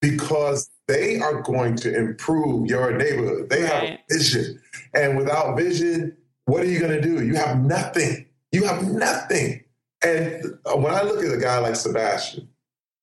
Because 0.02 0.70
they 0.88 1.20
are 1.20 1.42
going 1.42 1.76
to 1.78 1.94
improve 1.94 2.68
your 2.68 2.94
neighborhood. 2.96 3.50
They 3.50 3.64
right. 3.64 3.72
have 3.72 4.00
vision. 4.10 4.62
And 4.94 5.18
without 5.18 5.58
vision, 5.58 6.16
what 6.46 6.64
are 6.64 6.68
you 6.68 6.80
going 6.80 6.94
to 6.94 7.02
do? 7.02 7.26
You 7.26 7.36
have 7.36 7.60
nothing. 7.60 8.27
You 8.52 8.66
have 8.66 8.90
nothing. 8.92 9.64
And 10.04 10.60
when 10.76 10.94
I 10.94 11.02
look 11.02 11.24
at 11.24 11.34
a 11.34 11.38
guy 11.38 11.58
like 11.60 11.76
Sebastian 11.76 12.48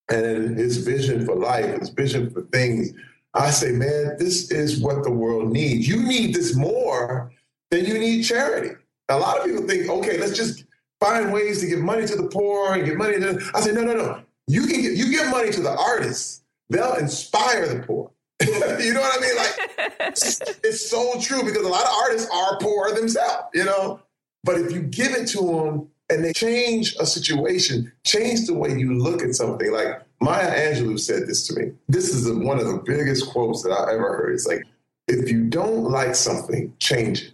and 0.09 0.57
his 0.57 0.79
vision 0.79 1.27
for 1.27 1.35
life, 1.35 1.79
his 1.81 1.91
vision 1.91 2.31
for 2.31 2.43
things, 2.43 2.93
I 3.35 3.51
say, 3.51 3.73
man, 3.73 4.17
this 4.19 4.51
is 4.51 4.81
what 4.81 5.03
the 5.03 5.11
world 5.11 5.53
needs. 5.53 5.89
You 5.89 6.03
need 6.03 6.35
this 6.35 6.55
more 6.55 7.33
than 7.71 7.85
you 7.85 7.99
need 7.99 8.23
charity. 8.23 8.77
A 9.09 9.19
lot 9.19 9.39
of 9.39 9.45
people 9.45 9.67
think, 9.67 9.89
okay, 9.89 10.19
let's 10.19 10.37
just 10.37 10.65
find 11.01 11.33
ways 11.33 11.61
to 11.61 11.67
give 11.67 11.81
money 11.81 12.07
to 12.07 12.17
the 12.17 12.29
poor 12.29 12.75
and 12.75 12.85
give 12.85 12.97
money 12.97 13.19
to. 13.19 13.51
I 13.55 13.61
say, 13.61 13.73
no, 13.73 13.83
no, 13.83 13.95
no. 13.95 14.23
You 14.47 14.67
can 14.67 14.81
get, 14.83 14.93
you 14.93 15.11
give 15.11 15.29
money 15.31 15.51
to 15.51 15.61
the 15.61 15.77
artists. 15.77 16.43
They'll 16.71 16.95
inspire 16.95 17.67
the 17.67 17.83
poor. 17.83 18.11
you 18.43 18.95
know 18.95 19.01
what 19.01 19.19
I 19.19 19.21
mean? 19.21 19.37
Like, 19.37 19.91
it's, 20.09 20.41
it's 20.65 20.89
so 20.89 21.21
true 21.21 21.43
because 21.45 21.65
a 21.65 21.69
lot 21.69 21.85
of 21.85 21.93
artists 22.05 22.31
are 22.33 22.59
poor 22.59 22.95
themselves. 22.95 23.49
You 23.53 23.65
know, 23.65 24.01
but 24.45 24.59
if 24.61 24.73
you 24.73 24.83
give 24.83 25.13
it 25.13 25.27
to 25.29 25.39
them 25.39 25.89
and 26.11 26.25
they 26.25 26.33
change 26.33 26.95
a 27.01 27.07
situation, 27.07 27.91
change 28.05 28.47
the 28.47 28.55
way 28.55 28.79
you 28.79 28.95
look 28.95 29.23
at 29.23 29.35
something. 29.35 29.73
Like 29.73 30.03
Maya 30.21 30.51
Angelou 30.51 31.01
said 31.01 31.27
this 31.27 31.47
to 31.49 31.59
me. 31.59 31.73
This 31.89 32.15
is 32.15 32.31
one 32.31 32.61
of 32.61 32.67
the 32.67 32.83
biggest 32.85 33.31
quotes 33.31 33.63
that 33.63 33.73
I 33.73 33.95
ever 33.95 34.17
heard. 34.17 34.35
It's 34.35 34.47
like, 34.47 34.65
if 35.09 35.31
you 35.31 35.45
don't 35.45 35.85
like 35.85 36.15
something, 36.15 36.73
change 36.79 37.23
it. 37.23 37.33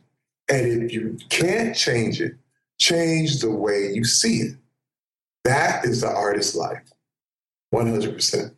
And 0.48 0.84
if 0.84 0.92
you 0.92 1.18
can't 1.28 1.76
change 1.76 2.20
it, 2.20 2.34
change 2.78 3.40
the 3.40 3.50
way 3.50 3.92
you 3.92 4.04
see 4.04 4.38
it. 4.38 4.56
That 5.44 5.84
is 5.84 6.00
the 6.00 6.08
artist's 6.08 6.56
life, 6.56 6.82
100%. 7.74 8.52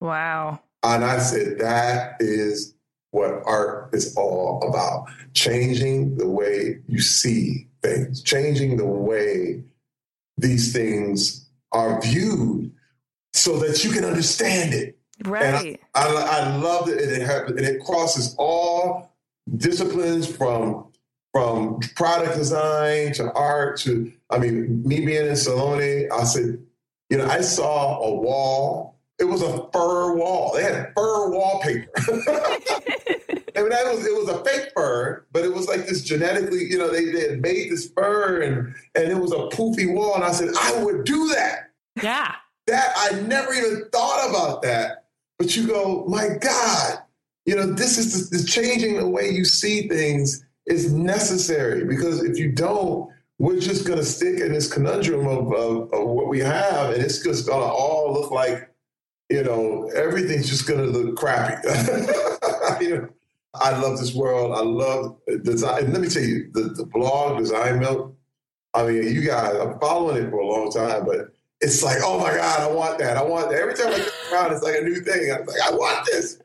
Wow. 0.00 0.60
And 0.82 1.04
I 1.04 1.18
said, 1.18 1.58
that 1.58 2.16
is 2.20 2.74
what 3.12 3.42
art 3.44 3.90
is 3.92 4.14
all 4.16 4.62
about 4.68 5.06
changing 5.34 6.16
the 6.16 6.28
way 6.28 6.78
you 6.86 7.00
see 7.00 7.66
things, 7.82 8.22
changing 8.22 8.76
the 8.76 8.86
way 8.86 9.62
these 10.36 10.72
things 10.72 11.48
are 11.72 12.00
viewed 12.00 12.70
so 13.32 13.58
that 13.58 13.84
you 13.84 13.90
can 13.90 14.04
understand 14.04 14.74
it. 14.74 14.96
Right. 15.24 15.80
I, 15.94 16.06
I, 16.06 16.40
I 16.40 16.56
love 16.56 16.88
it. 16.88 16.98
It, 16.98 17.22
have, 17.22 17.48
and 17.48 17.60
it 17.60 17.82
crosses 17.84 18.34
all 18.38 19.14
disciplines 19.56 20.26
from 20.26 20.86
from 21.32 21.78
product 21.94 22.34
design 22.34 23.12
to 23.12 23.32
art 23.34 23.78
to, 23.78 24.12
I 24.30 24.38
mean, 24.38 24.82
me 24.82 25.04
being 25.06 25.26
in 25.26 25.36
Salone, 25.36 26.08
I 26.10 26.24
said, 26.24 26.58
you 27.08 27.18
know, 27.18 27.26
I 27.26 27.40
saw 27.40 28.00
a 28.00 28.14
wall. 28.14 28.96
It 29.20 29.24
was 29.24 29.42
a 29.42 29.68
fur 29.72 30.14
wall. 30.14 30.52
They 30.54 30.62
had 30.62 30.92
fur 30.96 31.30
wallpaper. 31.30 31.90
I 33.56 33.60
mean, 33.60 33.68
that 33.70 33.84
was 33.84 34.06
it 34.06 34.14
was 34.14 34.28
a 34.28 34.42
fake 34.44 34.70
fur, 34.74 35.26
but 35.32 35.44
it 35.44 35.52
was 35.52 35.68
like 35.68 35.86
this 35.86 36.02
genetically, 36.02 36.64
you 36.64 36.78
know, 36.78 36.90
they, 36.90 37.06
they 37.06 37.28
had 37.28 37.42
made 37.42 37.70
this 37.70 37.90
fur 37.90 38.40
and 38.42 38.74
and 38.94 39.10
it 39.10 39.18
was 39.18 39.32
a 39.32 39.54
poofy 39.54 39.92
wall. 39.92 40.14
And 40.14 40.24
I 40.24 40.32
said, 40.32 40.48
I 40.58 40.82
would 40.82 41.04
do 41.04 41.28
that. 41.28 41.70
Yeah. 42.02 42.34
That 42.66 42.92
I 42.96 43.20
never 43.20 43.52
even 43.52 43.88
thought 43.92 44.30
about 44.30 44.62
that. 44.62 45.04
But 45.38 45.56
you 45.56 45.66
go, 45.66 46.04
my 46.06 46.28
God, 46.40 46.98
you 47.46 47.56
know, 47.56 47.66
this 47.66 47.98
is 47.98 48.30
the, 48.30 48.38
the 48.38 48.44
changing 48.44 48.96
the 48.96 49.08
way 49.08 49.30
you 49.30 49.44
see 49.44 49.88
things 49.88 50.44
is 50.66 50.92
necessary 50.92 51.84
because 51.84 52.22
if 52.22 52.38
you 52.38 52.52
don't, 52.52 53.10
we're 53.38 53.58
just 53.58 53.86
going 53.86 53.98
to 53.98 54.04
stick 54.04 54.38
in 54.38 54.52
this 54.52 54.70
conundrum 54.70 55.26
of, 55.26 55.52
of, 55.52 55.92
of 55.94 56.08
what 56.08 56.28
we 56.28 56.40
have, 56.40 56.92
and 56.92 57.02
it's 57.02 57.22
just 57.22 57.46
going 57.46 57.60
to 57.60 57.72
all 57.72 58.12
look 58.12 58.30
like, 58.30 58.70
you 59.30 59.44
know, 59.44 59.90
everything's 59.94 60.48
just 60.48 60.66
going 60.66 60.80
to 60.80 60.86
look 60.86 61.16
crappy. 61.16 61.66
you 62.84 62.98
know, 62.98 63.08
I 63.54 63.70
love 63.78 63.98
this 63.98 64.14
world. 64.14 64.52
I 64.56 64.62
love 64.62 65.16
design. 65.44 65.84
And 65.84 65.92
let 65.92 66.02
me 66.02 66.08
tell 66.08 66.22
you, 66.22 66.50
the, 66.52 66.62
the 66.62 66.84
blog 66.84 67.38
Design 67.38 67.78
Milk. 67.78 68.16
I 68.74 68.86
mean, 68.86 69.02
you 69.02 69.26
guys, 69.26 69.56
I'm 69.56 69.78
following 69.80 70.24
it 70.24 70.30
for 70.30 70.38
a 70.38 70.46
long 70.46 70.70
time, 70.70 71.04
but 71.04 71.32
it's 71.60 71.82
like, 71.82 71.98
oh 72.02 72.18
my 72.20 72.32
God, 72.34 72.60
I 72.60 72.72
want 72.72 72.98
that. 72.98 73.16
I 73.16 73.22
want 73.22 73.50
that. 73.50 73.60
Every 73.60 73.74
time 73.74 73.88
I 73.88 73.98
get 73.98 74.12
around, 74.32 74.52
it's 74.52 74.62
like 74.62 74.76
a 74.76 74.84
new 74.84 75.00
thing. 75.00 75.32
I'm 75.32 75.44
like, 75.44 75.60
I 75.60 75.72
want 75.72 76.06
this 76.06 76.40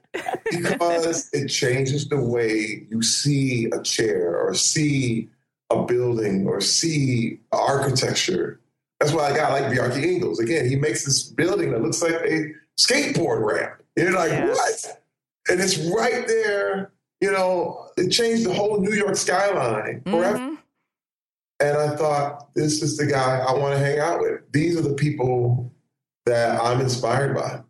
because 0.51 1.29
it 1.33 1.47
changes 1.47 2.07
the 2.07 2.19
way 2.19 2.86
you 2.89 3.01
see 3.01 3.65
a 3.65 3.81
chair 3.81 4.38
or 4.38 4.53
see 4.53 5.29
a 5.69 5.83
building 5.83 6.47
or 6.47 6.61
see 6.61 7.39
architecture. 7.51 8.59
That's 8.99 9.13
why 9.13 9.31
I 9.31 9.36
got 9.36 9.51
like 9.51 9.65
Bjarke 9.65 10.03
Ingels. 10.03 10.39
Again, 10.39 10.67
he 10.67 10.75
makes 10.75 11.05
this 11.05 11.23
building 11.23 11.71
that 11.71 11.81
looks 11.81 12.01
like 12.01 12.13
a 12.13 12.53
skateboard 12.80 13.41
ramp. 13.43 13.82
You're 13.95 14.11
like, 14.11 14.32
Yes. 14.32 14.57
what? 14.86 15.01
And 15.49 15.61
it's 15.61 15.78
right 15.78 16.28
there. 16.28 16.91
You 17.21 17.32
know, 17.32 17.88
it 17.97 18.09
changed 18.09 18.45
the 18.45 18.53
whole 18.53 18.80
New 18.82 18.93
York 18.93 19.15
skyline 19.15 20.01
forever. 20.05 20.38
Mhm. 20.38 20.57
And 21.61 21.78
I 21.78 21.95
thought, 21.95 22.53
this 22.53 22.84
is 22.84 22.97
the 22.97 23.05
guy 23.05 23.39
I 23.39 23.53
want 23.53 23.73
to 23.73 23.80
hang 23.80 23.99
out 23.99 24.19
with. 24.19 24.41
These 24.51 24.78
are 24.78 24.82
the 24.82 24.93
people 24.95 25.71
that 26.26 26.61
I'm 26.61 26.82
inspired 26.82 27.34
by. 27.36 27.61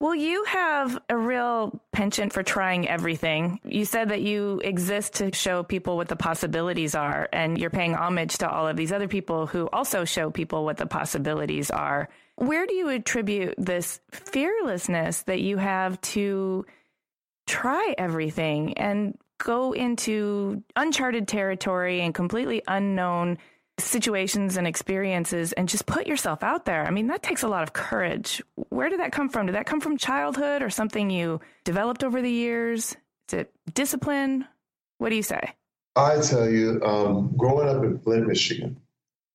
Well, 0.00 0.14
you 0.14 0.44
have 0.44 0.98
a 1.08 1.16
real 1.16 1.80
penchant 1.92 2.32
for 2.32 2.42
trying 2.42 2.86
everything. 2.88 3.60
You 3.64 3.84
said 3.86 4.10
that 4.10 4.20
you 4.22 4.60
exist 4.62 5.14
to 5.14 5.34
show 5.34 5.62
people 5.62 5.96
what 5.96 6.08
the 6.08 6.16
possibilities 6.16 6.94
are, 6.94 7.28
and 7.32 7.58
you're 7.58 7.70
paying 7.70 7.94
homage 7.94 8.38
to 8.38 8.48
all 8.50 8.68
of 8.68 8.76
these 8.76 8.92
other 8.92 9.08
people 9.08 9.46
who 9.46 9.68
also 9.72 10.04
show 10.04 10.30
people 10.30 10.64
what 10.64 10.76
the 10.76 10.86
possibilities 10.86 11.70
are. 11.70 12.08
Where 12.36 12.66
do 12.66 12.74
you 12.74 12.88
attribute 12.90 13.54
this 13.58 14.00
fearlessness 14.10 15.22
that 15.22 15.40
you 15.40 15.56
have 15.56 16.00
to 16.02 16.64
try 17.46 17.94
everything 17.96 18.76
and 18.78 19.16
go 19.38 19.72
into 19.72 20.62
uncharted 20.74 21.28
territory 21.28 22.00
and 22.00 22.14
completely 22.14 22.62
unknown 22.66 23.38
situations 23.78 24.56
and 24.56 24.66
experiences 24.66 25.52
and 25.52 25.68
just 25.68 25.86
put 25.86 26.06
yourself 26.06 26.42
out 26.42 26.64
there. 26.64 26.86
I 26.86 26.90
mean, 26.90 27.08
that 27.08 27.22
takes 27.22 27.42
a 27.42 27.48
lot 27.48 27.62
of 27.62 27.72
courage. 27.72 28.42
Where 28.70 28.88
did 28.88 29.00
that 29.00 29.12
come 29.12 29.28
from? 29.28 29.46
Did 29.46 29.54
that 29.54 29.66
come 29.66 29.80
from 29.80 29.98
childhood 29.98 30.62
or 30.62 30.70
something 30.70 31.10
you 31.10 31.40
developed 31.64 32.02
over 32.02 32.22
the 32.22 32.30
years? 32.30 32.96
Is 33.28 33.34
it 33.34 33.52
discipline? 33.74 34.46
What 34.98 35.10
do 35.10 35.16
you 35.16 35.22
say? 35.22 35.52
I 35.94 36.20
tell 36.20 36.48
you, 36.48 36.80
um, 36.82 37.34
growing 37.36 37.68
up 37.68 37.82
in 37.82 37.98
Flint, 37.98 38.26
Michigan, 38.26 38.80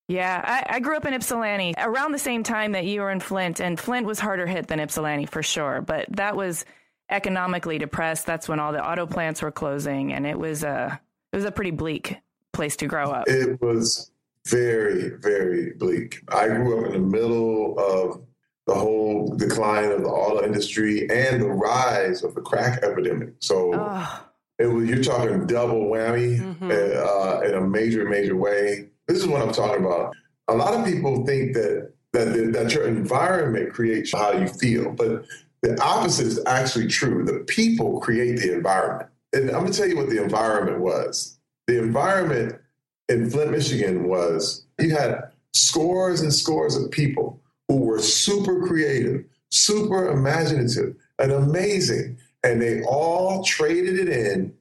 Yeah, 0.08 0.42
I, 0.44 0.76
I 0.76 0.80
grew 0.80 0.98
up 0.98 1.06
in 1.06 1.14
Ypsilanti 1.14 1.74
around 1.78 2.12
the 2.12 2.20
same 2.20 2.44
time 2.44 2.74
that 2.74 2.86
you 2.86 3.02
were 3.02 3.12
in 3.12 3.20
Flint, 3.20 3.60
and 3.62 3.80
Flint 3.80 4.06
was 4.06 4.20
harder 4.20 4.46
hit 4.46 4.68
than 4.68 4.80
Ypsilanti 4.80 5.26
for 5.26 5.42
sure. 5.42 5.82
But 5.82 6.06
that 6.18 6.36
was 6.36 6.66
economically 7.10 7.78
depressed. 7.78 8.26
That's 8.26 8.50
when 8.50 8.60
all 8.60 8.72
the 8.74 8.86
auto 8.86 9.06
plants 9.06 9.42
were 9.42 9.52
closing, 9.52 10.12
and 10.14 10.26
it 10.28 10.38
was 10.38 10.64
a 10.64 11.00
it 11.32 11.36
was 11.36 11.46
a 11.46 11.52
pretty 11.52 11.72
bleak 11.72 12.18
place 12.52 12.76
to 12.78 12.88
grow 12.88 13.10
up. 13.12 13.28
it 13.30 13.62
was 13.62 14.12
very, 14.48 15.12
very 15.22 15.72
bleak. 15.74 16.20
I 16.30 16.48
grew 16.48 16.80
up 16.86 16.94
in 16.94 17.02
the 17.04 17.08
middle 17.08 17.80
of 17.80 18.22
the 18.68 18.74
whole 18.74 19.34
decline 19.38 19.92
of 19.92 20.02
the 20.02 20.10
auto 20.10 20.46
industry 20.46 21.10
and 21.10 21.42
the 21.42 21.48
rise 21.50 22.24
of 22.24 22.36
the 22.36 22.42
crack 22.42 22.84
epidemic. 22.84 23.30
So 23.40 23.72
Oh, 23.74 24.26
it 24.60 24.66
was 24.66 24.90
you're 24.90 25.04
talking 25.04 25.46
double 25.48 25.86
whammy 25.86 26.40
uh, 26.62 27.42
in 27.48 27.54
a 27.56 27.62
major, 27.62 28.08
major 28.10 28.36
way. 28.36 28.90
This 29.08 29.18
is 29.18 29.28
what 29.28 29.42
I'm 29.42 29.54
talking 29.54 29.86
about. 29.86 30.16
A 30.48 30.54
lot 30.54 30.74
of 30.74 30.86
people 30.86 31.26
think 31.26 31.54
that 31.54 31.92
that 32.14 32.52
that 32.54 32.74
your 32.74 32.88
environment 32.88 33.74
creates 33.74 34.12
how 34.12 34.34
you 34.34 34.48
feel, 34.48 34.92
but 34.92 35.26
the 35.62 35.80
opposite 35.82 36.28
is 36.28 36.44
actually 36.46 36.88
true. 36.88 37.24
The 37.24 37.46
people 37.46 38.00
create 38.00 38.40
the 38.40 38.54
environment. 38.54 39.10
And 39.34 39.50
I'm 39.50 39.62
going 39.62 39.72
to 39.72 39.78
tell 39.78 39.88
you 39.88 39.98
what 39.98 40.10
the 40.10 40.22
environment 40.22 40.80
was. 40.80 41.38
The 41.68 41.80
environment 41.80 42.60
in 43.08 43.30
Flint, 43.30 43.52
Michigan 43.52 44.08
was 44.08 44.66
you 44.80 44.96
had 44.96 45.32
scores 45.54 46.22
and 46.22 46.34
scores 46.34 46.76
of 46.76 46.92
people 46.92 47.40
who 47.68 47.78
were 47.78 48.00
super 48.00 48.66
creative, 48.68 49.24
super 49.50 50.10
imaginative, 50.10 50.96
and 51.20 51.32
amazing. 51.32 52.18
And 52.44 52.62
they 52.62 52.82
all 52.84 53.44
traded 53.44 54.00
it 54.00 54.10
in 54.10 54.54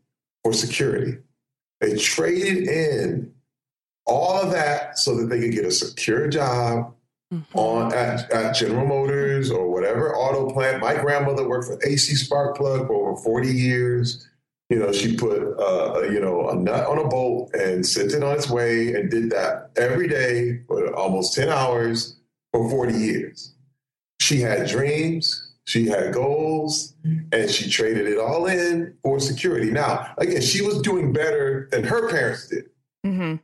for 0.44 0.52
security. 0.52 1.16
They 1.80 1.96
traded 1.96 2.68
in 2.68 3.32
all 4.06 4.40
of 4.40 4.50
that 4.52 4.98
so 4.98 5.16
that 5.16 5.26
they 5.26 5.40
could 5.40 5.52
get 5.52 5.64
a 5.64 5.70
secure 5.70 6.28
job 6.28 6.94
on 7.54 7.94
at, 7.94 8.30
at 8.32 8.54
General 8.54 8.86
Motors 8.86 9.50
or 9.50 9.70
whatever 9.70 10.14
auto 10.16 10.50
plant. 10.52 10.80
My 10.80 10.94
grandmother 10.94 11.48
worked 11.48 11.66
for 11.66 11.78
AC 11.84 12.14
Spark 12.14 12.56
Plug 12.56 12.86
for 12.86 13.10
over 13.10 13.22
40 13.22 13.48
years. 13.48 14.28
You 14.68 14.78
know, 14.78 14.92
she 14.92 15.16
put 15.16 15.40
uh, 15.58 16.02
you 16.10 16.20
know 16.20 16.48
a 16.48 16.56
nut 16.56 16.86
on 16.86 16.98
a 16.98 17.08
bolt 17.08 17.54
and 17.54 17.84
sent 17.84 18.12
it 18.12 18.22
on 18.22 18.36
its 18.36 18.48
way 18.48 18.94
and 18.94 19.10
did 19.10 19.30
that 19.30 19.70
every 19.76 20.08
day 20.08 20.62
for 20.66 20.94
almost 20.94 21.34
10 21.34 21.48
hours 21.48 22.16
for 22.52 22.68
40 22.68 22.94
years. 22.94 23.54
She 24.20 24.40
had 24.40 24.68
dreams, 24.68 25.54
she 25.66 25.86
had 25.86 26.12
goals, 26.12 26.94
and 27.32 27.50
she 27.50 27.68
traded 27.70 28.06
it 28.06 28.18
all 28.18 28.46
in 28.46 28.94
for 29.02 29.18
security. 29.18 29.70
Now, 29.70 30.14
again, 30.18 30.40
she 30.40 30.62
was 30.62 30.80
doing 30.82 31.12
better 31.12 31.68
than 31.70 31.84
her 31.84 32.08
parents 32.08 32.48
did. 32.48 32.70
hmm 33.04 33.36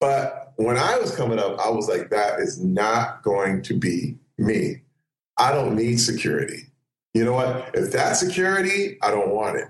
But 0.00 0.52
when 0.56 0.76
I 0.76 0.98
was 0.98 1.14
coming 1.14 1.38
up, 1.38 1.58
I 1.58 1.70
was 1.70 1.88
like, 1.88 2.10
that 2.10 2.40
is 2.40 2.62
not 2.62 3.22
going 3.22 3.62
to 3.62 3.74
be 3.74 4.16
me. 4.36 4.82
I 5.36 5.52
don't 5.52 5.76
need 5.76 6.00
security. 6.00 6.66
You 7.14 7.24
know 7.24 7.32
what? 7.32 7.70
If 7.74 7.92
that's 7.92 8.20
security, 8.20 8.98
I 9.02 9.10
don't 9.10 9.30
want 9.30 9.56
it. 9.56 9.68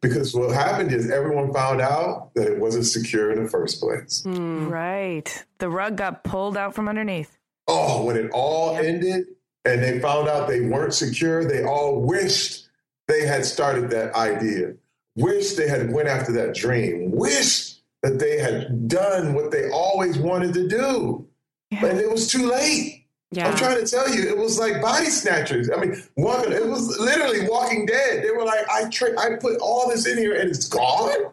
Because 0.00 0.34
what 0.34 0.54
happened 0.54 0.92
is 0.92 1.10
everyone 1.10 1.52
found 1.52 1.80
out 1.80 2.34
that 2.34 2.46
it 2.46 2.58
wasn't 2.58 2.86
secure 2.86 3.32
in 3.32 3.42
the 3.42 3.48
first 3.48 3.80
place. 3.80 4.22
Hmm. 4.22 4.68
right. 4.68 5.44
The 5.58 5.68
rug 5.68 5.96
got 5.96 6.24
pulled 6.24 6.56
out 6.56 6.74
from 6.74 6.88
underneath. 6.88 7.38
Oh, 7.66 8.04
when 8.04 8.16
it 8.16 8.30
all 8.32 8.76
ended 8.76 9.26
and 9.64 9.82
they 9.82 10.00
found 10.00 10.28
out 10.28 10.48
they 10.48 10.60
weren't 10.60 10.94
secure, 10.94 11.44
they 11.44 11.64
all 11.64 12.00
wished 12.00 12.68
they 13.08 13.26
had 13.26 13.44
started 13.44 13.90
that 13.90 14.14
idea, 14.14 14.74
wished 15.16 15.56
they 15.56 15.68
had 15.68 15.92
went 15.92 16.08
after 16.08 16.32
that 16.32 16.54
dream, 16.54 17.10
wished 17.10 17.79
that 18.02 18.18
they 18.18 18.38
had 18.38 18.88
done 18.88 19.34
what 19.34 19.50
they 19.50 19.70
always 19.70 20.18
wanted 20.18 20.54
to 20.54 20.68
do. 20.68 21.26
And 21.72 21.98
it 21.98 22.10
was 22.10 22.30
too 22.30 22.50
late. 22.50 23.06
Yeah. 23.32 23.48
I'm 23.48 23.56
trying 23.56 23.78
to 23.78 23.88
tell 23.88 24.12
you, 24.12 24.28
it 24.28 24.36
was 24.36 24.58
like 24.58 24.82
body 24.82 25.06
snatchers. 25.06 25.70
I 25.70 25.76
mean, 25.76 26.02
walking, 26.16 26.52
it 26.52 26.66
was 26.66 26.98
literally 26.98 27.48
Walking 27.48 27.86
Dead. 27.86 28.24
They 28.24 28.30
were 28.32 28.44
like, 28.44 28.68
I 28.68 28.88
tra- 28.88 29.18
I 29.18 29.36
put 29.36 29.58
all 29.60 29.88
this 29.88 30.06
in 30.06 30.18
here 30.18 30.34
and 30.34 30.50
it's 30.50 30.66
gone. 30.66 31.32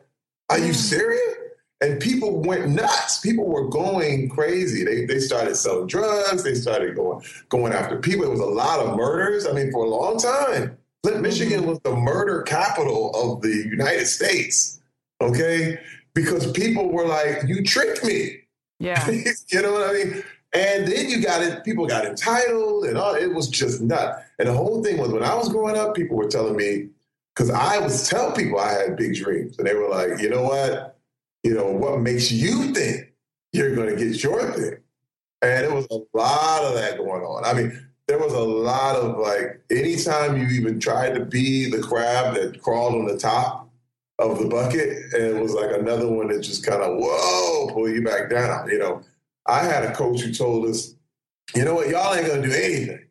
Are 0.49 0.59
you 0.59 0.73
serious? 0.73 1.21
And 1.81 1.99
people 1.99 2.41
went 2.41 2.69
nuts. 2.69 3.19
People 3.19 3.47
were 3.47 3.67
going 3.67 4.29
crazy. 4.29 4.83
They 4.83 5.05
they 5.05 5.19
started 5.19 5.55
selling 5.55 5.87
drugs. 5.87 6.43
They 6.43 6.55
started 6.55 6.95
going 6.95 7.23
going 7.49 7.73
after 7.73 7.97
people. 7.97 8.25
It 8.25 8.31
was 8.31 8.39
a 8.39 8.45
lot 8.45 8.79
of 8.79 8.95
murders. 8.95 9.45
I 9.45 9.51
mean, 9.51 9.71
for 9.71 9.85
a 9.85 9.89
long 9.89 10.17
time, 10.17 10.77
Flint, 11.03 11.21
Michigan 11.21 11.61
mm-hmm. 11.61 11.69
was 11.69 11.79
the 11.81 11.95
murder 11.95 12.41
capital 12.43 13.11
of 13.15 13.41
the 13.41 13.49
United 13.49 14.05
States. 14.05 14.79
Okay. 15.21 15.79
Because 16.17 16.51
people 16.51 16.91
were 16.91 17.05
like, 17.05 17.43
you 17.45 17.61
tricked 17.61 18.03
me. 18.03 18.39
Yeah. 18.79 19.07
you 19.11 19.61
know 19.61 19.71
what 19.71 19.87
I 19.87 19.93
mean? 19.93 20.23
And 20.51 20.87
then 20.87 21.09
you 21.09 21.21
got 21.21 21.43
it, 21.43 21.63
people 21.63 21.85
got 21.85 22.05
entitled 22.05 22.85
and 22.85 22.97
all, 22.97 23.13
it 23.13 23.31
was 23.31 23.47
just 23.47 23.81
nuts. 23.81 24.23
And 24.39 24.47
the 24.47 24.53
whole 24.53 24.83
thing 24.83 24.97
was 24.97 25.09
when 25.09 25.21
I 25.21 25.35
was 25.35 25.47
growing 25.49 25.77
up, 25.77 25.93
people 25.93 26.17
were 26.17 26.27
telling 26.27 26.55
me, 26.55 26.87
because 27.35 27.51
I 27.51 27.77
was 27.77 28.09
tell 28.09 28.31
people 28.31 28.57
I 28.57 28.71
had 28.71 28.97
big 28.97 29.13
dreams. 29.13 29.59
And 29.59 29.67
they 29.67 29.75
were 29.75 29.89
like, 29.89 30.19
you 30.19 30.27
know 30.27 30.41
what? 30.41 30.97
You 31.43 31.53
know, 31.53 31.67
what 31.67 32.01
makes 32.01 32.31
you 32.31 32.73
think 32.73 33.13
you're 33.53 33.75
going 33.75 33.95
to 33.95 34.03
get 34.03 34.23
your 34.23 34.51
thing? 34.53 34.77
And 35.43 35.65
it 35.65 35.71
was 35.71 35.85
a 35.91 35.99
lot 36.17 36.63
of 36.63 36.73
that 36.73 36.97
going 36.97 37.21
on. 37.21 37.45
I 37.45 37.53
mean, 37.53 37.87
there 38.07 38.17
was 38.17 38.33
a 38.33 38.39
lot 38.39 38.95
of 38.95 39.19
like, 39.19 39.61
anytime 39.69 40.35
you 40.35 40.47
even 40.47 40.79
tried 40.79 41.13
to 41.13 41.23
be 41.23 41.69
the 41.69 41.79
crab 41.79 42.33
that 42.33 42.59
crawled 42.59 42.95
on 42.95 43.05
the 43.05 43.19
top 43.19 43.66
of 44.19 44.39
the 44.39 44.47
bucket, 44.47 45.13
and 45.13 45.23
it 45.23 45.41
was 45.41 45.53
like 45.53 45.71
another 45.71 46.07
one 46.07 46.27
that 46.29 46.41
just 46.41 46.65
kind 46.65 46.81
of, 46.81 46.97
whoa, 46.99 47.69
pull 47.73 47.89
you 47.89 48.03
back 48.03 48.29
down. 48.29 48.69
You 48.69 48.79
know, 48.79 49.03
I 49.45 49.63
had 49.63 49.83
a 49.83 49.93
coach 49.93 50.21
who 50.21 50.33
told 50.33 50.67
us, 50.67 50.95
you 51.55 51.63
know 51.63 51.75
what, 51.75 51.89
y'all 51.89 52.15
ain't 52.15 52.25
to 52.25 52.41
do 52.41 52.51
anything. 52.51 53.05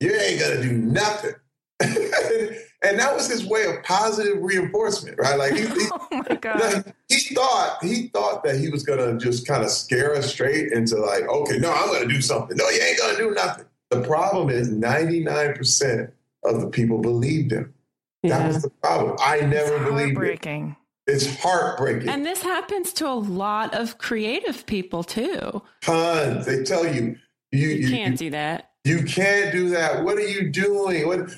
You 0.00 0.14
ain't 0.14 0.40
to 0.40 0.62
do 0.62 0.72
nothing. 0.72 1.34
and 1.80 2.98
that 2.98 3.14
was 3.14 3.28
his 3.28 3.46
way 3.46 3.64
of 3.64 3.82
positive 3.82 4.38
reinforcement, 4.40 5.18
right? 5.18 5.38
Like 5.38 5.54
he, 5.54 5.62
he, 5.62 5.66
oh 5.92 6.06
my 6.10 6.36
god, 6.40 6.92
he 7.08 7.34
thought 7.34 7.78
he 7.82 8.08
thought 8.08 8.44
that 8.44 8.56
he 8.56 8.68
was 8.68 8.82
gonna 8.82 9.18
just 9.18 9.46
kind 9.46 9.64
of 9.64 9.70
scare 9.70 10.14
us 10.14 10.32
straight 10.32 10.72
into 10.72 10.96
like, 10.96 11.22
okay, 11.28 11.58
no, 11.58 11.72
I'm 11.72 11.92
gonna 11.92 12.08
do 12.08 12.20
something. 12.20 12.56
No, 12.56 12.68
you 12.68 12.80
ain't 12.80 12.98
gonna 12.98 13.18
do 13.18 13.30
nothing. 13.32 13.66
The 13.90 14.00
problem 14.02 14.48
is 14.48 14.70
99% 14.70 16.10
of 16.44 16.60
the 16.60 16.68
people 16.68 16.98
believed 16.98 17.52
him. 17.52 17.74
Yeah. 18.22 18.38
That 18.38 18.46
was 18.48 18.62
the 18.62 18.70
problem. 18.70 19.16
I 19.20 19.40
never 19.40 19.76
it's 19.76 19.84
believed 19.84 20.46
it. 20.46 20.76
It's 21.06 21.40
heartbreaking. 21.40 22.08
And 22.08 22.24
this 22.24 22.42
happens 22.42 22.92
to 22.94 23.08
a 23.08 23.14
lot 23.14 23.74
of 23.74 23.98
creative 23.98 24.64
people 24.66 25.02
too. 25.02 25.62
Tons. 25.80 26.46
They 26.46 26.62
tell 26.62 26.86
you 26.86 27.16
you, 27.50 27.68
You 27.68 27.88
you, 27.88 27.90
can't 27.90 28.16
do 28.16 28.30
that. 28.30 28.70
You 28.84 29.04
can't 29.04 29.52
do 29.52 29.68
that. 29.70 30.02
What 30.02 30.16
are 30.16 30.26
you 30.26 30.50
doing? 30.50 31.06
What, 31.06 31.28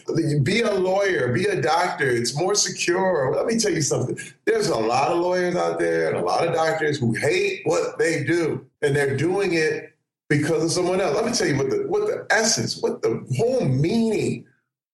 be 0.45 0.61
a 0.61 0.73
lawyer, 0.73 1.33
be 1.33 1.45
a 1.45 1.61
doctor. 1.61 2.09
It's 2.09 2.37
more 2.37 2.55
secure. 2.55 3.35
Let 3.35 3.47
me 3.47 3.59
tell 3.59 3.73
you 3.73 3.83
something. 3.83 4.19
There's 4.47 4.69
a 4.69 4.77
lot 4.77 5.11
of 5.11 5.19
lawyers 5.19 5.57
out 5.57 5.79
there 5.79 6.09
and 6.09 6.17
a 6.17 6.23
lot 6.23 6.47
of 6.47 6.55
doctors 6.55 6.99
who 6.99 7.15
hate 7.15 7.61
what 7.65 7.99
they 7.99 8.25
do, 8.25 8.65
and 8.81 8.95
they're 8.97 9.17
doing 9.17 9.55
it 9.55 9.95
because 10.29 10.65
of 10.65 10.73
someone 10.73 11.01
else. 11.01 11.17
Let 11.17 11.27
me 11.27 11.33
tell 11.33 11.49
you 11.49 11.59
what 11.59 11.71
the 11.71 11.85
what 11.87 12.07
the 12.07 12.27
essence, 12.31 12.81
what 12.81 13.03
the 13.03 13.27
whole 13.37 13.65
meaning, 13.67 14.47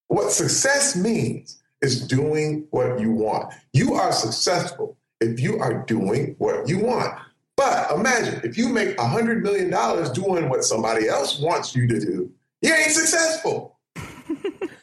what 0.09 0.33
success 0.33 0.97
means 0.97 1.60
is 1.83 2.07
doing 2.07 2.67
what 2.71 3.01
you 3.01 3.11
want. 3.13 3.53
You 3.73 3.95
are 3.95 4.13
successful 4.13 4.97
if 5.21 5.41
you 5.41 5.59
are 5.59 5.85
doing 5.87 6.35
what 6.39 6.69
you 6.69 6.79
want. 6.79 7.15
But 7.57 7.91
imagine 7.93 8.41
if 8.45 8.57
you 8.57 8.69
make 8.69 8.97
$100 8.97 9.43
million 9.43 9.71
doing 10.13 10.49
what 10.49 10.65
somebody 10.65 11.09
else 11.09 11.39
wants 11.41 11.75
you 11.75 11.87
to 11.89 12.01
do, 12.01 12.31
you 12.63 12.73
ain't 12.75 12.91
successful. 12.93 13.79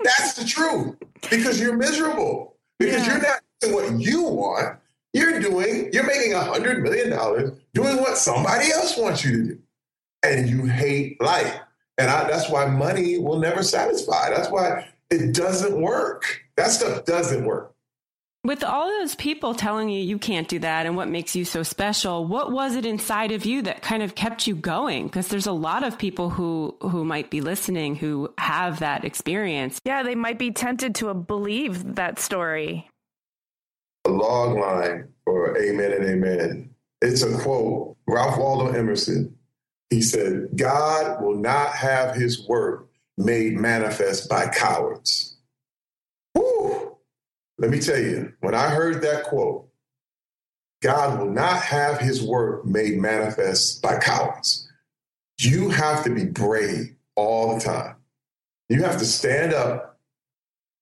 That's 0.04 0.34
the 0.36 0.46
truth 0.46 0.96
because 1.30 1.60
you're 1.60 1.76
miserable 1.78 2.56
because 2.80 3.06
Yeah. 3.06 3.14
you're 3.14 3.22
not 3.24 3.42
doing 3.62 3.74
what 3.94 4.00
you 4.02 4.24
want. 4.24 4.78
You're 5.14 5.40
doing, 5.40 5.90
you're 5.94 6.06
making 6.06 6.34
$100 6.34 6.82
million 6.84 7.10
doing 7.74 7.98
what 7.98 8.18
somebody 8.18 8.72
else 8.72 8.96
wants 8.98 9.24
you 9.26 9.32
to 9.32 9.44
do. 9.56 9.60
And 10.24 10.50
you 10.50 10.66
hate 10.66 11.20
life. 11.22 11.56
And 11.98 12.10
I, 12.12 12.28
that's 12.30 12.50
why 12.50 12.66
money 12.68 13.18
will 13.18 13.40
never 13.40 13.64
satisfy. 13.64 14.30
That's 14.30 14.50
why 14.52 14.88
it 15.10 15.34
doesn't 15.34 15.80
work. 15.80 16.42
That 16.58 16.72
stuff 16.72 17.06
doesn't 17.06 17.46
work. 17.46 17.74
With 18.44 18.64
all 18.64 18.88
those 18.88 19.16
people 19.16 19.54
telling 19.56 19.90
you 19.90 20.00
you 20.02 20.18
can't 20.18 20.48
do 20.48 20.60
that 20.60 20.86
and 20.86 20.96
what 20.96 21.10
makes 21.10 21.36
you 21.36 21.44
so 21.44 21.64
special, 21.64 22.26
what 22.26 22.52
was 22.52 22.76
it 22.76 22.86
inside 22.86 23.34
of 23.34 23.46
you 23.46 23.62
that 23.64 23.82
kind 23.82 24.02
of 24.02 24.16
kept 24.16 24.48
you 24.48 24.56
going? 24.56 25.08
Because 25.08 25.28
there's 25.28 25.48
a 25.48 25.52
lot 25.52 25.84
of 25.84 25.98
people 25.98 26.30
who 26.30 26.78
who 26.82 27.04
might 27.04 27.30
be 27.30 27.42
listening 27.42 27.96
who 27.96 28.34
have 28.38 28.80
that 28.80 29.04
experience. 29.04 29.82
Yeah, 29.84 30.04
they 30.04 30.16
might 30.16 30.40
be 30.40 30.52
tempted 30.52 30.96
to 30.96 31.14
believe 31.14 31.96
that 31.96 32.20
story. 32.20 32.90
a 34.06 34.10
log 34.10 34.58
line 34.58 35.10
for 35.26 35.58
amen 35.58 35.92
and 35.92 36.06
amen. 36.06 36.70
It's 37.02 37.24
a 37.24 37.38
quote, 37.40 37.98
Ralph 38.08 38.38
Waldo 38.38 38.72
Emerson. 38.72 39.36
He 39.90 40.02
said, 40.02 40.50
God 40.56 41.22
will 41.22 41.36
not 41.36 41.74
have 41.74 42.16
his 42.16 42.48
work 42.48 42.87
made 43.18 43.54
manifest 43.54 44.30
by 44.30 44.48
cowards. 44.48 45.38
Woo! 46.36 46.98
Let 47.58 47.72
me 47.72 47.80
tell 47.80 48.00
you, 48.00 48.34
when 48.42 48.54
I 48.54 48.70
heard 48.70 49.02
that 49.02 49.24
quote, 49.24 49.68
God 50.82 51.20
will 51.20 51.32
not 51.32 51.62
have 51.64 52.00
his 52.00 52.24
work 52.24 52.66
made 52.66 52.98
manifest 52.98 53.82
by 53.82 53.98
cowards. 53.98 54.70
You 55.40 55.70
have 55.70 56.04
to 56.04 56.14
be 56.14 56.26
brave 56.26 56.96
all 57.16 57.56
the 57.56 57.62
time. 57.62 57.96
You 58.70 58.84
have 58.84 58.98
to 59.00 59.06
stand 59.06 59.54
up 59.54 60.00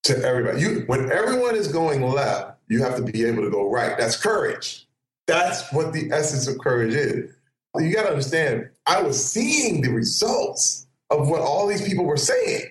to 0.04 0.22
everybody. 0.22 0.62
You, 0.62 0.84
when 0.88 1.12
everyone 1.12 1.56
is 1.56 1.68
going 1.68 2.02
left, 2.02 2.58
you 2.68 2.84
have 2.84 2.96
to 2.98 3.04
be 3.04 3.24
able 3.26 3.44
to 3.44 3.50
go 3.50 3.70
right. 3.70 3.98
That's 3.98 4.18
courage. 4.18 4.88
That's 5.28 5.72
what 5.72 5.94
the 5.94 6.12
essence 6.12 6.48
of 6.48 6.60
courage 6.60 6.94
is. 6.94 7.32
You 7.78 7.94
got 7.94 8.04
to 8.04 8.10
understand, 8.10 8.70
I 8.86 9.02
was 9.02 9.24
seeing 9.24 9.82
the 9.82 9.90
results 9.90 10.85
of 11.10 11.30
what 11.30 11.42
all 11.42 11.68
these 11.68 11.88
people 11.88 12.06
were 12.06 12.18
saying, 12.18 12.66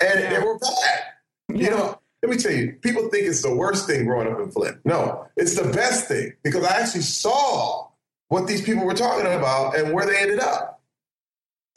and 0.00 0.32
they 0.32 0.38
were 0.38 0.58
bad. 0.58 1.00
You 1.48 1.70
know, 1.70 1.98
let 2.22 2.30
me 2.30 2.36
tell 2.36 2.52
you, 2.52 2.72
people 2.82 3.08
think 3.08 3.26
it's 3.26 3.42
the 3.42 3.54
worst 3.54 3.86
thing 3.86 4.04
growing 4.04 4.32
up 4.32 4.38
in 4.40 4.50
Flint. 4.50 4.78
No, 4.84 5.26
it's 5.36 5.56
the 5.56 5.70
best 5.72 6.08
thing 6.08 6.32
because 6.42 6.64
I 6.64 6.80
actually 6.80 7.02
saw 7.02 7.88
what 8.28 8.46
these 8.46 8.62
people 8.62 8.84
were 8.84 8.94
talking 8.94 9.26
about 9.26 9.76
and 9.76 9.92
where 9.92 10.06
they 10.06 10.18
ended 10.18 10.40
up. 10.40 10.82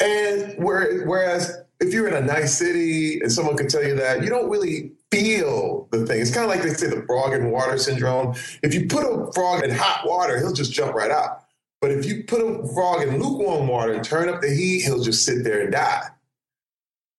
And 0.02 0.56
where, 0.64 1.06
whereas 1.06 1.58
if 1.80 1.94
you're 1.94 2.08
in 2.08 2.14
a 2.14 2.26
nice 2.26 2.58
city 2.58 3.20
and 3.20 3.32
someone 3.32 3.58
could 3.58 3.70
tell 3.70 3.84
you 3.84 3.96
that, 3.96 4.24
you 4.24 4.30
don't 4.30 4.50
really 4.50 4.94
feel 5.12 5.88
the 5.92 6.06
thing. 6.06 6.22
It's 6.22 6.34
kind 6.34 6.46
of 6.46 6.50
like 6.50 6.64
they 6.64 6.74
say 6.74 6.88
the 6.88 7.04
frog 7.06 7.34
in 7.34 7.52
water 7.52 7.78
syndrome. 7.78 8.36
If 8.64 8.74
you 8.74 8.88
put 8.88 9.04
a 9.04 9.32
frog 9.34 9.64
in 9.64 9.72
hot 9.72 10.08
water, 10.08 10.38
he'll 10.40 10.54
just 10.54 10.72
jump 10.72 10.94
right 10.94 11.12
out. 11.12 11.44
But 11.82 11.92
if 11.92 12.06
you 12.06 12.24
put 12.26 12.42
a 12.42 12.68
frog 12.74 13.04
in 13.04 13.22
lukewarm 13.22 13.68
water 13.68 13.94
and 13.94 14.04
turn 14.04 14.28
up 14.30 14.42
the 14.42 14.50
heat, 14.50 14.82
he'll 14.82 15.02
just 15.04 15.26
sit 15.26 15.44
there 15.44 15.62
and 15.62 15.72
die. 15.72 16.04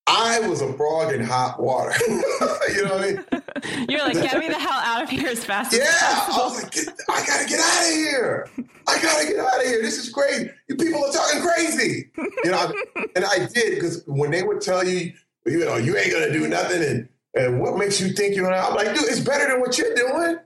I 0.06 0.40
was 0.40 0.60
a 0.60 0.72
frog 0.74 1.14
in 1.14 1.22
hot 1.22 1.62
water. 1.62 1.92
you 2.08 2.84
know 2.84 2.96
what 2.96 3.00
I 3.00 3.06
mean? 3.06 3.24
You're 3.88 4.00
like, 4.00 4.14
get 4.14 4.38
me 4.38 4.48
the 4.48 4.54
hell 4.58 4.72
out 4.72 5.02
of 5.04 5.08
here 5.08 5.28
as 5.28 5.44
fast 5.44 5.72
Yeah, 5.72 5.84
as 5.84 6.02
I 6.02 6.14
possible. 6.16 6.44
was 6.44 6.62
like, 6.62 6.72
get, 6.72 6.88
I 7.08 7.26
gotta 7.26 7.48
get 7.48 7.60
out 7.60 7.88
of 7.88 7.94
here. 7.94 8.48
I 8.88 9.02
gotta 9.02 9.26
get 9.26 9.38
out 9.38 9.56
of 9.60 9.66
here. 9.66 9.80
This 9.82 9.98
is 9.98 10.12
crazy. 10.12 10.50
You 10.68 10.76
people 10.76 11.04
are 11.04 11.12
talking 11.12 11.42
crazy. 11.42 12.10
You 12.44 12.50
know, 12.50 12.72
and 13.16 13.24
I 13.24 13.46
did 13.54 13.76
because 13.76 14.02
when 14.06 14.30
they 14.30 14.42
would 14.42 14.60
tell 14.60 14.84
you, 14.86 15.12
you 15.46 15.60
know, 15.60 15.76
you 15.76 15.96
ain't 15.96 16.12
gonna 16.12 16.32
do 16.32 16.48
nothing, 16.48 16.82
and 16.82 17.08
and 17.34 17.60
what 17.60 17.76
makes 17.78 18.00
you 18.00 18.12
think 18.12 18.34
you're 18.34 18.48
gonna? 18.50 18.60
I'm 18.60 18.74
like, 18.74 18.88
dude, 18.94 19.04
it's 19.08 19.20
better 19.20 19.48
than 19.48 19.60
what 19.60 19.78
you're 19.78 19.94
doing. 19.94 20.38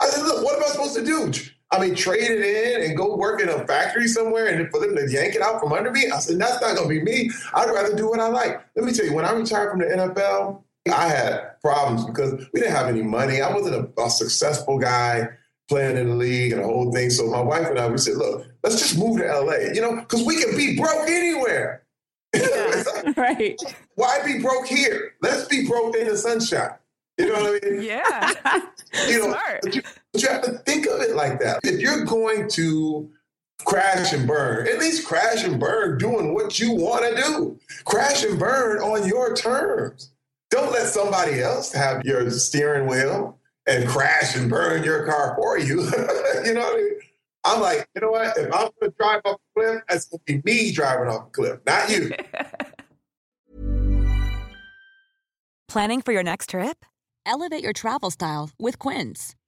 I 0.00 0.06
said, 0.08 0.22
look, 0.24 0.44
what 0.44 0.56
am 0.56 0.64
I 0.64 0.66
supposed 0.68 0.96
to 0.96 1.04
do? 1.04 1.32
I 1.72 1.80
mean, 1.80 1.94
trade 1.94 2.22
it 2.22 2.40
in 2.40 2.88
and 2.88 2.96
go 2.96 3.16
work 3.16 3.40
in 3.40 3.48
a 3.48 3.66
factory 3.66 4.06
somewhere 4.06 4.46
and 4.46 4.70
for 4.70 4.80
them 4.80 4.94
to 4.94 5.10
yank 5.10 5.34
it 5.34 5.42
out 5.42 5.60
from 5.60 5.72
under 5.72 5.90
me? 5.90 6.08
I 6.10 6.20
said, 6.20 6.38
that's 6.38 6.60
not 6.60 6.76
going 6.76 6.88
to 6.88 6.94
be 6.94 7.02
me. 7.02 7.30
I'd 7.54 7.70
rather 7.70 7.94
do 7.94 8.08
what 8.08 8.20
I 8.20 8.28
like. 8.28 8.64
Let 8.76 8.84
me 8.84 8.92
tell 8.92 9.04
you, 9.04 9.14
when 9.14 9.24
I 9.24 9.32
retired 9.32 9.70
from 9.70 9.80
the 9.80 9.86
NFL, 9.86 10.62
I 10.92 11.08
had 11.08 11.60
problems 11.60 12.04
because 12.04 12.34
we 12.52 12.60
didn't 12.60 12.76
have 12.76 12.86
any 12.86 13.02
money. 13.02 13.40
I 13.40 13.52
wasn't 13.52 13.74
a, 13.74 14.02
a 14.02 14.10
successful 14.10 14.78
guy 14.78 15.28
playing 15.68 15.96
in 15.96 16.10
the 16.10 16.14
league 16.14 16.52
and 16.52 16.62
the 16.62 16.66
whole 16.66 16.92
thing. 16.92 17.10
So 17.10 17.26
my 17.26 17.40
wife 17.40 17.66
and 17.68 17.78
I, 17.78 17.88
we 17.88 17.98
said, 17.98 18.16
look, 18.16 18.46
let's 18.62 18.78
just 18.78 18.96
move 18.96 19.18
to 19.18 19.24
LA, 19.24 19.72
you 19.74 19.80
know, 19.80 19.96
because 19.96 20.24
we 20.24 20.40
can 20.40 20.56
be 20.56 20.76
broke 20.76 21.08
anywhere. 21.08 21.82
right. 23.16 23.60
Why 23.94 24.20
be 24.24 24.40
broke 24.40 24.66
here? 24.66 25.14
Let's 25.22 25.46
be 25.46 25.66
broke 25.66 25.96
in 25.96 26.06
the 26.06 26.16
sunshine. 26.16 26.76
You 27.18 27.28
know 27.28 27.34
what 27.34 27.64
I 27.64 27.70
mean? 27.70 27.82
Yeah. 27.82 28.32
you 29.08 29.18
know, 29.18 29.32
Smart. 29.32 29.84
But 30.16 30.22
you, 30.22 30.28
have 30.30 30.42
to 30.44 30.52
think 30.64 30.86
of 30.86 31.02
it 31.02 31.14
like 31.14 31.38
that. 31.40 31.60
If 31.62 31.78
you're 31.78 32.06
going 32.06 32.48
to 32.52 33.10
crash 33.66 34.14
and 34.14 34.26
burn, 34.26 34.66
at 34.66 34.78
least 34.78 35.06
crash 35.06 35.44
and 35.44 35.60
burn 35.60 35.98
doing 35.98 36.32
what 36.32 36.58
you 36.58 36.72
want 36.72 37.04
to 37.04 37.22
do. 37.22 37.60
Crash 37.84 38.24
and 38.24 38.38
burn 38.38 38.78
on 38.78 39.06
your 39.06 39.36
terms. 39.36 40.12
Don't 40.48 40.72
let 40.72 40.86
somebody 40.86 41.42
else 41.42 41.70
have 41.74 42.02
your 42.06 42.30
steering 42.30 42.88
wheel 42.88 43.38
and 43.66 43.86
crash 43.86 44.34
and 44.34 44.48
burn 44.48 44.84
your 44.84 45.04
car 45.04 45.34
for 45.36 45.58
you. 45.58 45.82
you 46.46 46.54
know 46.54 46.60
what 46.60 46.72
I 46.72 46.76
mean? 46.76 46.98
I'm 47.44 47.60
like, 47.60 47.86
you 47.94 48.00
know 48.00 48.12
what? 48.12 48.38
If 48.38 48.46
I'm 48.46 48.70
going 48.80 48.84
to 48.84 48.94
drive 48.98 49.20
off 49.26 49.34
a 49.34 49.60
cliff, 49.60 49.82
that's 49.86 50.06
going 50.06 50.20
to 50.26 50.40
be 50.40 50.50
me 50.50 50.72
driving 50.72 51.08
off 51.08 51.26
a 51.26 51.30
cliff, 51.30 51.60
not 51.66 51.90
you. 51.90 52.10
Planning 55.68 56.00
for 56.00 56.12
your 56.12 56.22
next 56.22 56.48
trip? 56.48 56.86
Elevate 57.26 57.62
your 57.62 57.74
travel 57.74 58.10
style 58.10 58.48
with 58.58 58.78
Quince. 58.78 59.36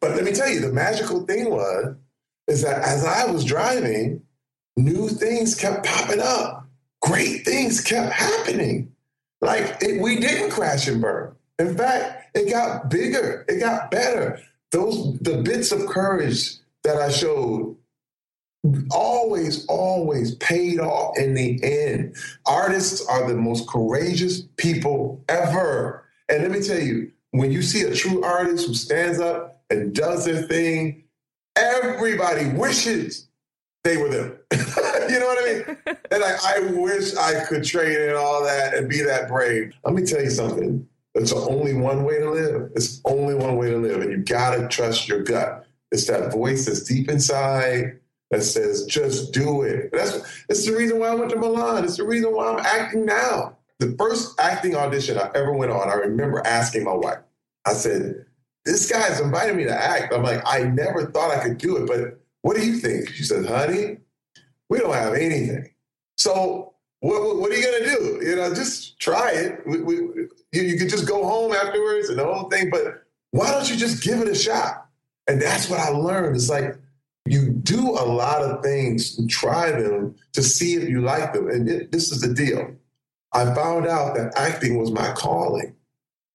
But 0.00 0.12
let 0.12 0.24
me 0.24 0.32
tell 0.32 0.48
you, 0.48 0.60
the 0.60 0.72
magical 0.72 1.24
thing 1.26 1.50
was 1.50 1.94
is 2.48 2.62
that 2.62 2.82
as 2.82 3.04
I 3.04 3.26
was 3.30 3.44
driving, 3.44 4.22
new 4.76 5.08
things 5.08 5.54
kept 5.54 5.84
popping 5.84 6.20
up. 6.20 6.66
Great 7.02 7.44
things 7.44 7.80
kept 7.80 8.12
happening. 8.12 8.92
Like 9.40 9.76
it, 9.80 10.00
we 10.00 10.18
didn't 10.18 10.50
crash 10.50 10.88
and 10.88 11.00
burn. 11.00 11.34
In 11.58 11.76
fact, 11.76 12.36
it 12.36 12.50
got 12.50 12.90
bigger. 12.90 13.44
It 13.48 13.60
got 13.60 13.90
better. 13.90 14.40
Those 14.72 15.18
the 15.20 15.42
bits 15.42 15.72
of 15.72 15.86
courage 15.86 16.56
that 16.82 16.96
I 16.96 17.10
showed 17.10 17.76
always, 18.90 19.64
always 19.66 20.34
paid 20.36 20.80
off 20.80 21.16
in 21.18 21.34
the 21.34 21.60
end. 21.62 22.16
Artists 22.46 23.06
are 23.06 23.28
the 23.28 23.36
most 23.36 23.68
courageous 23.68 24.42
people 24.56 25.22
ever. 25.28 26.04
And 26.28 26.42
let 26.42 26.50
me 26.50 26.60
tell 26.60 26.80
you, 26.80 27.12
when 27.30 27.52
you 27.52 27.62
see 27.62 27.82
a 27.82 27.94
true 27.94 28.24
artist 28.24 28.66
who 28.66 28.74
stands 28.74 29.20
up 29.20 29.55
and 29.70 29.94
does 29.94 30.24
their 30.24 30.42
thing, 30.42 31.04
everybody 31.56 32.48
wishes 32.48 33.28
they 33.86 33.96
were 33.96 34.08
them. 34.08 34.36
you 35.08 35.20
know 35.20 35.26
what 35.26 35.38
I 35.38 35.52
mean? 35.52 35.76
and 36.10 36.24
I, 36.24 36.36
I 36.44 36.58
wish 36.72 37.14
I 37.14 37.44
could 37.44 37.62
train 37.62 38.00
and 38.00 38.14
all 38.14 38.42
that 38.42 38.74
and 38.74 38.88
be 38.88 39.00
that 39.02 39.28
brave. 39.28 39.74
Let 39.84 39.94
me 39.94 40.04
tell 40.04 40.20
you 40.20 40.30
something. 40.30 40.86
It's 41.14 41.32
only 41.32 41.72
one 41.72 42.04
way 42.04 42.18
to 42.18 42.30
live. 42.30 42.72
It's 42.74 43.00
only 43.04 43.34
one 43.34 43.56
way 43.56 43.70
to 43.70 43.78
live. 43.78 44.02
And 44.02 44.10
you 44.10 44.18
gotta 44.18 44.66
trust 44.68 45.08
your 45.08 45.22
gut. 45.22 45.66
It's 45.92 46.08
that 46.08 46.32
voice 46.32 46.66
that's 46.66 46.82
deep 46.82 47.08
inside 47.08 48.00
that 48.32 48.42
says, 48.42 48.84
just 48.86 49.32
do 49.32 49.62
it. 49.62 49.90
That's 49.92 50.44
it's 50.48 50.66
the 50.66 50.76
reason 50.76 50.98
why 50.98 51.08
I 51.08 51.14
went 51.14 51.30
to 51.30 51.38
Milan. 51.38 51.84
It's 51.84 51.96
the 51.96 52.04
reason 52.04 52.34
why 52.34 52.48
I'm 52.48 52.58
acting 52.58 53.06
now. 53.06 53.56
The 53.78 53.94
first 53.98 54.38
acting 54.40 54.74
audition 54.74 55.16
I 55.16 55.30
ever 55.34 55.52
went 55.52 55.70
on, 55.70 55.88
I 55.88 55.94
remember 55.94 56.42
asking 56.44 56.84
my 56.84 56.94
wife, 56.94 57.18
I 57.64 57.72
said, 57.74 58.26
This 58.66 58.90
guy's 58.90 59.20
invited 59.20 59.56
me 59.56 59.64
to 59.64 59.72
act. 59.72 60.12
I'm 60.12 60.24
like, 60.24 60.42
I 60.44 60.64
never 60.64 61.06
thought 61.06 61.30
I 61.30 61.40
could 61.40 61.56
do 61.56 61.76
it, 61.76 61.86
but 61.86 62.20
what 62.42 62.56
do 62.56 62.66
you 62.66 62.78
think? 62.78 63.08
She 63.10 63.22
said, 63.22 63.46
Honey, 63.46 63.98
we 64.68 64.78
don't 64.80 64.92
have 64.92 65.14
anything. 65.14 65.70
So 66.18 66.74
what, 66.98 67.36
what 67.36 67.52
are 67.52 67.54
you 67.54 67.62
going 67.62 67.84
to 67.84 67.88
do? 67.88 68.28
You 68.28 68.36
know, 68.36 68.52
just 68.52 68.98
try 68.98 69.30
it. 69.30 69.64
We, 69.66 69.80
we, 69.82 69.94
you, 70.50 70.62
you 70.62 70.78
could 70.78 70.88
just 70.88 71.06
go 71.06 71.24
home 71.24 71.52
afterwards 71.52 72.08
and 72.08 72.18
the 72.18 72.24
whole 72.24 72.50
thing, 72.50 72.68
but 72.68 73.04
why 73.30 73.52
don't 73.52 73.70
you 73.70 73.76
just 73.76 74.02
give 74.02 74.20
it 74.20 74.28
a 74.28 74.34
shot? 74.34 74.88
And 75.28 75.40
that's 75.40 75.70
what 75.70 75.78
I 75.78 75.90
learned. 75.90 76.34
It's 76.34 76.50
like 76.50 76.76
you 77.24 77.50
do 77.50 77.90
a 77.90 78.04
lot 78.04 78.42
of 78.42 78.64
things 78.64 79.16
and 79.16 79.30
try 79.30 79.70
them 79.70 80.16
to 80.32 80.42
see 80.42 80.74
if 80.74 80.88
you 80.88 81.02
like 81.02 81.32
them. 81.32 81.48
And 81.48 81.68
it, 81.68 81.92
this 81.92 82.10
is 82.10 82.20
the 82.20 82.34
deal. 82.34 82.74
I 83.32 83.54
found 83.54 83.86
out 83.86 84.16
that 84.16 84.32
acting 84.36 84.76
was 84.76 84.90
my 84.90 85.12
calling 85.12 85.75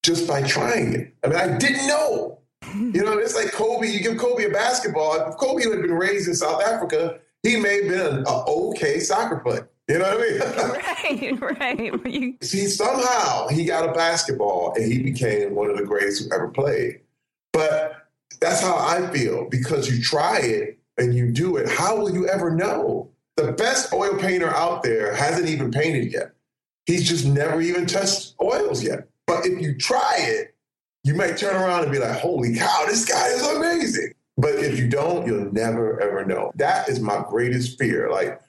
just 0.04 0.28
by 0.28 0.41
trying 0.41 0.93
it. 0.93 1.14
I 1.24 1.28
mean, 1.28 1.38
I 1.38 1.58
didn't 1.58 1.88
know. 1.88 2.39
You 2.76 3.04
know, 3.04 3.18
it's 3.18 3.36
like 3.36 3.52
Kobe, 3.52 3.88
you 3.88 3.99
give 3.99 4.18
Kobe 4.18 4.45
a 4.45 4.49
basketball. 4.49 5.16
If 5.30 5.36
Kobe 5.38 5.64
had 5.64 5.82
been 5.82 5.93
raised 5.93 6.28
in 6.28 6.36
South 6.36 6.62
Africa, 6.64 7.20
he 7.43 7.58
may 7.58 7.82
have 7.82 7.91
been 7.91 7.99
an, 7.99 8.18
an 8.20 8.26
okay 8.28 8.99
soccer 8.99 9.38
player. 9.38 9.68
You 9.88 9.99
know 9.99 10.16
what 10.16 10.22
I 10.22 11.12
mean? 11.12 11.38
right, 11.39 12.04
right. 12.04 12.14
You... 12.14 12.38
See, 12.41 12.68
somehow 12.68 13.47
he 13.49 13.66
got 13.66 13.89
a 13.89 13.91
basketball 13.91 14.74
and 14.76 14.89
he 14.89 15.02
became 15.02 15.54
one 15.54 15.70
of 15.70 15.78
the 15.78 15.84
greatest 15.84 16.24
who 16.24 16.34
ever 16.34 16.47
played. 16.47 17.02
But 17.52 18.08
that's 18.39 18.62
how 18.62 18.78
I 18.78 19.12
feel 19.12 19.49
because 19.49 19.89
you 19.93 20.02
try 20.02 20.39
it 20.39 20.80
and 20.97 21.14
you 21.14 21.32
do 21.32 21.58
it. 21.58 21.68
How 21.68 21.97
will 21.97 22.14
you 22.14 22.28
ever 22.28 22.56
know? 22.56 23.10
The 23.36 23.52
best 23.54 23.91
oil 23.91 24.18
painter 24.18 24.49
out 24.56 24.84
there 24.84 25.14
hasn't 25.14 25.49
even 25.49 25.72
painted 25.72 26.14
yet. 26.14 26.32
He's 26.86 27.08
just 27.08 27.26
never 27.26 27.62
even 27.62 27.86
touched 27.86 28.36
oils 28.41 28.84
yet. 28.84 29.08
But 29.32 29.46
if 29.46 29.62
you 29.62 29.78
try 29.78 30.16
it, 30.18 30.56
you 31.04 31.16
might 31.16 31.38
turn 31.38 31.56
around 31.56 31.84
and 31.84 31.92
be 31.92 32.00
like, 32.00 32.20
holy 32.20 32.56
cow, 32.56 32.84
this 32.86 33.06
guy 33.06 33.28
is 33.28 33.48
amazing. 33.48 34.14
But 34.38 34.56
if 34.56 34.78
you 34.78 34.90
don't, 34.90 35.26
you'll 35.26 35.52
never 35.54 36.02
ever 36.02 36.26
know. 36.26 36.52
That 36.56 36.90
is 36.90 37.00
my 37.00 37.24
greatest 37.30 37.80
fear. 37.80 38.12
Like, 38.12 38.42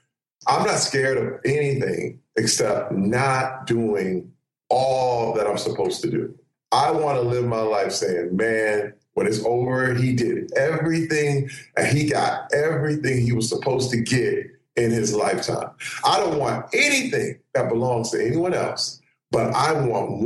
I'm 0.49 0.67
not 0.67 0.79
scared 0.79 1.19
of 1.19 1.41
anything 1.45 2.21
except 2.37 2.93
not 2.93 3.67
doing 3.67 4.33
all 4.71 5.35
that 5.35 5.47
I'm 5.47 5.59
supposed 5.59 6.03
to 6.03 6.11
do. 6.11 6.35
I 6.73 6.91
want 6.91 7.17
to 7.19 7.23
live 7.23 7.45
my 7.45 7.61
life 7.61 7.93
saying, 7.93 8.35
man, 8.35 8.95
when 9.15 9.27
it's 9.27 9.45
over, 9.45 9.95
he 9.95 10.15
did 10.15 10.53
everything 10.55 11.51
and 11.77 11.87
he 11.87 12.09
got 12.09 12.53
everything 12.55 13.25
he 13.25 13.33
was 13.33 13.49
supposed 13.49 13.91
to 13.91 14.01
get 14.01 14.47
in 14.77 14.91
his 14.91 15.15
lifetime. 15.15 15.71
I 16.05 16.19
don't 16.19 16.39
want 16.39 16.67
anything 16.73 17.39
that 17.55 17.69
belongs 17.69 18.11
to 18.13 18.25
anyone 18.25 18.55
else, 18.55 19.02
but 19.33 19.53
I 19.55 19.73
want 19.73 20.23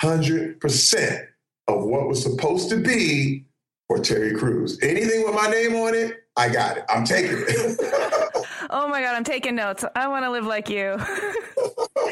100% 0.00 1.26
of 1.68 1.84
what 1.84 2.08
was 2.08 2.22
supposed 2.22 2.70
to 2.70 2.76
be 2.76 3.44
for 3.88 3.98
Terry 3.98 4.34
Crews. 4.34 4.78
Anything 4.82 5.24
with 5.24 5.34
my 5.34 5.50
name 5.50 5.74
on 5.74 5.94
it, 5.94 6.24
I 6.36 6.48
got 6.48 6.78
it. 6.78 6.84
I'm 6.88 7.04
taking 7.04 7.36
it. 7.36 8.46
oh 8.70 8.88
my 8.88 9.02
God, 9.02 9.16
I'm 9.16 9.24
taking 9.24 9.56
notes. 9.56 9.84
I 9.96 10.06
want 10.06 10.24
to 10.24 10.30
live 10.30 10.46
like 10.46 10.70
you. 10.70 10.96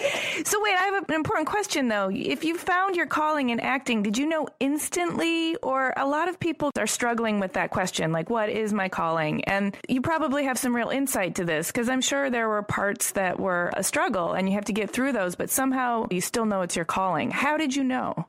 so, 0.45 0.61
wait, 0.63 0.75
I 0.75 0.85
have 0.93 1.09
an 1.09 1.15
important 1.15 1.49
question 1.49 1.89
though. 1.89 2.11
If 2.13 2.45
you 2.45 2.57
found 2.57 2.97
your 2.97 3.07
calling 3.07 3.51
in 3.51 3.61
acting, 3.61 4.03
did 4.03 4.19
you 4.19 4.27
know 4.27 4.49
instantly? 4.61 5.57
Or 5.57 5.93
a 5.97 6.07
lot 6.07 6.29
of 6.29 6.39
people 6.41 6.71
are 6.79 6.87
struggling 6.87 7.41
with 7.41 7.55
that 7.55 7.71
question 7.71 8.13
like, 8.13 8.31
what 8.31 8.49
is 8.49 8.73
my 8.73 8.89
calling? 8.89 9.45
And 9.45 9.77
you 9.89 10.01
probably 10.01 10.45
have 10.45 10.59
some 10.59 10.75
real 10.75 10.91
insight 10.91 11.35
to 11.37 11.45
this 11.45 11.69
because 11.69 11.89
I'm 11.89 12.01
sure 12.01 12.31
there 12.31 12.49
were 12.49 12.63
parts 12.63 13.13
that 13.13 13.39
were 13.39 13.71
a 13.77 13.83
struggle 13.83 14.33
and 14.33 14.49
you 14.49 14.55
have 14.55 14.65
to 14.67 14.73
get 14.73 14.91
through 14.91 15.13
those, 15.13 15.35
but 15.35 15.51
somehow 15.51 16.07
you 16.11 16.21
still 16.21 16.47
know 16.47 16.63
it's 16.63 16.77
your 16.77 16.85
calling. 16.85 17.31
How 17.31 17.57
did 17.57 17.75
you 17.75 17.85
know? 17.85 18.27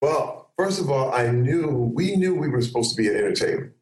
Well, 0.00 0.50
first 0.58 0.80
of 0.80 0.90
all, 0.90 1.12
I 1.12 1.30
knew 1.30 1.92
we 1.94 2.16
knew 2.16 2.34
we 2.34 2.48
were 2.48 2.62
supposed 2.62 2.94
to 2.94 3.02
be 3.02 3.08
an 3.08 3.16
entertainment. 3.16 3.72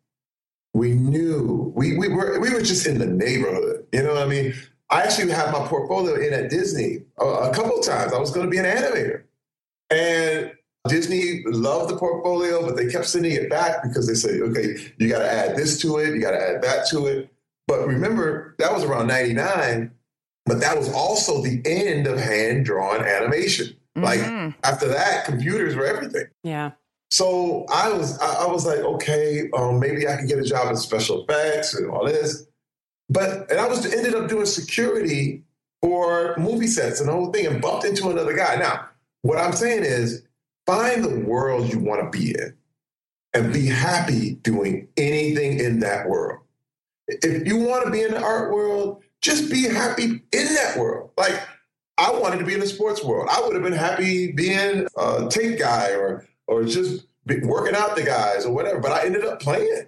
We 0.74 0.94
knew 0.94 1.72
we 1.76 1.98
we 1.98 2.08
were 2.08 2.40
we 2.40 2.50
were 2.50 2.62
just 2.62 2.86
in 2.86 2.98
the 2.98 3.06
neighborhood. 3.06 3.86
You 3.92 4.04
know 4.04 4.14
what 4.14 4.22
I 4.22 4.26
mean? 4.26 4.54
I 4.92 5.02
actually 5.02 5.32
had 5.32 5.50
my 5.52 5.66
portfolio 5.66 6.14
in 6.16 6.34
at 6.34 6.50
Disney 6.50 7.02
a, 7.18 7.24
a 7.24 7.54
couple 7.54 7.78
of 7.78 7.84
times. 7.84 8.12
I 8.12 8.18
was 8.18 8.30
going 8.30 8.46
to 8.46 8.50
be 8.50 8.58
an 8.58 8.66
animator, 8.66 9.22
and 9.90 10.52
Disney 10.86 11.42
loved 11.46 11.90
the 11.90 11.96
portfolio, 11.96 12.64
but 12.64 12.76
they 12.76 12.86
kept 12.86 13.06
sending 13.06 13.32
it 13.32 13.48
back 13.48 13.82
because 13.82 14.06
they 14.06 14.14
said, 14.14 14.40
"Okay, 14.42 14.76
you 14.98 15.08
got 15.08 15.20
to 15.20 15.32
add 15.32 15.56
this 15.56 15.80
to 15.80 15.98
it, 15.98 16.14
you 16.14 16.20
got 16.20 16.32
to 16.32 16.40
add 16.40 16.62
that 16.62 16.86
to 16.90 17.06
it." 17.06 17.32
But 17.66 17.86
remember, 17.86 18.54
that 18.58 18.72
was 18.72 18.84
around 18.84 19.06
'99, 19.06 19.90
but 20.44 20.60
that 20.60 20.76
was 20.76 20.92
also 20.92 21.40
the 21.40 21.62
end 21.64 22.06
of 22.06 22.18
hand 22.18 22.66
drawn 22.66 23.02
animation. 23.02 23.74
Like 23.96 24.20
mm-hmm. 24.20 24.58
after 24.64 24.88
that, 24.88 25.24
computers 25.24 25.74
were 25.74 25.86
everything. 25.86 26.26
Yeah. 26.42 26.72
So 27.10 27.66
I 27.70 27.92
was 27.92 28.18
I, 28.20 28.46
was 28.46 28.66
like, 28.66 28.80
okay, 28.80 29.50
um, 29.54 29.78
maybe 29.78 30.08
I 30.08 30.16
can 30.16 30.26
get 30.26 30.38
a 30.38 30.44
job 30.44 30.68
in 30.68 30.76
special 30.76 31.24
effects 31.24 31.74
and 31.74 31.90
all 31.90 32.06
this. 32.06 32.46
But 33.12 33.50
and 33.50 33.60
I 33.60 33.66
was 33.68 33.84
ended 33.92 34.14
up 34.14 34.28
doing 34.28 34.46
security 34.46 35.42
for 35.82 36.34
movie 36.38 36.66
sets 36.66 37.00
and 37.00 37.08
the 37.08 37.12
whole 37.12 37.30
thing 37.30 37.46
and 37.46 37.60
bumped 37.60 37.84
into 37.84 38.08
another 38.08 38.34
guy. 38.34 38.56
Now, 38.56 38.88
what 39.22 39.38
I'm 39.38 39.52
saying 39.52 39.84
is 39.84 40.22
find 40.66 41.04
the 41.04 41.20
world 41.20 41.72
you 41.72 41.78
want 41.78 42.00
to 42.02 42.18
be 42.18 42.30
in 42.30 42.54
and 43.34 43.52
be 43.52 43.66
happy 43.66 44.34
doing 44.36 44.88
anything 44.96 45.58
in 45.60 45.80
that 45.80 46.08
world. 46.08 46.40
If 47.08 47.46
you 47.46 47.58
want 47.58 47.84
to 47.84 47.90
be 47.90 48.02
in 48.02 48.12
the 48.12 48.22
art 48.22 48.52
world, 48.52 49.02
just 49.20 49.50
be 49.50 49.64
happy 49.64 50.04
in 50.04 50.54
that 50.54 50.76
world. 50.78 51.10
Like 51.18 51.38
I 51.98 52.12
wanted 52.12 52.38
to 52.38 52.46
be 52.46 52.54
in 52.54 52.60
the 52.60 52.66
sports 52.66 53.04
world. 53.04 53.28
I 53.30 53.40
would 53.42 53.54
have 53.54 53.62
been 53.62 53.72
happy 53.72 54.32
being 54.32 54.86
a 54.96 55.28
tape 55.28 55.58
guy 55.58 55.90
or 55.90 56.26
or 56.46 56.64
just 56.64 57.06
working 57.42 57.74
out 57.74 57.94
the 57.94 58.04
guys 58.04 58.46
or 58.46 58.54
whatever. 58.54 58.80
But 58.80 58.92
I 58.92 59.04
ended 59.04 59.24
up 59.24 59.40
playing. 59.40 59.86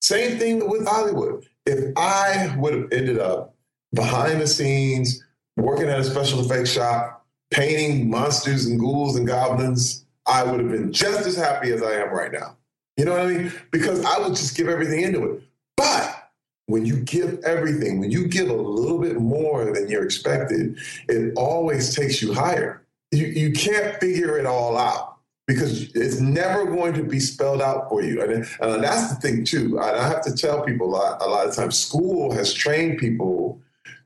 Same 0.00 0.38
thing 0.38 0.68
with 0.68 0.86
Hollywood. 0.86 1.46
If 1.68 1.92
I 1.98 2.54
would 2.56 2.72
have 2.72 2.92
ended 2.92 3.18
up 3.18 3.54
behind 3.92 4.40
the 4.40 4.46
scenes, 4.46 5.22
working 5.58 5.86
at 5.90 6.00
a 6.00 6.04
special 6.04 6.40
effects 6.40 6.72
shop, 6.72 7.26
painting 7.50 8.08
monsters 8.08 8.64
and 8.64 8.80
ghouls 8.80 9.16
and 9.16 9.26
goblins, 9.26 10.06
I 10.24 10.44
would 10.44 10.60
have 10.60 10.70
been 10.70 10.94
just 10.94 11.26
as 11.26 11.36
happy 11.36 11.70
as 11.72 11.82
I 11.82 11.92
am 11.96 12.08
right 12.08 12.32
now. 12.32 12.56
You 12.96 13.04
know 13.04 13.12
what 13.12 13.20
I 13.20 13.26
mean? 13.26 13.52
Because 13.70 14.02
I 14.02 14.18
would 14.18 14.34
just 14.34 14.56
give 14.56 14.66
everything 14.66 15.02
into 15.02 15.24
it. 15.30 15.42
But 15.76 16.30
when 16.68 16.86
you 16.86 17.00
give 17.00 17.38
everything, 17.44 18.00
when 18.00 18.10
you 18.10 18.28
give 18.28 18.48
a 18.48 18.54
little 18.54 18.98
bit 18.98 19.20
more 19.20 19.70
than 19.70 19.88
you're 19.88 20.04
expected, 20.04 20.78
it 21.06 21.34
always 21.36 21.94
takes 21.94 22.22
you 22.22 22.32
higher. 22.32 22.82
You, 23.12 23.26
you 23.26 23.52
can't 23.52 24.00
figure 24.00 24.38
it 24.38 24.46
all 24.46 24.78
out 24.78 25.17
because 25.48 25.90
it's 25.94 26.20
never 26.20 26.66
going 26.66 26.92
to 26.92 27.02
be 27.02 27.18
spelled 27.18 27.62
out 27.62 27.88
for 27.88 28.02
you. 28.02 28.20
And, 28.22 28.46
and 28.60 28.84
that's 28.84 29.12
the 29.12 29.16
thing, 29.16 29.44
too. 29.44 29.80
I, 29.80 29.98
I 29.98 30.06
have 30.06 30.22
to 30.24 30.36
tell 30.36 30.62
people 30.62 30.88
a 30.88 30.92
lot, 30.94 31.22
a 31.22 31.26
lot 31.26 31.48
of 31.48 31.56
times 31.56 31.78
school 31.78 32.30
has 32.34 32.52
trained 32.52 32.98
people 32.98 33.58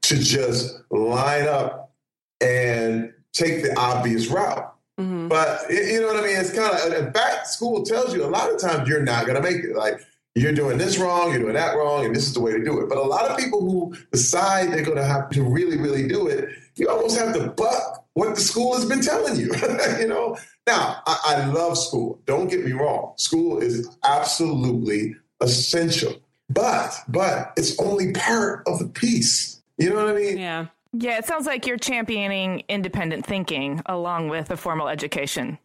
to 0.02 0.18
just 0.18 0.72
line 0.90 1.48
up 1.48 1.92
and 2.40 3.12
take 3.32 3.64
the 3.64 3.76
obvious 3.76 4.28
route. 4.28 4.72
Mm-hmm. 5.00 5.26
But 5.28 5.68
you 5.68 6.00
know 6.00 6.06
what 6.06 6.16
I 6.16 6.26
mean? 6.26 6.36
It's 6.36 6.52
kind 6.52 6.74
of, 6.74 6.92
in 6.92 7.12
fact, 7.12 7.48
school 7.48 7.82
tells 7.82 8.14
you 8.14 8.24
a 8.24 8.30
lot 8.30 8.52
of 8.52 8.60
times 8.60 8.88
you're 8.88 9.02
not 9.02 9.26
going 9.26 9.34
to 9.34 9.42
make 9.42 9.64
it. 9.64 9.74
Like, 9.74 10.00
you're 10.36 10.52
doing 10.52 10.78
this 10.78 10.96
wrong, 10.96 11.30
you're 11.30 11.40
doing 11.40 11.54
that 11.54 11.76
wrong, 11.76 12.06
and 12.06 12.14
this 12.14 12.26
is 12.26 12.34
the 12.34 12.40
way 12.40 12.52
to 12.52 12.64
do 12.64 12.80
it. 12.80 12.88
But 12.88 12.98
a 12.98 13.02
lot 13.02 13.28
of 13.28 13.36
people 13.36 13.60
who 13.60 13.96
decide 14.12 14.72
they're 14.72 14.84
going 14.84 14.96
to 14.96 15.04
have 15.04 15.28
to 15.30 15.42
really, 15.42 15.76
really 15.76 16.06
do 16.06 16.28
it, 16.28 16.50
you 16.76 16.88
almost 16.88 17.18
have 17.18 17.34
to 17.34 17.48
buck 17.48 18.01
what 18.14 18.34
the 18.34 18.40
school 18.40 18.74
has 18.74 18.84
been 18.84 19.00
telling 19.00 19.36
you. 19.36 19.52
you 19.98 20.08
know. 20.08 20.36
Now, 20.66 21.02
I, 21.06 21.18
I 21.26 21.46
love 21.46 21.76
school. 21.76 22.20
Don't 22.26 22.48
get 22.48 22.64
me 22.64 22.72
wrong. 22.72 23.14
School 23.16 23.60
is 23.60 23.96
absolutely 24.04 25.16
essential, 25.40 26.14
but 26.50 26.94
but 27.08 27.52
it's 27.56 27.78
only 27.80 28.12
part 28.12 28.62
of 28.66 28.78
the 28.78 28.86
piece. 28.86 29.60
You 29.78 29.90
know 29.90 29.96
what 29.96 30.08
I 30.08 30.14
mean? 30.14 30.38
Yeah. 30.38 30.66
Yeah, 30.94 31.16
it 31.16 31.24
sounds 31.24 31.46
like 31.46 31.66
you're 31.66 31.78
championing 31.78 32.64
independent 32.68 33.24
thinking 33.24 33.80
along 33.86 34.28
with 34.28 34.50
a 34.50 34.58
formal 34.58 34.88
education. 34.88 35.58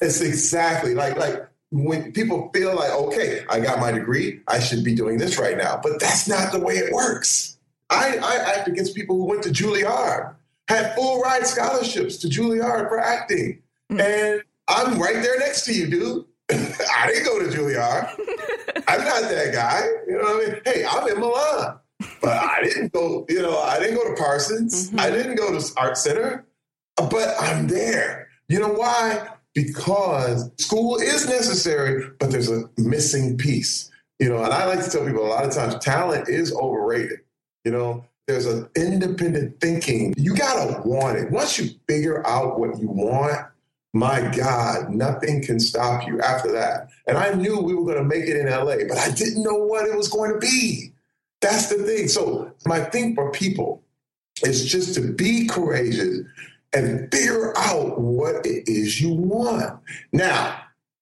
It's 0.00 0.20
exactly 0.20 0.94
like 0.94 1.16
like 1.16 1.48
when 1.70 2.12
people 2.12 2.50
feel 2.54 2.76
like, 2.76 2.92
okay, 2.92 3.44
I 3.48 3.60
got 3.60 3.80
my 3.80 3.90
degree, 3.90 4.40
I 4.46 4.60
should 4.60 4.84
be 4.84 4.94
doing 4.94 5.18
this 5.18 5.38
right 5.38 5.56
now. 5.56 5.80
But 5.82 6.00
that's 6.00 6.28
not 6.28 6.52
the 6.52 6.60
way 6.60 6.74
it 6.74 6.92
works. 6.92 7.58
I, 7.90 8.18
I 8.18 8.36
act 8.56 8.68
against 8.68 8.94
people 8.94 9.16
who 9.16 9.24
went 9.24 9.42
to 9.44 9.50
Juilliard, 9.50 10.34
had 10.68 10.94
full 10.94 11.20
ride 11.20 11.46
scholarships 11.46 12.16
to 12.18 12.28
Juilliard 12.28 12.88
for 12.88 12.98
acting. 12.98 13.62
Mm. 13.90 14.00
And 14.00 14.42
I'm 14.68 14.98
right 14.98 15.22
there 15.22 15.38
next 15.38 15.64
to 15.66 15.74
you, 15.74 15.86
dude. 15.88 16.24
I 16.50 17.06
didn't 17.06 17.24
go 17.24 17.38
to 17.38 17.46
Juilliard. 17.46 18.08
I'm 18.88 19.04
not 19.04 19.22
that 19.22 19.52
guy. 19.52 19.86
You 20.06 20.18
know 20.18 20.22
what 20.22 20.48
I 20.48 20.52
mean? 20.52 20.60
Hey, 20.64 20.84
I'm 20.88 21.08
in 21.08 21.20
Milan. 21.20 21.78
But 22.20 22.32
I 22.32 22.62
didn't 22.62 22.92
go, 22.92 23.24
you 23.28 23.40
know, 23.40 23.58
I 23.58 23.78
didn't 23.78 23.96
go 23.96 24.08
to 24.08 24.20
Parsons. 24.20 24.88
Mm-hmm. 24.88 25.00
I 25.00 25.10
didn't 25.10 25.36
go 25.36 25.58
to 25.58 25.72
Art 25.76 25.96
Center. 25.96 26.46
But 26.96 27.34
I'm 27.40 27.66
there. 27.66 28.28
You 28.48 28.60
know 28.60 28.72
why? 28.72 29.28
because 29.54 30.50
school 30.58 30.96
is 30.96 31.26
necessary, 31.26 32.10
but 32.18 32.30
there's 32.30 32.50
a 32.50 32.64
missing 32.76 33.38
piece. 33.38 33.90
You 34.18 34.28
know, 34.28 34.42
and 34.44 34.52
I 34.52 34.66
like 34.66 34.84
to 34.84 34.90
tell 34.90 35.06
people 35.06 35.24
a 35.24 35.28
lot 35.28 35.44
of 35.44 35.52
times 35.52 35.76
talent 35.82 36.28
is 36.28 36.54
overrated. 36.54 37.20
You 37.64 37.72
know, 37.72 38.04
there's 38.26 38.46
an 38.46 38.68
independent 38.74 39.60
thinking. 39.60 40.14
You 40.16 40.34
gotta 40.34 40.80
want 40.86 41.18
it. 41.18 41.30
Once 41.30 41.58
you 41.58 41.70
figure 41.88 42.26
out 42.26 42.58
what 42.58 42.78
you 42.78 42.88
want, 42.88 43.46
my 43.92 44.34
God, 44.34 44.90
nothing 44.90 45.42
can 45.42 45.60
stop 45.60 46.06
you 46.06 46.20
after 46.20 46.50
that. 46.52 46.88
And 47.06 47.16
I 47.16 47.32
knew 47.34 47.60
we 47.60 47.74
were 47.74 47.84
gonna 47.84 48.06
make 48.06 48.24
it 48.24 48.36
in 48.36 48.46
LA, 48.46 48.76
but 48.88 48.98
I 48.98 49.10
didn't 49.10 49.42
know 49.42 49.54
what 49.54 49.86
it 49.86 49.96
was 49.96 50.08
going 50.08 50.32
to 50.32 50.38
be. 50.38 50.92
That's 51.40 51.68
the 51.68 51.82
thing. 51.84 52.08
So 52.08 52.52
my 52.66 52.80
thing 52.80 53.14
for 53.14 53.30
people 53.30 53.82
is 54.42 54.64
just 54.64 54.94
to 54.94 55.12
be 55.12 55.46
courageous 55.46 56.20
and 56.72 57.10
figure 57.12 57.56
out 57.56 58.00
what 58.00 58.46
it 58.46 58.64
is 58.66 59.00
you 59.00 59.12
want. 59.12 59.78
Now, 60.12 60.60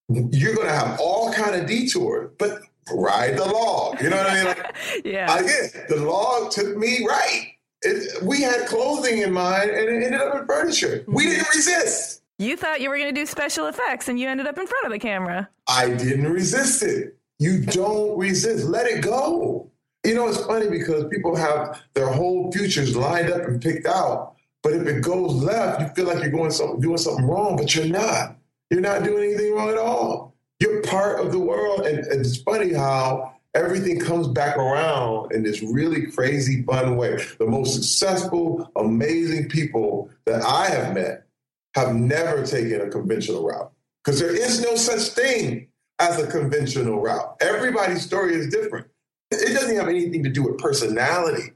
you're 0.09 0.53
going 0.53 0.67
to 0.67 0.73
have 0.73 0.99
all 0.99 1.33
kind 1.33 1.55
of 1.55 1.65
detours, 1.65 2.29
but 2.37 2.61
ride 2.91 3.37
the 3.37 3.45
log. 3.45 4.01
You 4.01 4.09
know 4.09 4.17
what 4.17 4.29
I 4.29 4.35
mean? 4.35 4.45
Like, 4.45 4.75
yeah. 5.05 5.37
Again, 5.37 5.85
the 5.89 5.97
log 5.97 6.51
took 6.51 6.75
me 6.77 7.05
right. 7.07 7.51
It, 7.81 8.23
we 8.23 8.41
had 8.41 8.67
clothing 8.67 9.19
in 9.19 9.31
mind, 9.31 9.69
and 9.69 9.89
it 9.89 10.03
ended 10.03 10.21
up 10.21 10.35
in 10.35 10.45
furniture. 10.45 11.03
We 11.07 11.23
mm-hmm. 11.23 11.31
didn't 11.31 11.55
resist. 11.55 12.21
You 12.39 12.57
thought 12.57 12.81
you 12.81 12.89
were 12.89 12.97
going 12.97 13.13
to 13.13 13.19
do 13.19 13.25
special 13.25 13.67
effects, 13.67 14.07
and 14.07 14.19
you 14.19 14.27
ended 14.27 14.47
up 14.47 14.57
in 14.57 14.67
front 14.67 14.85
of 14.85 14.91
the 14.91 14.99
camera. 14.99 15.49
I 15.67 15.89
didn't 15.89 16.31
resist 16.31 16.81
it. 16.83 17.17
You 17.39 17.61
don't 17.61 18.17
resist. 18.17 18.65
Let 18.65 18.87
it 18.87 19.01
go. 19.01 19.69
You 20.05 20.15
know, 20.15 20.27
it's 20.27 20.43
funny 20.45 20.69
because 20.69 21.05
people 21.09 21.35
have 21.35 21.81
their 21.93 22.07
whole 22.07 22.51
futures 22.51 22.95
lined 22.95 23.29
up 23.31 23.43
and 23.43 23.61
picked 23.61 23.87
out, 23.87 24.35
but 24.61 24.73
if 24.73 24.85
it 24.87 25.01
goes 25.01 25.31
left, 25.31 25.81
you 25.81 25.87
feel 25.89 26.13
like 26.13 26.21
you're 26.23 26.31
going 26.31 26.51
something, 26.51 26.81
doing 26.81 26.97
something 26.97 27.25
wrong, 27.25 27.55
but 27.55 27.73
you're 27.73 27.85
not. 27.85 28.37
You're 28.69 28.81
not 28.81 29.03
doing 29.03 29.23
anything 29.29 29.53
wrong 29.53 29.69
at 29.69 29.77
all. 29.77 30.32
Part 30.93 31.19
of 31.19 31.31
the 31.31 31.39
world. 31.39 31.87
And, 31.87 31.99
and 32.05 32.21
it's 32.23 32.37
funny 32.37 32.73
how 32.73 33.33
everything 33.55 33.99
comes 33.99 34.27
back 34.27 34.57
around 34.57 35.31
in 35.31 35.41
this 35.41 35.63
really 35.63 36.05
crazy, 36.07 36.61
fun 36.63 36.97
way. 36.97 37.17
The 37.39 37.47
most 37.47 37.73
successful, 37.73 38.71
amazing 38.75 39.49
people 39.49 40.11
that 40.25 40.43
I 40.43 40.69
have 40.69 40.93
met 40.93 41.25
have 41.75 41.95
never 41.95 42.45
taken 42.45 42.81
a 42.81 42.89
conventional 42.89 43.43
route 43.43 43.71
because 44.03 44.19
there 44.19 44.35
is 44.35 44.61
no 44.61 44.75
such 44.75 45.01
thing 45.15 45.67
as 45.99 46.19
a 46.19 46.27
conventional 46.27 47.01
route. 47.01 47.37
Everybody's 47.41 48.05
story 48.05 48.35
is 48.35 48.49
different. 48.49 48.85
It 49.31 49.53
doesn't 49.53 49.75
have 49.75 49.87
anything 49.87 50.23
to 50.23 50.29
do 50.29 50.43
with 50.43 50.59
personality. 50.59 51.53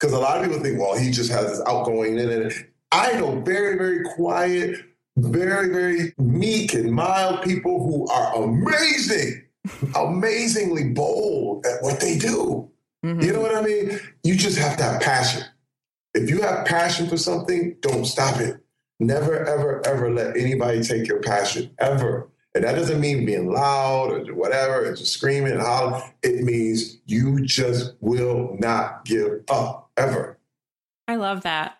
Because 0.00 0.12
a 0.12 0.18
lot 0.18 0.38
of 0.38 0.44
people 0.44 0.60
think, 0.60 0.80
well, 0.80 0.98
he 0.98 1.12
just 1.12 1.30
has 1.30 1.46
this 1.46 1.60
outgoing. 1.68 2.18
And 2.18 2.52
I 2.90 3.12
know 3.12 3.40
very, 3.42 3.78
very 3.78 4.02
quiet, 4.16 4.80
very, 5.16 5.68
very 5.68 6.14
meek 6.18 6.74
and 6.74 6.92
mild 6.92 7.42
people 7.42 7.84
who 7.84 8.06
are 8.08 8.42
amazing, 8.42 9.42
amazingly 9.96 10.88
bold 10.90 11.66
at 11.66 11.82
what 11.82 12.00
they 12.00 12.18
do. 12.18 12.70
Mm-hmm. 13.04 13.20
You 13.20 13.32
know 13.32 13.40
what 13.40 13.54
I 13.54 13.62
mean? 13.62 13.98
You 14.22 14.36
just 14.36 14.58
have 14.58 14.76
to 14.78 14.84
have 14.84 15.00
passion. 15.00 15.42
If 16.14 16.30
you 16.30 16.42
have 16.42 16.66
passion 16.66 17.08
for 17.08 17.16
something, 17.16 17.76
don't 17.80 18.04
stop 18.04 18.40
it. 18.40 18.58
Never, 19.00 19.44
ever, 19.44 19.84
ever 19.86 20.12
let 20.12 20.36
anybody 20.36 20.82
take 20.82 21.08
your 21.08 21.20
passion, 21.20 21.70
ever. 21.78 22.28
And 22.54 22.64
that 22.64 22.74
doesn't 22.74 23.00
mean 23.00 23.24
being 23.24 23.50
loud 23.50 24.12
or 24.12 24.34
whatever 24.34 24.84
and 24.84 24.96
just 24.96 25.12
screaming 25.12 25.52
and 25.52 25.60
hollering. 25.60 26.02
It 26.22 26.44
means 26.44 26.98
you 27.06 27.44
just 27.44 27.94
will 28.00 28.56
not 28.60 29.04
give 29.04 29.40
up 29.48 29.90
ever. 29.96 30.38
I 31.08 31.16
love 31.16 31.42
that. 31.42 31.78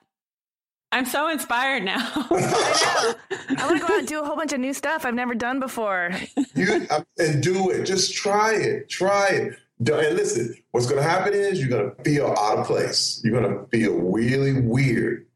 I'm 0.92 1.06
so 1.06 1.28
inspired 1.28 1.82
now. 1.82 1.96
I 2.14 3.14
know. 3.30 3.56
I 3.58 3.66
want 3.66 3.80
to 3.80 3.86
go 3.86 3.94
out 3.94 3.98
and 4.00 4.08
do 4.08 4.20
a 4.20 4.24
whole 4.24 4.36
bunch 4.36 4.52
of 4.52 4.60
new 4.60 4.74
stuff 4.74 5.04
I've 5.04 5.14
never 5.14 5.34
done 5.34 5.58
before. 5.58 6.12
you, 6.54 6.86
uh, 6.90 7.02
and 7.18 7.42
do 7.42 7.70
it. 7.70 7.84
Just 7.84 8.14
try 8.14 8.54
it. 8.54 8.88
Try 8.88 9.28
it. 9.28 9.58
And 9.78 10.16
listen, 10.16 10.54
what's 10.70 10.86
going 10.86 11.02
to 11.02 11.08
happen 11.08 11.32
is 11.34 11.58
you're 11.58 11.68
going 11.68 11.90
to 11.90 12.02
feel 12.04 12.34
out 12.38 12.58
of 12.58 12.66
place. 12.66 13.20
You're 13.24 13.40
going 13.40 13.52
to 13.52 13.66
feel 13.66 13.94
really 13.94 14.60
weird 14.60 15.26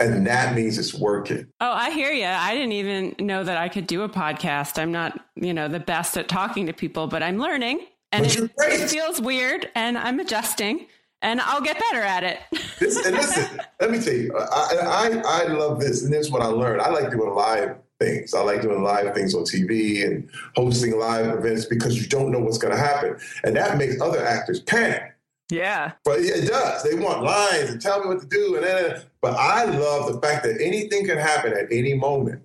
and 0.00 0.26
that 0.26 0.54
means 0.54 0.78
it's 0.78 0.94
working. 0.94 1.46
Oh, 1.60 1.72
I 1.72 1.90
hear 1.90 2.12
you. 2.12 2.26
I 2.26 2.54
didn't 2.54 2.72
even 2.72 3.16
know 3.18 3.42
that 3.42 3.56
I 3.56 3.68
could 3.68 3.86
do 3.86 4.02
a 4.02 4.08
podcast. 4.08 4.80
I'm 4.80 4.92
not, 4.92 5.18
you 5.34 5.52
know, 5.52 5.68
the 5.68 5.80
best 5.80 6.16
at 6.16 6.28
talking 6.28 6.66
to 6.66 6.72
people, 6.72 7.08
but 7.08 7.22
I'm 7.22 7.38
learning 7.38 7.80
and 8.12 8.24
it, 8.24 8.50
it, 8.58 8.88
feels 8.88 9.20
weird 9.20 9.68
and 9.74 9.98
I'm 9.98 10.20
adjusting 10.20 10.86
and 11.22 11.40
I'll 11.40 11.60
get 11.60 11.80
better 11.90 12.04
at 12.04 12.24
it. 12.24 12.38
this, 12.78 13.04
and 13.04 13.16
listen, 13.16 13.60
let 13.80 13.90
me 13.90 14.00
tell 14.00 14.14
you, 14.14 14.36
I, 14.36 14.76
I, 14.82 15.22
I 15.24 15.52
love 15.52 15.80
this. 15.80 16.04
And 16.04 16.12
this 16.12 16.26
is 16.26 16.32
what 16.32 16.42
I 16.42 16.46
learned. 16.46 16.80
I 16.80 16.90
like 16.90 17.10
doing 17.10 17.34
live 17.34 17.76
things. 17.98 18.34
I 18.34 18.40
like 18.42 18.62
doing 18.62 18.82
live 18.82 19.14
things 19.14 19.34
on 19.34 19.42
TV 19.42 20.06
and 20.06 20.30
hosting 20.54 20.98
live 20.98 21.26
events 21.26 21.64
because 21.66 22.00
you 22.00 22.06
don't 22.08 22.30
know 22.30 22.38
what's 22.38 22.58
going 22.58 22.74
to 22.74 22.80
happen. 22.80 23.18
And 23.44 23.56
that 23.56 23.78
makes 23.78 24.00
other 24.00 24.24
actors 24.24 24.60
panic. 24.60 25.14
Yeah. 25.50 25.92
But 26.04 26.20
it 26.20 26.46
does. 26.46 26.82
They 26.82 26.94
want 26.94 27.22
lines 27.22 27.70
and 27.70 27.80
tell 27.80 28.00
me 28.00 28.08
what 28.08 28.20
to 28.20 28.26
do. 28.26 28.56
And 28.56 28.64
then, 28.64 29.02
but 29.20 29.34
I 29.34 29.64
love 29.64 30.12
the 30.12 30.20
fact 30.20 30.44
that 30.44 30.60
anything 30.60 31.06
can 31.06 31.18
happen 31.18 31.52
at 31.52 31.72
any 31.72 31.94
moment. 31.94 32.42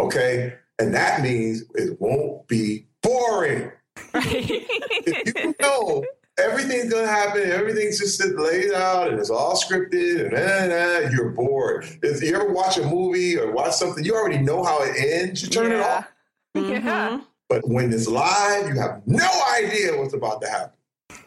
Okay. 0.00 0.54
And 0.78 0.94
that 0.94 1.20
means 1.20 1.64
it 1.74 2.00
won't 2.00 2.48
be 2.48 2.86
boring. 3.02 3.70
Right. 4.14 4.26
if 5.06 5.34
you 5.34 5.54
know 5.60 6.04
everything's 6.38 6.92
going 6.92 7.04
to 7.04 7.10
happen, 7.10 7.50
everything's 7.50 7.98
just 7.98 8.20
laid 8.20 8.72
out 8.72 9.08
and 9.08 9.18
it's 9.18 9.30
all 9.30 9.56
scripted 9.56 10.26
and 10.26 10.70
nah, 10.70 11.08
nah, 11.08 11.10
you're 11.10 11.30
bored. 11.30 11.86
If 12.02 12.22
you 12.22 12.34
ever 12.34 12.52
watch 12.52 12.78
a 12.78 12.86
movie 12.86 13.38
or 13.38 13.52
watch 13.52 13.72
something, 13.72 14.04
you 14.04 14.14
already 14.14 14.38
know 14.38 14.62
how 14.64 14.82
it 14.82 14.94
ends, 14.98 15.42
you 15.42 15.48
turn 15.48 15.70
yeah. 15.70 15.78
it 15.78 15.82
off. 15.82 16.12
Mm-hmm. 16.56 16.86
Yeah. 16.86 17.20
But 17.48 17.66
when 17.66 17.92
it's 17.92 18.06
live, 18.06 18.68
you 18.68 18.78
have 18.78 19.02
no 19.06 19.28
idea 19.58 19.96
what's 19.96 20.14
about 20.14 20.40
to 20.42 20.48
happen 20.48 20.78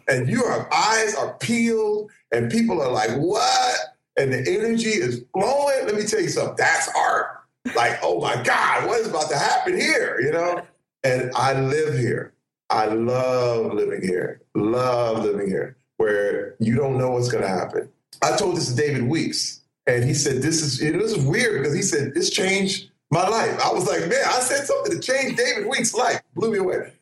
and 0.07 0.29
your 0.29 0.73
eyes 0.73 1.15
are 1.15 1.33
peeled 1.35 2.11
and 2.31 2.51
people 2.51 2.81
are 2.81 2.91
like, 2.91 3.11
what? 3.11 3.75
And 4.17 4.33
the 4.33 4.39
energy 4.39 4.89
is 4.89 5.23
flowing. 5.33 5.85
Let 5.85 5.95
me 5.95 6.03
tell 6.03 6.21
you 6.21 6.29
something. 6.29 6.55
That's 6.57 6.89
art. 6.95 7.41
Like, 7.75 7.99
oh 8.03 8.19
my 8.19 8.41
God, 8.43 8.87
what 8.87 8.99
is 8.99 9.07
about 9.07 9.29
to 9.29 9.37
happen 9.37 9.79
here? 9.79 10.19
You 10.19 10.31
know? 10.31 10.61
And 11.03 11.31
I 11.35 11.59
live 11.59 11.97
here. 11.97 12.33
I 12.71 12.85
love 12.85 13.73
living 13.73 14.01
here. 14.01 14.41
Love 14.55 15.23
living 15.25 15.47
here 15.47 15.77
where 15.97 16.55
you 16.59 16.75
don't 16.75 16.97
know 16.97 17.11
what's 17.11 17.29
going 17.29 17.43
to 17.43 17.49
happen. 17.49 17.89
I 18.23 18.35
told 18.37 18.57
this 18.57 18.69
to 18.69 18.75
David 18.75 19.03
Weeks, 19.03 19.61
and 19.85 20.03
he 20.03 20.13
said, 20.13 20.41
This 20.41 20.61
is, 20.61 20.79
this 20.79 21.11
is 21.11 21.25
weird 21.25 21.61
because 21.61 21.75
he 21.75 21.81
said, 21.81 22.13
This 22.13 22.29
changed 22.29 22.89
my 23.11 23.27
life. 23.27 23.59
I 23.63 23.71
was 23.71 23.87
like, 23.87 24.01
Man, 24.01 24.23
I 24.25 24.39
said 24.39 24.65
something 24.65 24.93
to 24.93 24.99
change 24.99 25.37
David 25.37 25.67
Weeks' 25.67 25.93
life. 25.93 26.21
Blew 26.33 26.51
me 26.51 26.57
away. 26.59 26.93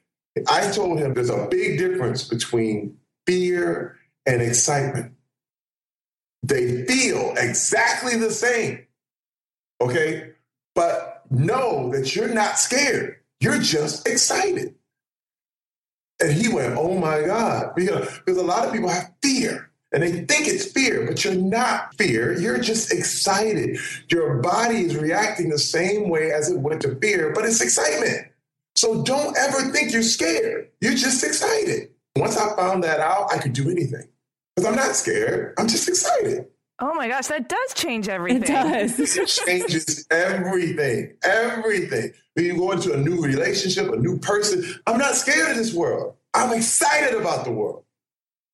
I 0.47 0.71
told 0.71 0.99
him 0.99 1.13
there's 1.13 1.29
a 1.29 1.47
big 1.49 1.77
difference 1.77 2.27
between 2.27 2.97
fear 3.25 3.97
and 4.25 4.41
excitement. 4.41 5.13
They 6.43 6.85
feel 6.85 7.33
exactly 7.37 8.17
the 8.17 8.31
same. 8.31 8.85
Okay? 9.81 10.31
But 10.75 11.23
know 11.29 11.91
that 11.91 12.15
you're 12.15 12.33
not 12.33 12.57
scared. 12.57 13.17
You're 13.39 13.59
just 13.59 14.07
excited. 14.07 14.75
And 16.21 16.31
he 16.33 16.49
went, 16.49 16.75
Oh 16.77 16.97
my 16.97 17.21
God. 17.21 17.73
Because, 17.75 18.19
because 18.19 18.37
a 18.37 18.43
lot 18.43 18.65
of 18.65 18.73
people 18.73 18.89
have 18.89 19.11
fear. 19.21 19.71
and 19.91 20.03
they 20.03 20.11
think 20.11 20.47
it's 20.47 20.71
fear, 20.71 21.05
but 21.07 21.23
you're 21.23 21.33
not 21.35 21.95
fear. 21.95 22.37
You're 22.39 22.59
just 22.59 22.93
excited. 22.93 23.79
Your 24.09 24.35
body 24.41 24.81
is 24.81 24.95
reacting 24.95 25.49
the 25.49 25.57
same 25.57 26.09
way 26.09 26.31
as 26.31 26.49
it 26.51 26.59
would 26.59 26.81
to 26.81 26.95
fear, 26.95 27.31
but 27.33 27.45
it's 27.45 27.61
excitement. 27.61 28.27
So 28.75 29.03
don't 29.03 29.35
ever 29.37 29.61
think 29.71 29.91
you're 29.91 30.03
scared. 30.03 30.69
You're 30.81 30.93
just 30.93 31.23
excited. 31.23 31.89
Once 32.15 32.37
I 32.37 32.55
found 32.55 32.83
that 32.83 32.99
out, 32.99 33.33
I 33.33 33.37
could 33.39 33.53
do 33.53 33.69
anything 33.69 34.07
because 34.55 34.69
I'm 34.69 34.75
not 34.75 34.95
scared. 34.95 35.53
I'm 35.57 35.67
just 35.67 35.87
excited. 35.89 36.45
Oh 36.81 36.93
my 36.93 37.07
gosh, 37.09 37.27
that 37.27 37.49
does 37.49 37.73
change 37.73 38.07
everything. 38.07 38.43
It 38.43 38.47
does. 38.47 39.17
It 39.17 39.27
changes 39.27 40.05
everything, 40.11 41.15
everything. 41.23 42.11
When 42.39 42.45
you 42.45 42.55
go 42.55 42.71
into 42.71 42.93
a 42.93 42.97
new 42.97 43.21
relationship, 43.21 43.91
a 43.91 43.97
new 43.97 44.17
person, 44.17 44.63
I'm 44.87 44.97
not 44.97 45.15
scared 45.15 45.51
of 45.51 45.57
this 45.57 45.73
world. 45.73 46.15
I'm 46.33 46.53
excited 46.57 47.19
about 47.19 47.43
the 47.43 47.51
world. 47.51 47.83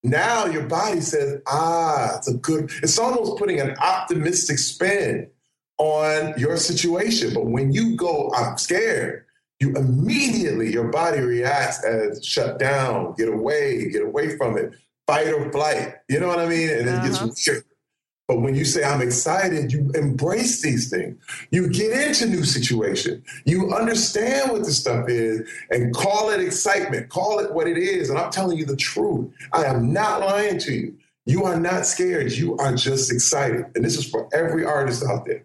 Now 0.01 0.47
your 0.47 0.63
body 0.63 1.01
says, 1.01 1.39
ah, 1.45 2.17
it's 2.17 2.27
a 2.27 2.33
good, 2.33 2.71
it's 2.81 2.97
almost 2.97 3.37
putting 3.37 3.59
an 3.59 3.77
optimistic 3.77 4.57
spin 4.57 5.29
on 5.77 6.33
your 6.35 6.57
situation. 6.57 7.35
But 7.35 7.45
when 7.45 7.71
you 7.73 7.95
go, 7.95 8.31
I'm 8.35 8.57
scared, 8.57 9.25
you 9.59 9.75
immediately, 9.75 10.73
your 10.73 10.87
body 10.87 11.19
reacts 11.19 11.83
as 11.85 12.25
shut 12.25 12.57
down, 12.57 13.13
get 13.15 13.27
away, 13.27 13.91
get 13.91 14.01
away 14.01 14.35
from 14.35 14.57
it, 14.57 14.73
fight 15.05 15.27
or 15.27 15.51
flight. 15.51 15.93
You 16.09 16.21
know 16.21 16.27
what 16.27 16.39
I 16.39 16.47
mean? 16.47 16.71
And 16.71 16.89
it 16.89 16.95
Uh-huh. 16.95 17.27
gets 17.27 17.47
weird. 17.47 17.63
But 18.27 18.41
when 18.41 18.55
you 18.55 18.65
say 18.65 18.83
I'm 18.83 19.01
excited, 19.01 19.71
you 19.71 19.91
embrace 19.93 20.61
these 20.61 20.89
things. 20.89 21.15
You 21.51 21.69
get 21.69 21.91
into 21.91 22.25
new 22.25 22.43
situation. 22.43 23.23
You 23.45 23.71
understand 23.71 24.51
what 24.51 24.63
the 24.63 24.71
stuff 24.71 25.07
is 25.09 25.47
and 25.69 25.93
call 25.93 26.31
it 26.31 26.39
excitement. 26.39 27.09
Call 27.09 27.39
it 27.39 27.53
what 27.53 27.67
it 27.67 27.77
is. 27.77 28.09
And 28.09 28.17
I'm 28.17 28.31
telling 28.31 28.57
you 28.57 28.65
the 28.65 28.75
truth. 28.75 29.31
I 29.53 29.65
am 29.65 29.93
not 29.93 30.21
lying 30.21 30.57
to 30.59 30.73
you. 30.73 30.97
You 31.25 31.43
are 31.45 31.59
not 31.59 31.85
scared. 31.85 32.31
You 32.31 32.57
are 32.57 32.73
just 32.75 33.11
excited. 33.11 33.65
And 33.75 33.85
this 33.85 33.97
is 33.97 34.09
for 34.09 34.27
every 34.33 34.65
artist 34.65 35.03
out 35.03 35.25
there. 35.25 35.43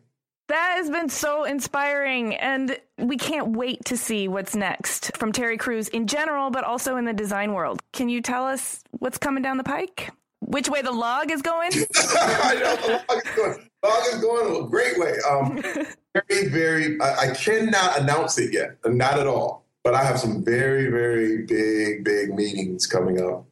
That 0.48 0.74
has 0.78 0.90
been 0.90 1.08
so 1.08 1.44
inspiring, 1.44 2.34
and 2.34 2.76
we 2.98 3.16
can't 3.16 3.54
wait 3.54 3.84
to 3.84 3.96
see 3.96 4.26
what's 4.26 4.56
next 4.56 5.16
from 5.16 5.30
Terry 5.30 5.56
Crews 5.56 5.86
in 5.86 6.08
general, 6.08 6.50
but 6.50 6.64
also 6.64 6.96
in 6.96 7.04
the 7.04 7.12
design 7.12 7.52
world. 7.52 7.80
Can 7.92 8.08
you 8.08 8.20
tell 8.20 8.46
us 8.46 8.82
what's 8.90 9.16
coming 9.16 9.44
down 9.44 9.58
the 9.58 9.64
pike? 9.64 10.10
Which 10.40 10.68
way 10.68 10.82
the 10.82 10.92
log 10.92 11.30
is 11.30 11.42
going? 11.42 11.70
I 11.94 12.54
know 12.54 12.76
the 12.76 13.04
log 13.08 13.24
is 13.24 13.32
going. 13.36 13.70
Log 13.84 14.02
is 14.12 14.20
going 14.20 14.64
a 14.64 14.68
great 14.68 14.98
way. 14.98 15.14
Um, 15.28 15.62
very, 16.28 16.48
very. 16.48 17.00
I, 17.00 17.30
I 17.30 17.34
cannot 17.34 18.00
announce 18.00 18.38
it 18.38 18.52
yet, 18.52 18.76
not 18.86 19.18
at 19.18 19.26
all. 19.26 19.64
But 19.82 19.94
I 19.94 20.04
have 20.04 20.20
some 20.20 20.44
very, 20.44 20.90
very 20.90 21.38
big, 21.46 22.04
big 22.04 22.34
meetings 22.34 22.86
coming 22.86 23.20
up. 23.20 23.46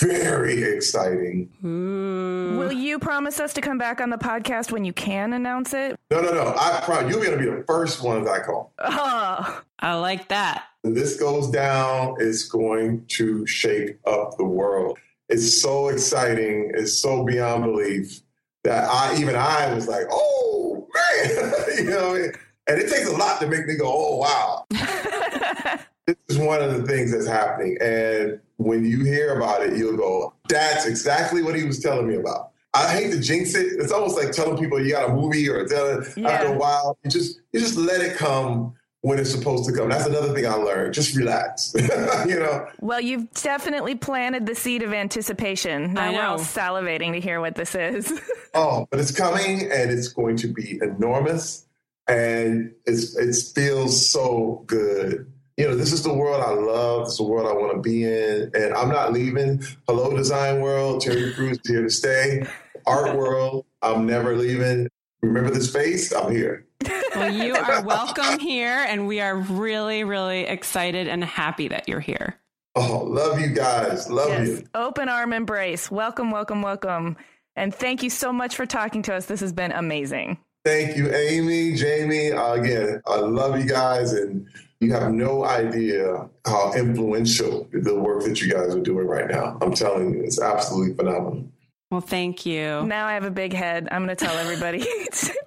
Very 0.00 0.62
exciting. 0.62 1.50
Will 1.62 2.72
you 2.72 2.98
promise 2.98 3.38
us 3.38 3.52
to 3.52 3.60
come 3.60 3.76
back 3.76 4.00
on 4.00 4.08
the 4.08 4.16
podcast 4.16 4.72
when 4.72 4.86
you 4.86 4.94
can 4.94 5.34
announce 5.34 5.74
it? 5.74 6.00
No, 6.10 6.22
no, 6.22 6.32
no. 6.32 6.54
I 6.56 6.80
promise 6.82 7.12
you're 7.12 7.22
going 7.22 7.38
to 7.38 7.44
be 7.44 7.50
the 7.50 7.64
first 7.66 8.02
ones 8.02 8.26
I 8.26 8.40
call. 8.40 8.72
Oh, 8.78 9.62
I 9.80 9.94
like 9.96 10.28
that. 10.28 10.64
When 10.80 10.94
this 10.94 11.20
goes 11.20 11.50
down, 11.50 12.16
it's 12.18 12.44
going 12.44 13.04
to 13.08 13.46
shake 13.46 13.98
up 14.06 14.38
the 14.38 14.44
world. 14.44 14.98
It's 15.30 15.62
so 15.62 15.88
exciting. 15.88 16.72
It's 16.74 16.98
so 16.98 17.24
beyond 17.24 17.62
belief 17.64 18.20
that 18.64 18.88
I 18.90 19.16
even 19.18 19.36
I 19.36 19.72
was 19.72 19.88
like, 19.88 20.06
oh 20.10 20.88
man, 20.94 21.52
you 21.78 21.90
know, 21.90 22.14
and 22.14 22.80
it 22.80 22.90
takes 22.90 23.08
a 23.08 23.16
lot 23.16 23.40
to 23.40 23.46
make 23.46 23.66
me 23.66 23.76
go, 23.76 23.86
oh 23.86 24.16
wow. 24.16 24.66
this 26.06 26.16
is 26.28 26.38
one 26.38 26.60
of 26.60 26.76
the 26.76 26.86
things 26.86 27.12
that's 27.12 27.28
happening. 27.28 27.78
And 27.80 28.40
when 28.56 28.84
you 28.84 29.04
hear 29.04 29.36
about 29.36 29.62
it, 29.62 29.76
you'll 29.76 29.96
go, 29.96 30.34
that's 30.48 30.86
exactly 30.86 31.42
what 31.42 31.54
he 31.54 31.64
was 31.64 31.78
telling 31.78 32.08
me 32.08 32.16
about. 32.16 32.50
I 32.74 32.92
hate 32.92 33.12
to 33.12 33.20
jinx 33.20 33.54
it. 33.54 33.80
It's 33.80 33.92
almost 33.92 34.16
like 34.16 34.32
telling 34.32 34.56
people 34.56 34.84
you 34.84 34.92
got 34.92 35.10
a 35.10 35.12
movie 35.12 35.48
or 35.48 35.66
telling 35.66 36.04
after 36.26 36.48
a 36.48 36.58
while, 36.58 36.98
you 37.04 37.10
just 37.10 37.40
you 37.52 37.60
just 37.60 37.76
let 37.76 38.00
it 38.00 38.16
come 38.16 38.74
when 39.02 39.18
it's 39.18 39.30
supposed 39.30 39.68
to 39.68 39.72
come. 39.72 39.88
That's 39.88 40.06
another 40.06 40.34
thing 40.34 40.46
I 40.46 40.54
learned. 40.54 40.94
Just 40.94 41.16
relax. 41.16 41.72
you 42.26 42.38
know. 42.38 42.66
well, 42.80 43.00
you've 43.00 43.30
definitely 43.32 43.94
planted 43.94 44.46
the 44.46 44.54
seed 44.54 44.82
of 44.82 44.92
anticipation. 44.92 45.94
Now 45.94 46.04
I 46.04 46.12
we're 46.12 46.22
all 46.22 46.36
know. 46.38 46.42
salivating 46.42 47.12
to 47.12 47.20
hear 47.20 47.40
what 47.40 47.54
this 47.54 47.74
is. 47.74 48.12
Oh, 48.52 48.88
but 48.90 48.98
it's 48.98 49.16
coming 49.16 49.70
and 49.70 49.92
it's 49.92 50.08
going 50.08 50.36
to 50.38 50.48
be 50.48 50.80
enormous 50.82 51.68
and 52.08 52.72
it's 52.84 53.16
it 53.16 53.36
feels 53.54 54.10
so 54.10 54.64
good. 54.66 55.32
You 55.56 55.68
know, 55.68 55.76
this 55.76 55.92
is 55.92 56.02
the 56.02 56.12
world 56.12 56.42
I 56.42 56.50
love. 56.50 57.04
This 57.04 57.12
is 57.12 57.18
the 57.18 57.22
world 57.22 57.46
I 57.46 57.52
want 57.52 57.76
to 57.76 57.80
be 57.80 58.02
in. 58.02 58.50
And 58.54 58.74
I'm 58.74 58.88
not 58.88 59.12
leaving. 59.12 59.62
Hello, 59.86 60.16
design 60.16 60.60
world. 60.60 61.02
Terry 61.02 61.32
Crews 61.32 61.60
is 61.64 61.70
here 61.70 61.82
to 61.82 61.90
stay. 61.90 62.44
Art 62.86 63.16
world, 63.16 63.66
I'm 63.82 64.04
never 64.04 64.36
leaving. 64.36 64.88
Remember 65.22 65.50
the 65.50 65.62
space? 65.62 66.12
I'm 66.12 66.32
here. 66.32 66.66
Well, 67.14 67.32
you 67.44 67.54
are 67.54 67.82
welcome 67.82 68.38
here, 68.38 68.84
and 68.88 69.06
we 69.06 69.20
are 69.20 69.36
really, 69.36 70.04
really 70.04 70.42
excited 70.42 71.08
and 71.08 71.22
happy 71.22 71.68
that 71.68 71.88
you're 71.88 72.00
here. 72.00 72.36
Oh, 72.76 73.04
love 73.04 73.40
you 73.40 73.48
guys. 73.48 74.08
Love 74.10 74.28
yes, 74.28 74.48
you. 74.48 74.64
open 74.74 75.08
arm 75.08 75.32
embrace. 75.32 75.90
Welcome, 75.90 76.30
welcome, 76.30 76.62
welcome. 76.62 77.16
And 77.56 77.74
thank 77.74 78.02
you 78.02 78.10
so 78.10 78.32
much 78.32 78.56
for 78.56 78.64
talking 78.64 79.02
to 79.02 79.14
us. 79.14 79.26
This 79.26 79.40
has 79.40 79.52
been 79.52 79.72
amazing. 79.72 80.38
Thank 80.64 80.96
you, 80.96 81.12
Amy, 81.12 81.76
Jaime. 81.76 82.32
Uh, 82.32 82.52
again, 82.52 83.02
I 83.06 83.16
love 83.16 83.58
you 83.58 83.66
guys, 83.66 84.12
and 84.12 84.46
you 84.78 84.92
have 84.92 85.12
no 85.12 85.44
idea 85.44 86.28
how 86.46 86.72
influential 86.74 87.68
the 87.72 87.98
work 87.98 88.24
that 88.24 88.40
you 88.40 88.52
guys 88.52 88.74
are 88.74 88.80
doing 88.80 89.06
right 89.06 89.28
now. 89.28 89.58
I'm 89.60 89.74
telling 89.74 90.14
you, 90.14 90.22
it's 90.22 90.40
absolutely 90.40 90.94
phenomenal. 90.94 91.50
Well, 91.90 92.00
thank 92.00 92.46
you. 92.46 92.84
Now 92.86 93.06
I 93.06 93.14
have 93.14 93.24
a 93.24 93.32
big 93.32 93.52
head. 93.52 93.88
I'm 93.90 94.04
going 94.04 94.16
to 94.16 94.24
tell 94.24 94.36
everybody. 94.36 94.78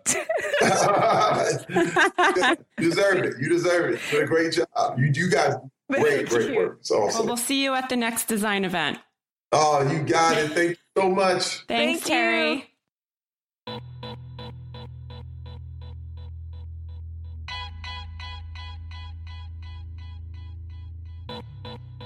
you 2.79 2.89
deserve 2.89 3.17
it. 3.25 3.33
You 3.39 3.49
deserve 3.49 3.93
it. 3.93 4.01
You 4.11 4.19
did 4.19 4.23
a 4.23 4.27
great 4.27 4.53
job. 4.53 4.97
You, 4.99 5.11
you 5.13 5.29
guys, 5.29 5.55
great, 5.91 6.29
great 6.29 6.49
you. 6.49 6.55
work. 6.55 6.77
It's 6.79 6.91
Well, 6.91 7.25
we'll 7.25 7.37
see 7.37 7.63
you 7.63 7.73
at 7.73 7.89
the 7.89 7.95
next 7.95 8.27
design 8.27 8.65
event. 8.65 8.99
Oh, 9.51 9.87
you 9.89 10.03
got 10.03 10.37
it. 10.37 10.51
Thank 10.51 10.69
you 10.71 10.75
so 10.97 11.09
much. 11.09 11.65
Thanks, 11.67 12.01
Thank 12.01 12.03
Terry. 12.05 12.71
you. 13.67 13.81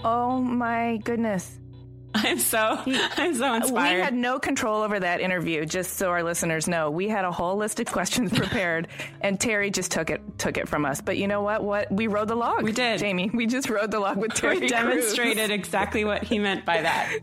oh 0.04 0.42
my 0.42 0.98
goodness. 1.04 1.60
I'm 2.16 2.40
so 2.40 2.80
I'm 2.86 3.36
so 3.36 3.48
uh, 3.48 3.56
inspired. 3.58 3.98
We 3.98 4.02
had 4.02 4.14
no 4.14 4.40
control 4.40 4.82
over 4.82 5.00
that 5.00 5.20
interview, 5.20 5.66
just 5.66 5.94
so 5.98 6.10
our 6.10 6.24
listeners 6.24 6.68
know. 6.68 6.90
We 6.90 7.08
had 7.08 7.26
a 7.26 7.32
whole 7.32 7.58
list 7.58 7.80
of 7.80 7.88
questions 7.88 8.32
prepared, 8.38 8.88
and 9.22 9.40
Terry 9.40 9.70
just 9.70 9.92
took 9.92 10.10
it 10.10 10.22
took 10.38 10.58
it 10.58 10.68
from 10.68 10.86
us. 10.86 11.02
But 11.02 11.18
you 11.18 11.28
know 11.28 11.42
what? 11.42 11.64
What 11.64 11.92
we 11.92 12.08
rode 12.08 12.30
the 12.30 12.36
log. 12.36 12.64
We 12.64 12.72
did. 12.72 13.02
Jaime. 13.02 13.30
We 13.34 13.46
just 13.46 13.70
rode 13.70 13.92
the 13.92 14.00
log 14.00 14.18
with 14.18 14.34
Terry. 14.36 14.60
we 14.60 14.68
demonstrated 14.68 15.52
exactly 15.52 16.06
what 16.06 16.24
he 16.24 16.40
meant 16.40 16.66
by 16.66 16.82
that. 16.82 17.20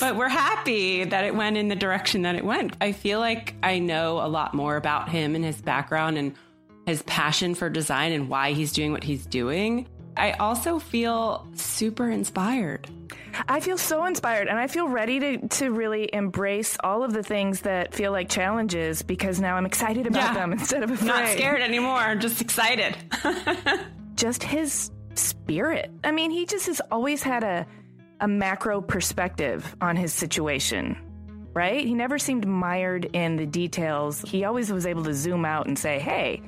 but 0.00 0.16
we're 0.16 0.28
happy 0.28 1.04
that 1.04 1.24
it 1.24 1.34
went 1.34 1.56
in 1.56 1.68
the 1.68 1.76
direction 1.76 2.22
that 2.22 2.34
it 2.36 2.44
went. 2.44 2.76
I 2.80 2.92
feel 2.92 3.20
like 3.20 3.54
I 3.62 3.78
know 3.78 4.18
a 4.24 4.28
lot 4.28 4.54
more 4.54 4.76
about 4.76 5.08
him 5.08 5.34
and 5.34 5.44
his 5.44 5.60
background 5.60 6.18
and 6.18 6.34
his 6.86 7.02
passion 7.02 7.54
for 7.54 7.68
design 7.68 8.12
and 8.12 8.28
why 8.28 8.52
he's 8.52 8.72
doing 8.72 8.92
what 8.92 9.04
he's 9.04 9.26
doing. 9.26 9.88
I 10.16 10.32
also 10.32 10.78
feel 10.78 11.46
super 11.54 12.08
inspired. 12.08 12.88
I 13.48 13.60
feel 13.60 13.78
so 13.78 14.06
inspired 14.06 14.48
and 14.48 14.58
I 14.58 14.66
feel 14.66 14.88
ready 14.88 15.20
to, 15.20 15.48
to 15.48 15.70
really 15.70 16.08
embrace 16.12 16.76
all 16.82 17.02
of 17.02 17.12
the 17.12 17.22
things 17.22 17.62
that 17.62 17.94
feel 17.94 18.12
like 18.12 18.28
challenges 18.28 19.02
because 19.02 19.40
now 19.40 19.56
I'm 19.56 19.66
excited 19.66 20.06
about 20.06 20.22
Yeah. 20.22 20.34
them 20.34 20.52
instead 20.52 20.82
of 20.82 20.90
afraid. 20.90 21.06
Not 21.08 21.28
scared 21.28 21.60
anymore, 21.60 22.14
just 22.16 22.40
excited. 22.40 22.96
Just 24.14 24.42
his 24.42 24.90
spirit. 25.14 25.90
I 26.02 26.10
mean, 26.10 26.30
he 26.30 26.46
just 26.46 26.66
has 26.68 26.80
always 26.90 27.22
had 27.22 27.44
a 27.44 27.66
a 28.20 28.26
macro 28.26 28.80
perspective 28.80 29.76
on 29.82 29.94
his 29.94 30.10
situation. 30.12 30.96
Right? 31.52 31.86
He 31.86 31.92
never 31.94 32.18
seemed 32.18 32.46
mired 32.46 33.04
in 33.12 33.36
the 33.36 33.44
details. 33.46 34.22
He 34.22 34.44
always 34.44 34.72
was 34.72 34.86
able 34.86 35.04
to 35.04 35.12
zoom 35.14 35.44
out 35.44 35.66
and 35.66 35.78
say, 35.78 35.98
"Hey, 35.98 36.40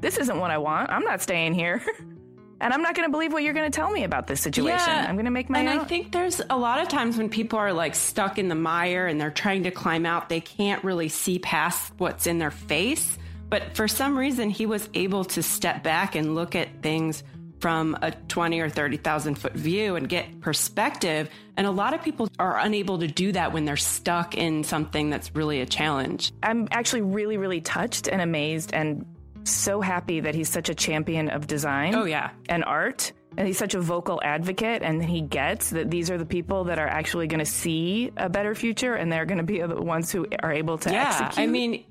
this 0.00 0.18
isn't 0.18 0.38
what 0.38 0.50
I 0.52 0.58
want. 0.58 0.90
I'm 0.90 1.02
not 1.02 1.20
staying 1.20 1.54
here." 1.54 1.82
And 2.60 2.72
I'm 2.72 2.82
not 2.82 2.94
going 2.94 3.06
to 3.06 3.12
believe 3.12 3.32
what 3.32 3.42
you're 3.42 3.54
going 3.54 3.70
to 3.70 3.76
tell 3.76 3.90
me 3.90 4.04
about 4.04 4.26
this 4.26 4.40
situation. 4.40 4.88
I'm 4.88 5.14
going 5.14 5.26
to 5.26 5.30
make 5.30 5.50
my 5.50 5.60
and 5.60 5.68
own. 5.68 5.80
I 5.80 5.84
think 5.84 6.12
there's 6.12 6.40
a 6.48 6.56
lot 6.56 6.80
of 6.80 6.88
times 6.88 7.18
when 7.18 7.28
people 7.28 7.58
are 7.58 7.72
like 7.72 7.94
stuck 7.94 8.38
in 8.38 8.48
the 8.48 8.54
mire 8.54 9.06
and 9.06 9.20
they're 9.20 9.30
trying 9.30 9.64
to 9.64 9.70
climb 9.70 10.06
out, 10.06 10.28
they 10.28 10.40
can't 10.40 10.82
really 10.82 11.08
see 11.08 11.38
past 11.38 11.92
what's 11.98 12.26
in 12.26 12.38
their 12.38 12.50
face. 12.50 13.18
But 13.48 13.76
for 13.76 13.86
some 13.86 14.18
reason, 14.18 14.50
he 14.50 14.66
was 14.66 14.88
able 14.94 15.24
to 15.26 15.42
step 15.42 15.82
back 15.82 16.14
and 16.14 16.34
look 16.34 16.54
at 16.54 16.82
things 16.82 17.22
from 17.60 17.96
a 18.02 18.10
20 18.10 18.60
or 18.60 18.68
30,000 18.68 19.34
foot 19.36 19.54
view 19.54 19.96
and 19.96 20.08
get 20.08 20.40
perspective. 20.40 21.30
And 21.56 21.66
a 21.66 21.70
lot 21.70 21.94
of 21.94 22.02
people 22.02 22.28
are 22.38 22.58
unable 22.58 22.98
to 22.98 23.06
do 23.06 23.32
that 23.32 23.52
when 23.52 23.64
they're 23.64 23.76
stuck 23.76 24.36
in 24.36 24.64
something 24.64 25.10
that's 25.10 25.34
really 25.34 25.60
a 25.60 25.66
challenge. 25.66 26.32
I'm 26.42 26.68
actually 26.70 27.02
really, 27.02 27.36
really 27.36 27.60
touched 27.60 28.08
and 28.08 28.20
amazed 28.20 28.72
and 28.74 29.06
so 29.50 29.80
happy 29.80 30.20
that 30.20 30.34
he's 30.34 30.48
such 30.48 30.68
a 30.68 30.74
champion 30.74 31.28
of 31.28 31.46
design. 31.46 31.94
Oh, 31.94 32.04
yeah. 32.04 32.30
And 32.48 32.64
art 32.64 33.12
and 33.36 33.46
he's 33.46 33.58
such 33.58 33.74
a 33.74 33.80
vocal 33.80 34.20
advocate 34.24 34.82
and 34.82 35.04
he 35.04 35.20
gets 35.20 35.70
that 35.70 35.90
these 35.90 36.10
are 36.10 36.18
the 36.18 36.26
people 36.26 36.64
that 36.64 36.78
are 36.78 36.88
actually 36.88 37.26
going 37.26 37.40
to 37.40 37.50
see 37.50 38.10
a 38.16 38.28
better 38.28 38.54
future 38.54 38.94
and 38.94 39.12
they're 39.12 39.26
going 39.26 39.38
to 39.38 39.44
be 39.44 39.60
the 39.60 39.82
ones 39.82 40.10
who 40.10 40.26
are 40.42 40.52
able 40.52 40.78
to 40.78 40.90
yeah, 40.90 41.08
execute. 41.08 41.38
I 41.38 41.46
mean, 41.46 41.84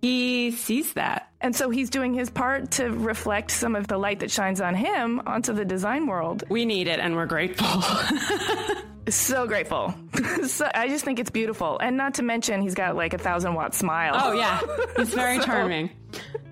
he 0.00 0.50
sees 0.50 0.94
that. 0.94 1.30
And 1.40 1.54
so 1.54 1.70
he's 1.70 1.90
doing 1.90 2.14
his 2.14 2.30
part 2.30 2.72
to 2.72 2.90
reflect 2.90 3.50
some 3.50 3.74
of 3.76 3.88
the 3.88 3.98
light 3.98 4.20
that 4.20 4.30
shines 4.30 4.60
on 4.60 4.74
him 4.74 5.22
onto 5.26 5.52
the 5.52 5.64
design 5.64 6.06
world. 6.06 6.44
We 6.48 6.64
need 6.64 6.86
it 6.88 7.00
and 7.00 7.16
we're 7.16 7.26
grateful. 7.26 7.82
so 9.08 9.46
grateful. 9.46 9.94
so, 10.46 10.70
I 10.74 10.88
just 10.88 11.04
think 11.04 11.18
it's 11.18 11.30
beautiful. 11.30 11.78
And 11.78 11.96
not 11.96 12.14
to 12.14 12.22
mention, 12.22 12.60
he's 12.60 12.74
got 12.74 12.96
like 12.96 13.14
a 13.14 13.18
thousand 13.18 13.54
watt 13.54 13.74
smile. 13.74 14.14
Oh, 14.16 14.32
yeah. 14.32 14.60
He's 14.96 15.14
very 15.14 15.38
so. 15.40 15.46
charming. 15.46 15.90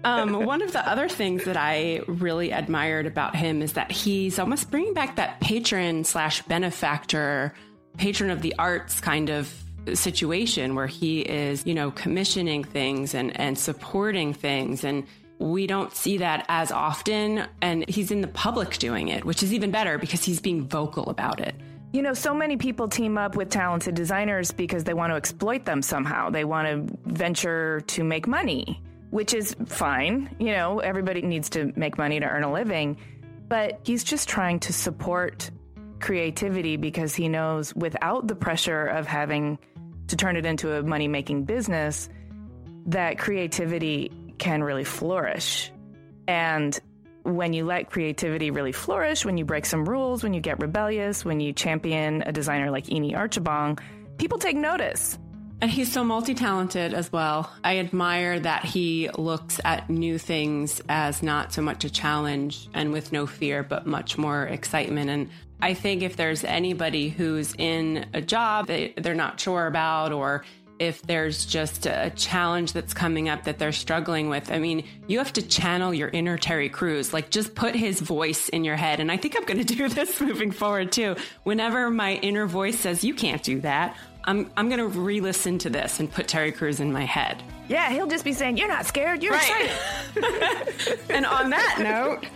Um, 0.04 0.44
one 0.44 0.62
of 0.62 0.72
the 0.72 0.88
other 0.88 1.08
things 1.08 1.44
that 1.44 1.56
I 1.56 2.02
really 2.06 2.50
admired 2.50 3.06
about 3.06 3.34
him 3.34 3.62
is 3.62 3.74
that 3.74 3.90
he's 3.90 4.38
almost 4.38 4.70
bringing 4.70 4.94
back 4.94 5.16
that 5.16 5.40
patron 5.40 6.04
slash 6.04 6.42
benefactor, 6.42 7.52
patron 7.96 8.30
of 8.30 8.40
the 8.40 8.54
arts 8.58 9.00
kind 9.00 9.28
of 9.28 9.52
situation 9.94 10.74
where 10.74 10.86
he 10.86 11.20
is, 11.20 11.66
you 11.66 11.74
know, 11.74 11.90
commissioning 11.90 12.64
things 12.64 13.14
and, 13.14 13.38
and 13.38 13.58
supporting 13.58 14.34
things. 14.34 14.84
And 14.84 15.06
we 15.38 15.66
don't 15.66 15.94
see 15.94 16.18
that 16.18 16.44
as 16.48 16.70
often. 16.72 17.46
And 17.62 17.88
he's 17.88 18.10
in 18.10 18.20
the 18.20 18.28
public 18.28 18.78
doing 18.78 19.08
it, 19.08 19.24
which 19.24 19.42
is 19.42 19.52
even 19.52 19.70
better 19.70 19.98
because 19.98 20.24
he's 20.24 20.40
being 20.40 20.66
vocal 20.66 21.08
about 21.10 21.40
it. 21.40 21.54
You 21.92 22.02
know, 22.02 22.12
so 22.12 22.34
many 22.34 22.58
people 22.58 22.88
team 22.88 23.16
up 23.16 23.34
with 23.34 23.48
talented 23.48 23.94
designers 23.94 24.52
because 24.52 24.84
they 24.84 24.92
want 24.92 25.10
to 25.10 25.16
exploit 25.16 25.64
them 25.64 25.80
somehow. 25.80 26.28
They 26.28 26.44
want 26.44 26.68
to 26.68 26.98
venture 27.06 27.80
to 27.80 28.04
make 28.04 28.26
money, 28.26 28.82
which 29.10 29.32
is 29.32 29.56
fine. 29.64 30.34
You 30.38 30.52
know, 30.52 30.80
everybody 30.80 31.22
needs 31.22 31.48
to 31.50 31.72
make 31.76 31.96
money 31.96 32.20
to 32.20 32.26
earn 32.26 32.44
a 32.44 32.52
living. 32.52 32.98
But 33.48 33.80
he's 33.84 34.04
just 34.04 34.28
trying 34.28 34.60
to 34.60 34.72
support 34.74 35.50
creativity 36.00 36.76
because 36.76 37.14
he 37.14 37.28
knows 37.28 37.74
without 37.74 38.26
the 38.26 38.34
pressure 38.34 38.86
of 38.86 39.06
having 39.06 39.58
to 40.08 40.16
turn 40.16 40.36
it 40.36 40.46
into 40.46 40.72
a 40.76 40.82
money 40.82 41.08
making 41.08 41.44
business, 41.44 42.08
that 42.86 43.18
creativity 43.18 44.10
can 44.38 44.62
really 44.62 44.84
flourish. 44.84 45.70
And 46.26 46.78
when 47.24 47.52
you 47.52 47.64
let 47.64 47.90
creativity 47.90 48.50
really 48.50 48.72
flourish, 48.72 49.24
when 49.24 49.36
you 49.36 49.44
break 49.44 49.66
some 49.66 49.86
rules, 49.86 50.22
when 50.22 50.32
you 50.32 50.40
get 50.40 50.60
rebellious, 50.60 51.24
when 51.24 51.40
you 51.40 51.52
champion 51.52 52.22
a 52.22 52.32
designer 52.32 52.70
like 52.70 52.86
Ini 52.86 53.14
Archibong, 53.14 53.78
people 54.16 54.38
take 54.38 54.56
notice. 54.56 55.18
And 55.60 55.70
he's 55.70 55.92
so 55.92 56.04
multi 56.04 56.34
talented 56.34 56.94
as 56.94 57.10
well. 57.10 57.52
I 57.64 57.78
admire 57.78 58.38
that 58.38 58.64
he 58.64 59.10
looks 59.18 59.60
at 59.64 59.90
new 59.90 60.16
things 60.16 60.80
as 60.88 61.20
not 61.20 61.52
so 61.52 61.62
much 61.62 61.84
a 61.84 61.90
challenge 61.90 62.68
and 62.74 62.92
with 62.92 63.10
no 63.10 63.26
fear, 63.26 63.64
but 63.64 63.84
much 63.84 64.16
more 64.16 64.44
excitement. 64.44 65.10
And 65.10 65.30
I 65.60 65.74
think 65.74 66.02
if 66.02 66.16
there's 66.16 66.44
anybody 66.44 67.08
who's 67.08 67.54
in 67.58 68.06
a 68.14 68.20
job 68.20 68.68
that 68.68 69.02
they're 69.02 69.14
not 69.14 69.40
sure 69.40 69.66
about 69.66 70.12
or 70.12 70.44
if 70.78 71.02
there's 71.02 71.44
just 71.44 71.86
a 71.86 72.12
challenge 72.14 72.72
that's 72.72 72.94
coming 72.94 73.28
up 73.28 73.44
that 73.44 73.58
they're 73.58 73.72
struggling 73.72 74.28
with. 74.28 74.50
I 74.52 74.58
mean, 74.58 74.84
you 75.06 75.18
have 75.18 75.32
to 75.34 75.42
channel 75.42 75.92
your 75.92 76.08
inner 76.08 76.38
Terry 76.38 76.68
Crews. 76.68 77.12
Like, 77.12 77.30
just 77.30 77.54
put 77.54 77.74
his 77.74 78.00
voice 78.00 78.48
in 78.48 78.64
your 78.64 78.76
head. 78.76 79.00
And 79.00 79.10
I 79.10 79.16
think 79.16 79.36
I'm 79.36 79.44
going 79.44 79.64
to 79.64 79.74
do 79.74 79.88
this 79.88 80.20
moving 80.20 80.52
forward 80.52 80.92
too. 80.92 81.16
Whenever 81.42 81.90
my 81.90 82.14
inner 82.14 82.46
voice 82.46 82.78
says, 82.78 83.02
you 83.02 83.14
can't 83.14 83.42
do 83.42 83.60
that, 83.62 83.96
I'm, 84.24 84.50
I'm 84.56 84.68
going 84.68 84.80
to 84.80 84.86
re 84.86 85.20
listen 85.20 85.58
to 85.58 85.70
this 85.70 86.00
and 86.00 86.10
put 86.12 86.28
Terry 86.28 86.52
Crews 86.52 86.80
in 86.80 86.92
my 86.92 87.04
head. 87.04 87.42
Yeah, 87.68 87.90
he'll 87.90 88.06
just 88.06 88.24
be 88.24 88.32
saying, 88.32 88.56
You're 88.56 88.68
not 88.68 88.86
scared, 88.86 89.22
you're 89.22 89.32
right. 89.32 89.70
excited. 90.14 90.98
and 91.10 91.24
on 91.24 91.50
that 91.50 91.78
note, 91.80 92.26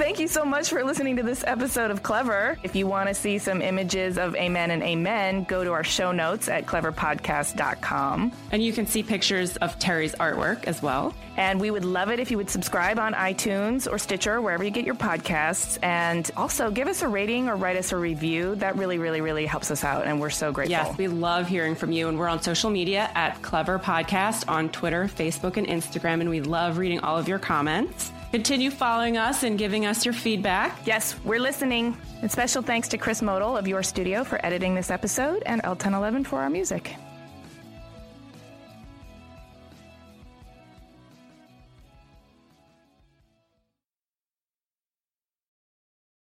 Thank 0.00 0.18
you 0.18 0.28
so 0.28 0.46
much 0.46 0.70
for 0.70 0.82
listening 0.82 1.16
to 1.16 1.22
this 1.22 1.44
episode 1.46 1.90
of 1.90 2.02
Clever. 2.02 2.56
If 2.62 2.74
you 2.74 2.86
want 2.86 3.10
to 3.10 3.14
see 3.14 3.36
some 3.36 3.60
images 3.60 4.16
of 4.16 4.34
Amen 4.34 4.70
and 4.70 4.82
Amen, 4.82 5.44
go 5.44 5.62
to 5.62 5.72
our 5.72 5.84
show 5.84 6.10
notes 6.10 6.48
at 6.48 6.64
cleverpodcast.com. 6.64 8.32
And 8.50 8.64
you 8.64 8.72
can 8.72 8.86
see 8.86 9.02
pictures 9.02 9.58
of 9.58 9.78
Terry's 9.78 10.14
artwork 10.14 10.64
as 10.64 10.80
well. 10.80 11.14
And 11.36 11.60
we 11.60 11.70
would 11.70 11.84
love 11.84 12.10
it 12.10 12.18
if 12.18 12.30
you 12.30 12.38
would 12.38 12.48
subscribe 12.48 12.98
on 12.98 13.12
iTunes 13.12 13.86
or 13.92 13.98
Stitcher, 13.98 14.40
wherever 14.40 14.64
you 14.64 14.70
get 14.70 14.86
your 14.86 14.94
podcasts. 14.94 15.78
And 15.82 16.30
also 16.34 16.70
give 16.70 16.88
us 16.88 17.02
a 17.02 17.08
rating 17.08 17.50
or 17.50 17.56
write 17.56 17.76
us 17.76 17.92
a 17.92 17.96
review. 17.98 18.54
That 18.54 18.78
really, 18.78 18.96
really, 18.96 19.20
really 19.20 19.44
helps 19.44 19.70
us 19.70 19.84
out. 19.84 20.06
And 20.06 20.18
we're 20.18 20.30
so 20.30 20.50
grateful. 20.50 20.70
Yes, 20.70 20.96
we 20.96 21.08
love 21.08 21.46
hearing 21.46 21.74
from 21.74 21.92
you. 21.92 22.08
And 22.08 22.18
we're 22.18 22.28
on 22.28 22.40
social 22.40 22.70
media 22.70 23.10
at 23.14 23.42
Clever 23.42 23.78
Podcast 23.78 24.48
on 24.48 24.70
Twitter, 24.70 25.04
Facebook, 25.04 25.58
and 25.58 25.66
Instagram. 25.66 26.22
And 26.22 26.30
we 26.30 26.40
love 26.40 26.78
reading 26.78 27.00
all 27.00 27.18
of 27.18 27.28
your 27.28 27.38
comments. 27.38 28.12
Continue 28.30 28.70
following 28.70 29.16
us 29.16 29.42
and 29.42 29.58
giving 29.58 29.86
us 29.86 30.04
your 30.04 30.14
feedback. 30.14 30.86
Yes, 30.86 31.16
we're 31.24 31.40
listening. 31.40 31.96
And 32.22 32.30
special 32.30 32.62
thanks 32.62 32.86
to 32.88 32.98
Chris 32.98 33.22
Modal 33.22 33.56
of 33.56 33.66
Your 33.66 33.82
Studio 33.82 34.22
for 34.22 34.44
editing 34.46 34.76
this 34.76 34.88
episode 34.88 35.42
and 35.46 35.60
El 35.64 35.74
Ten 35.74 35.94
Eleven 35.94 36.22
for 36.22 36.38
our 36.40 36.50
music. 36.50 36.94